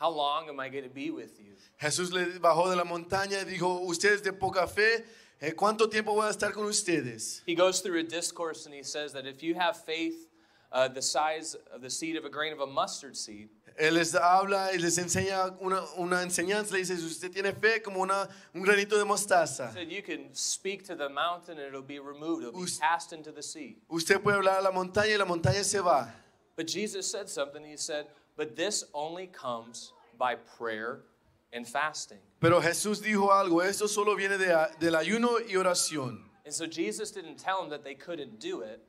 how 0.00 0.10
long 0.10 0.48
am 0.48 0.58
I 0.58 0.68
going 0.70 0.84
to 0.84 0.90
be 0.94 1.10
with 1.10 1.38
you?" 1.38 1.54
Jesús 1.80 2.12
le 2.12 2.38
bajó 2.38 2.68
de 2.70 2.76
la 2.76 2.84
montaña 2.84 3.40
y 3.42 3.44
dijo, 3.44 3.80
ustedes 3.86 4.22
de 4.22 4.32
poca 4.32 4.66
fe, 4.66 5.04
eh, 5.40 5.52
¿cuánto 5.54 5.88
tiempo 5.88 6.12
voy 6.14 6.26
a 6.26 6.30
estar 6.30 6.52
con 6.52 6.64
ustedes? 6.66 7.42
He 7.46 7.54
goes 7.54 7.80
through 7.80 7.98
a 8.00 8.02
discourse 8.02 8.66
and 8.66 8.74
he 8.74 8.82
says 8.82 9.12
that 9.12 9.26
if 9.26 9.42
you 9.42 9.54
have 9.54 9.76
faith 9.76 10.28
uh, 10.72 10.88
the 10.88 11.00
size 11.02 11.56
of 11.74 11.80
the 11.82 11.90
seed 11.90 12.16
of 12.16 12.24
a 12.24 12.28
grain 12.30 12.52
of 12.52 12.60
a 12.60 12.66
mustard 12.66 13.16
seed, 13.16 13.48
Él 13.78 13.94
les 13.94 14.14
habla 14.14 14.70
y 14.74 14.78
les 14.78 14.98
enseña 14.98 15.56
una, 15.62 15.82
una 15.96 16.22
enseñanza. 16.22 16.72
Le 16.72 16.80
dice, 16.80 16.96
si 16.98 17.06
usted 17.06 17.30
tiene 17.32 17.52
fe 17.52 17.80
como 17.80 18.00
una, 18.02 18.28
un 18.54 18.62
granito 18.62 18.98
de 18.98 19.04
mostaza, 19.04 19.72
said 19.72 19.90
you 19.90 20.02
can 20.02 20.28
speak 20.34 20.82
to 20.84 20.94
the 20.94 21.08
mountain 21.08 21.56
and 21.58 21.66
it'll 21.68 21.80
be 21.80 21.98
removed, 21.98 22.42
it'll 22.46 22.52
be 22.60 22.64
Us- 22.64 22.78
cast 22.78 23.12
into 23.14 23.32
the 23.32 23.42
sea. 23.42 23.78
usted 23.88 24.20
puede 24.22 24.36
hablar 24.36 24.58
a 24.58 24.62
la 24.62 24.70
montaña 24.70 25.12
y 25.12 25.16
la 25.16 25.24
montaña 25.24 25.64
se 25.64 25.78
va. 25.80 26.12
But 26.56 26.66
Jesus 26.66 27.10
said 27.10 27.30
something. 27.30 27.64
He 27.64 27.78
said, 27.78 28.06
"But 28.36 28.56
this 28.56 28.84
only 28.92 29.28
comes 29.28 29.92
by 30.18 30.36
prayer 30.36 31.02
and 31.52 31.66
fasting." 31.66 32.20
Pero 32.40 32.60
Jesús 32.60 33.00
dijo 33.02 33.32
algo, 33.32 33.62
esto 33.62 33.86
solo 33.86 34.16
viene 34.16 34.38
de, 34.38 34.46
del 34.78 34.94
ayuno 34.94 35.38
y 35.46 35.56
oración. 35.56 36.30
And 36.44 36.54
so 36.54 36.66
Jesus 36.66 37.10
didn't 37.10 37.36
tell 37.36 37.60
them 37.60 37.70
that 37.70 37.84
they 37.84 37.94
couldn't 37.94 38.40
do 38.40 38.62
it. 38.62 38.82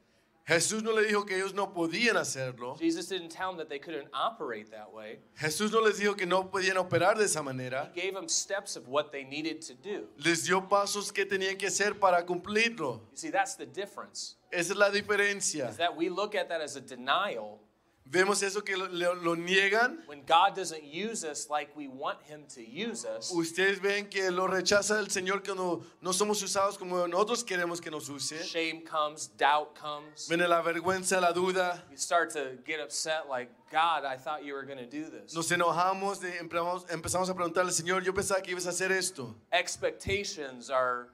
Jesús 0.48 0.84
no 0.84 0.92
le 0.92 1.04
dijo 1.04 1.26
que 1.26 1.36
ellos 1.36 1.54
no 1.54 1.74
podían 1.74 2.18
hacerlo. 2.18 2.76
Jesus 2.78 3.08
didn't 3.08 3.30
tell 3.30 3.50
them 3.50 3.58
that 3.58 3.70
they 3.70 3.80
couldn't 3.80 4.08
operate 4.14 4.72
that 4.72 4.92
way. 4.92 5.20
Jesús 5.36 5.72
no 5.72 5.80
les 5.80 6.00
dijo 6.00 6.16
que 6.18 6.26
no 6.26 6.50
podían 6.50 6.78
operar 6.78 7.18
de 7.18 7.26
esa 7.26 7.44
manera. 7.44 7.92
He 7.94 8.02
gave 8.02 8.14
them 8.14 8.28
steps 8.28 8.76
of 8.76 8.88
what 8.88 9.12
they 9.12 9.24
needed 9.24 9.62
to 9.62 9.74
do. 9.76 10.08
Les 10.18 10.44
dio 10.46 10.62
pasos 10.62 11.12
que 11.14 11.26
tenían 11.26 11.58
que 11.58 11.68
hacer 11.68 12.00
para 12.00 12.26
cumplirlo. 12.26 13.02
You 13.12 13.18
see, 13.18 13.30
that's 13.30 13.56
the 13.56 13.66
difference. 13.66 14.36
Esa 14.52 14.74
es 14.74 14.78
la 14.78 14.89
diferencia. 14.89 15.70
Is 15.70 15.78
that 15.78 15.96
we 15.96 16.10
look 16.10 16.36
at 16.36 16.50
that 16.50 16.62
as 16.62 16.76
a 16.76 16.82
denial 16.82 17.60
Vemos 18.06 18.43
eso 18.43 18.60
que 18.62 18.76
lo, 18.76 18.88
lo- 18.88 19.36
niegan. 19.36 20.06
when 20.06 20.22
God 20.26 20.54
doesn't 20.54 20.84
use 20.84 21.24
us 21.24 21.49
like 21.49 21.70
we 21.78 21.88
want 21.88 22.18
Him 22.24 22.43
to 22.56 22.62
use 22.62 23.06
us. 23.06 23.32
Ustedes 23.32 23.80
ven 23.80 24.08
que 24.10 24.30
lo 24.32 24.47
rechaza 24.47 24.99
el 24.99 25.06
Señor 25.06 25.41
que 25.41 25.56
no, 25.56 25.82
no 26.02 26.12
somos 26.12 26.43
usados 26.43 26.78
como 26.78 27.08
nosotros 27.08 27.45
queremos 27.45 27.80
que 27.82 27.89
nos 27.89 28.10
use. 28.10 28.43
Shame 28.43 28.82
comes, 28.82 29.28
doubt 29.38 29.76
comes. 29.76 30.28
Viene 30.28 30.45
la 30.49 30.62
vergüenza, 30.62 31.22
la 31.22 31.32
duda. 31.32 31.84
You 31.89 31.95
start 31.95 32.32
to 32.32 32.58
get 32.66 32.82
upset, 32.82 33.30
like, 33.30 33.49
God, 33.72 34.04
I 34.04 34.18
thought 34.18 34.43
you 34.43 34.56
were 34.56 34.64
going 34.66 34.80
to 34.80 34.86
do 34.86 35.10
this. 35.10 35.34
Nos 35.34 35.49
enojamos, 35.49 36.20
de- 36.20 36.38
empezamos, 36.38 36.86
empezamos 36.89 37.30
a 37.30 37.34
preguntarle, 37.34 37.72
Señor, 37.72 38.04
yo 38.04 38.12
pensaba 38.12 38.41
que 38.43 38.52
ibas 38.54 38.66
a 38.66 38.72
hacer 38.72 38.91
esto. 38.91 39.34
Expectations 39.54 40.70
are 40.70 41.08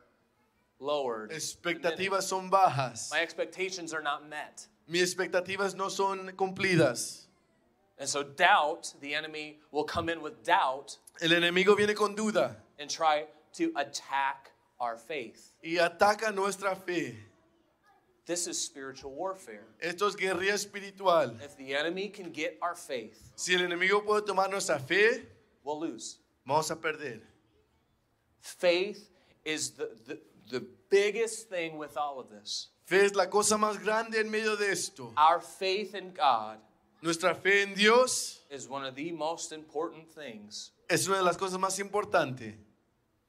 lowered. 0.79 1.31
Expectativas 1.31 2.23
son 2.23 2.49
bajas. 2.49 3.11
My 3.11 3.19
expectations 3.21 3.93
are 3.93 4.01
not 4.01 4.27
met. 4.27 4.65
Mis 4.87 5.13
expectativas 5.13 5.75
no 5.75 5.89
son 5.89 6.31
cumplidas. 6.35 7.25
And 7.99 8.07
so, 8.07 8.23
doubt, 8.23 8.93
the 9.01 9.15
enemy 9.15 9.59
will 9.71 9.83
come 9.83 10.07
in 10.09 10.21
with 10.21 10.43
doubt 10.43 10.97
El 11.19 11.29
enemigo 11.29 11.75
viene 11.75 11.93
con 11.95 12.15
duda 12.15 12.55
and 12.79 12.89
try 12.89 13.25
to 13.53 13.71
attack 13.75 14.51
our 14.79 14.97
faith. 14.97 15.51
y 15.63 15.77
ataca 15.79 16.31
nuestra 16.33 16.75
fe. 16.75 17.15
This 18.27 18.45
is 18.47 18.61
spiritual 18.61 19.11
warfare. 19.11 19.63
Esto 19.81 20.05
es 20.07 20.15
guerrilla 20.15 20.53
espiritual. 20.53 21.35
If 21.41 21.57
the 21.57 21.73
enemy 21.73 22.09
can 22.09 22.31
get 22.31 22.57
our 22.61 22.75
faith, 22.75 23.17
Si 23.35 23.55
el 23.55 23.61
enemigo 23.61 24.05
puede 24.05 24.25
tomar 24.27 24.49
nuestra 24.49 24.77
fe, 24.79 25.23
we'll 25.63 25.79
lose. 25.79 26.17
vamos 26.45 26.69
a 26.69 26.75
perder. 26.75 27.19
Faith 28.39 29.09
is 29.43 29.71
the, 29.71 29.89
the, 30.05 30.19
the 30.51 30.65
biggest 30.89 31.49
thing 31.49 31.77
with 31.77 31.97
all 31.97 32.19
of 32.19 32.29
this. 32.29 32.67
Fe 32.87 33.05
es 33.05 33.15
la 33.15 33.29
cosa 33.29 33.57
más 33.57 33.77
grande 33.83 34.17
en 34.19 34.29
medio 34.31 34.55
de 34.55 34.71
esto. 34.71 35.13
Our 35.17 35.41
faith 35.41 35.93
in 35.93 36.13
God 36.13 36.57
Nuestra 37.01 37.35
fe 37.35 37.61
en 37.63 37.73
Dios 37.75 38.39
is 38.49 38.67
one 38.67 38.85
of 38.85 38.95
the 38.95 39.11
most 39.11 39.51
important 39.51 40.09
things 40.09 40.71
es 40.89 41.05
una 41.07 41.17
de 41.17 41.23
las 41.23 41.35
cosas 41.37 41.59
más 41.59 41.77
importantes. 41.79 42.53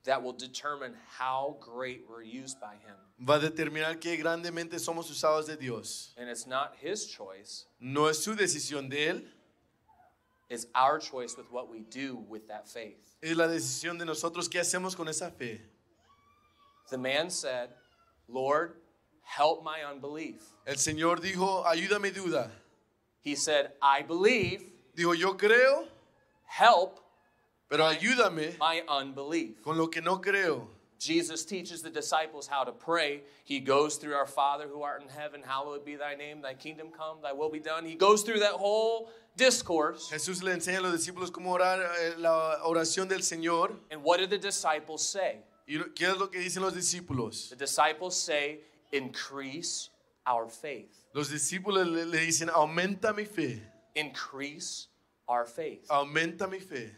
that 0.05 0.23
will 0.23 0.33
determine 0.33 0.95
how 1.19 1.57
great 1.61 2.05
we're 2.09 2.23
used 2.23 2.59
by 2.61 2.75
Him. 2.75 2.95
Va 3.21 3.35
a 3.35 3.41
determinar 3.41 3.99
qué 3.99 4.17
grandemente 4.17 4.79
somos 4.79 5.11
usados 5.11 5.47
de 5.47 5.57
Dios. 5.57 6.15
And 6.17 6.31
it's 6.31 6.47
not 6.47 6.77
His 6.81 7.05
choice, 7.07 7.67
No 7.81 8.07
es 8.07 8.23
su 8.23 8.37
decisión 8.37 8.89
de 8.89 9.09
Él, 9.09 9.23
it's 10.49 10.67
our 10.77 11.01
choice 11.01 11.37
with 11.37 11.51
what 11.51 11.69
we 11.69 11.81
do 11.81 12.17
with 12.29 12.47
that 12.47 12.69
faith. 12.69 13.17
es 13.21 13.37
la 13.37 13.49
decisión 13.49 13.99
de 13.99 14.05
nosotros 14.07 14.49
qué 14.49 14.61
hacemos 14.61 14.95
con 14.97 15.09
esa 15.09 15.31
fe. 15.33 15.61
The 16.91 16.97
man 16.97 17.29
said, 17.29 17.71
Lord, 18.29 18.77
help 19.37 19.63
my 19.63 19.83
unbelief. 19.85 20.43
El 20.67 20.77
Señor 20.77 21.21
dijo, 21.21 21.65
ayuda 21.65 22.01
mi 22.01 22.11
duda. 22.11 22.51
He 23.21 23.35
said, 23.35 23.73
I 23.83 24.03
believe, 24.03 24.63
Dijo, 24.97 25.17
yo 25.17 25.35
creo, 25.35 25.87
help 26.45 26.99
pero 27.69 27.85
ayúdame 27.85 28.59
my 28.59 28.83
unbelief. 28.89 29.63
con 29.63 29.77
lo 29.77 29.89
que 29.89 30.01
no 30.01 30.19
creo. 30.19 30.67
Jesus 30.99 31.45
teaches 31.45 31.81
the 31.83 31.91
disciples 31.91 32.49
how 32.49 32.65
to 32.65 32.73
pray. 32.73 33.21
He 33.45 33.61
goes 33.61 33.97
through 33.99 34.15
our 34.15 34.27
Father 34.27 34.67
who 34.67 34.83
art 34.83 35.01
in 35.03 35.09
heaven, 35.09 35.43
hallowed 35.45 35.85
be 35.85 35.95
thy 35.95 36.17
name, 36.17 36.41
thy 36.43 36.55
kingdom 36.55 36.89
come, 36.91 37.19
thy 37.23 37.33
will 37.33 37.51
be 37.51 37.61
done. 37.61 37.85
He 37.85 37.95
goes 37.95 38.23
through 38.23 38.41
that 38.41 38.55
whole 38.55 39.11
discourse. 39.37 40.11
Jesús 40.11 40.43
le 40.43 40.53
enseña 40.53 40.79
a 40.79 40.83
los 40.83 40.93
discípulos 40.95 41.31
cómo 41.31 41.53
orar 41.53 41.79
eh, 42.01 42.15
la 42.19 42.59
oración 42.65 43.07
del 43.09 43.21
Señor. 43.23 43.77
And 43.93 44.03
what 44.03 44.19
did 44.19 44.31
the 44.31 44.39
disciples 44.39 45.03
say? 45.03 45.37
¿Y 45.69 45.79
qué 45.95 46.11
es 46.11 46.19
lo 46.19 46.27
que 46.29 46.41
dicen 46.41 46.63
los 46.63 46.73
discípulos? 46.75 47.51
The 47.51 47.57
disciples 47.57 48.17
say, 48.17 48.59
increase 48.93 49.91
our 50.27 50.49
faith. 50.49 51.07
Los 51.15 51.31
discípulos 51.31 51.87
le, 51.87 52.05
le 52.05 52.19
dicen, 52.19 52.49
aumenta 52.51 53.15
mi 53.15 53.25
fe, 53.25 53.61
Increase 53.95 54.89
our 55.27 55.45
faith. 55.47 55.87
aumenta 55.91 56.49
mi 56.49 56.59
fe. 56.61 56.91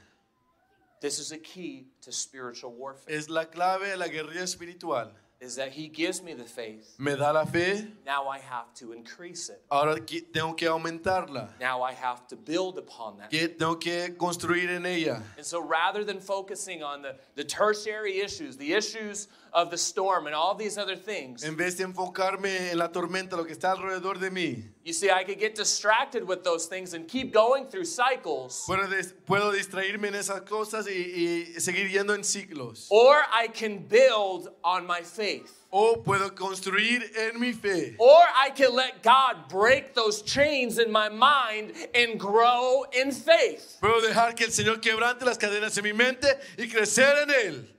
This 1.01 1.18
is 1.18 1.32
a 1.32 1.38
key 1.38 1.86
to 2.03 2.12
spiritual 2.12 2.72
warfare. 2.72 3.14
Es 3.16 3.28
la 3.30 3.45
clave 3.45 3.86
de 3.91 3.97
la 3.97 4.09
guerrilla 4.09 4.43
espiritual. 4.43 5.11
Is 5.41 5.57
that 5.57 5.72
he 5.72 5.88
gives 5.88 6.22
me 6.22 6.34
the 6.34 6.45
faith. 6.45 6.95
Me 6.99 7.16
da 7.16 7.30
la 7.30 7.47
fe, 7.47 7.86
Now 8.05 8.28
I 8.28 8.38
have 8.41 8.74
to 8.74 8.93
increase 8.93 9.49
it. 9.49 9.62
ahora 9.70 9.97
tengo 9.99 10.53
que 10.53 10.68
aumentarla. 10.68 11.49
Now 11.59 11.80
I 11.80 11.93
have 11.95 12.26
to 12.28 12.36
build 12.36 12.76
upon 12.76 13.16
that. 13.16 13.30
Que 13.30 13.49
tengo 13.49 13.76
que 13.76 14.14
construir 14.18 14.68
en 14.68 14.84
ella. 14.84 15.22
And 15.38 15.47
so 15.47 15.62
rather 15.62 16.05
than 16.05 16.20
focusing 16.20 16.82
on 16.82 17.01
the, 17.01 17.16
the 17.36 17.45
tertiary 17.45 18.20
issues, 18.20 18.59
the 18.59 18.74
issues 18.74 19.28
of 19.53 19.71
the 19.71 19.77
storm 19.79 20.27
and 20.27 20.35
all 20.35 20.55
these 20.55 20.79
other 20.79 20.97
things. 20.97 21.43
En 21.45 21.57
vez 21.57 21.77
de 21.77 21.85
enfocarme 21.85 22.71
en 22.71 22.79
la 22.79 22.89
tormenta, 22.89 23.37
lo 23.37 23.45
que 23.45 23.53
está 23.55 23.73
alrededor 23.73 24.19
de 24.19 24.31
mí, 24.31 24.65
You 24.83 24.95
see, 24.95 25.11
I 25.11 25.25
could 25.25 25.39
get 25.39 25.55
distracted 25.55 26.27
with 26.27 26.43
those 26.43 26.65
things 26.67 26.95
and 26.95 27.07
keep 27.07 27.33
going 27.35 27.67
through 27.67 27.85
cycles. 27.85 28.65
puedo, 28.67 28.89
puedo 29.27 29.53
distraerme 29.53 30.09
en 30.09 30.15
esas 30.15 30.41
cosas 30.41 30.89
y, 30.89 31.53
y 31.55 31.61
seguir 31.61 31.91
yendo 31.91 32.15
en 32.15 32.25
ciclos. 32.25 32.87
Or 32.91 33.23
I 33.31 33.49
can 33.49 33.87
build 33.87 34.49
on 34.65 34.87
my 34.87 35.03
faith. 35.03 35.53
O 35.71 36.03
puedo 36.03 36.35
construir 36.35 37.03
en 37.17 37.39
mi 37.39 37.53
fe. 37.53 37.95
Or 37.99 38.23
I 38.35 38.51
can 38.51 38.75
let 38.75 39.03
God 39.03 39.49
break 39.49 39.95
those 39.95 40.23
chains 40.23 40.79
in 40.79 40.91
my 40.91 41.09
mind 41.09 41.73
and 41.95 42.19
grow 42.19 42.85
in 42.93 43.13
faith. 43.13 43.77
Puedo 43.81 44.01
dejar 44.01 44.35
que 44.35 44.47
el 44.47 44.51
Señor 44.53 44.81
quebrante 44.81 45.25
las 45.25 45.37
cadenas 45.37 45.77
en 45.77 45.85
mi 45.85 45.93
mente 45.93 46.27
y 46.59 46.67
crecer 46.69 47.23
en 47.23 47.31
Él. 47.31 47.77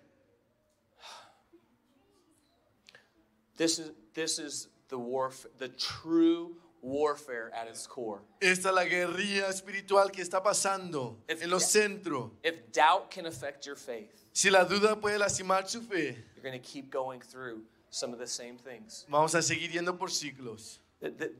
This 3.61 3.77
is 3.77 3.91
this 4.15 4.39
is 4.39 4.69
the 4.89 4.97
warfare, 4.97 5.51
the 5.59 5.67
true 5.67 6.55
warfare 6.81 7.51
at 7.53 7.67
its 7.67 7.85
core. 7.85 8.23
Esta 8.41 8.69
es 8.69 8.73
la 8.73 8.85
guerrilla 8.85 9.49
espiritual 9.49 10.09
que 10.11 10.23
está 10.23 10.41
pasando 10.41 11.17
If- 11.29 11.43
en 11.43 11.51
los 11.51 11.71
centros. 11.71 12.31
If 12.43 12.71
doubt 12.71 13.11
can 13.11 13.27
affect 13.27 13.67
your 13.67 13.75
faith, 13.75 14.25
Si 14.33 14.49
la 14.49 14.63
duda 14.65 14.95
puede 14.99 15.19
lastimar 15.19 15.67
su 15.69 15.81
fe, 15.81 16.17
you're 16.35 16.41
going 16.43 16.59
to 16.59 16.67
keep 16.67 16.89
going 16.89 17.21
through 17.21 17.61
some 17.91 18.11
of 18.13 18.17
the 18.17 18.25
same 18.25 18.57
things. 18.57 19.05
vamos 19.07 19.35
a 19.35 19.43
seguir 19.43 19.69
yendo 19.71 19.95
por 19.95 20.07
ciclos. 20.07 20.79
That- 20.99 21.19
that- 21.19 21.33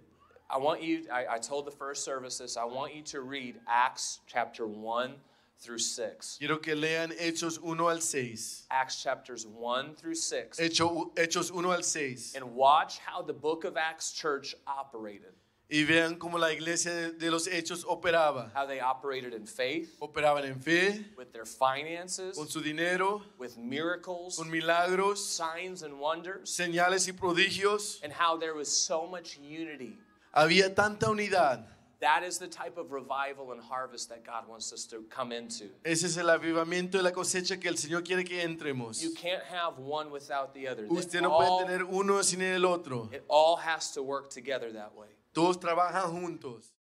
I 0.47 0.57
want 0.59 0.84
you, 0.84 1.07
I, 1.11 1.26
I 1.36 1.39
told 1.39 1.65
the 1.65 1.72
first 1.72 2.03
service 2.03 2.38
this, 2.38 2.55
I 2.55 2.65
want 2.65 2.93
you 2.93 3.01
to 3.03 3.22
read 3.22 3.55
Acts 3.67 4.19
chapter 4.28 4.67
1 4.67 5.15
through 5.62 5.78
6. 5.78 6.38
Quiero 6.39 6.57
que 6.59 6.76
lean 6.76 7.12
Hechos 7.20 7.59
1 7.62 7.89
al 7.89 8.01
6. 8.01 8.66
Acts 8.72 9.01
chapters 9.01 9.45
1 9.45 9.95
through 9.95 10.16
6. 10.16 10.59
Hecho- 10.59 11.12
Hechos 11.16 11.51
1 11.51 11.66
al 11.72 11.84
6. 11.84 12.36
And 12.36 12.55
watch 12.55 12.97
how 12.99 13.22
the 13.22 13.34
book 13.34 13.64
of 13.64 13.78
Acts 13.78 14.12
church 14.12 14.55
operated. 14.66 15.34
Y 15.74 15.86
vean 15.86 16.16
cómo 16.18 16.38
la 16.38 16.47
iglesia 16.51 17.12
de, 17.18 17.32
los 17.32 17.47
Hechos 17.47 17.86
operaba. 17.86 18.51
How 18.53 18.66
they 18.66 18.82
operated 18.82 19.34
in 19.34 19.45
faith, 19.45 19.95
Operaban 20.01 20.43
en 20.43 20.59
fe, 20.59 21.05
with 21.16 21.32
their 21.32 21.45
finances, 21.45 22.36
con 22.36 22.49
su 22.49 22.59
dinero, 22.59 23.22
with 23.38 23.55
miracles, 23.57 24.36
con 24.38 24.51
milagros, 24.51 25.26
signs, 25.26 25.84
and 25.84 25.97
wonders, 25.97 26.49
señales 26.49 27.07
y 27.07 27.14
prodigios. 27.14 28.01
and 28.03 28.12
how 28.12 28.36
there 28.36 28.53
was 28.53 28.68
so 28.68 29.07
much 29.07 29.38
unity. 29.38 29.97
Había 30.36 30.76
tanta 30.76 31.05
unidad. 31.05 31.64
That 32.02 32.24
is 32.24 32.39
the 32.39 32.47
type 32.47 32.78
of 32.80 32.91
revival 32.91 33.52
and 33.52 33.62
harvest 33.62 34.10
that 34.10 34.26
God 34.26 34.47
wants 34.47 34.74
us 34.74 34.86
to 34.88 35.04
come 35.10 35.32
into. 35.32 35.66
Ese 35.86 36.06
es 36.06 36.18
el 36.18 36.30
avivamiento 36.30 36.93
de 36.97 37.04
la 37.04 37.12
cosecha 37.12 37.60
que 37.60 37.70
el 37.70 37.76
Señor 37.76 38.04
quiere 38.04 38.24
que 38.24 38.41
entremos. 38.41 39.04
You 39.04 39.14
can't 39.14 39.43
have 39.43 39.78
one 39.78 40.10
without 40.12 40.54
the 40.56 40.68
other. 40.68 40.88
Usted 40.89 41.22
no 41.22 41.30
all- 41.32 41.60
puede 41.60 41.68
tener 41.68 41.86
uno 41.88 42.22
sin 42.24 42.41
el 42.41 42.66
otro. 42.66 43.08
It 43.14 43.24
all 43.28 43.56
has 43.58 43.91
to 43.93 44.02
work 44.02 44.32
together 44.32 44.72
that 44.74 44.95
way. 44.95 45.10
Todos 45.34 45.58
trabajan 45.60 46.12
juntos. 46.12 46.70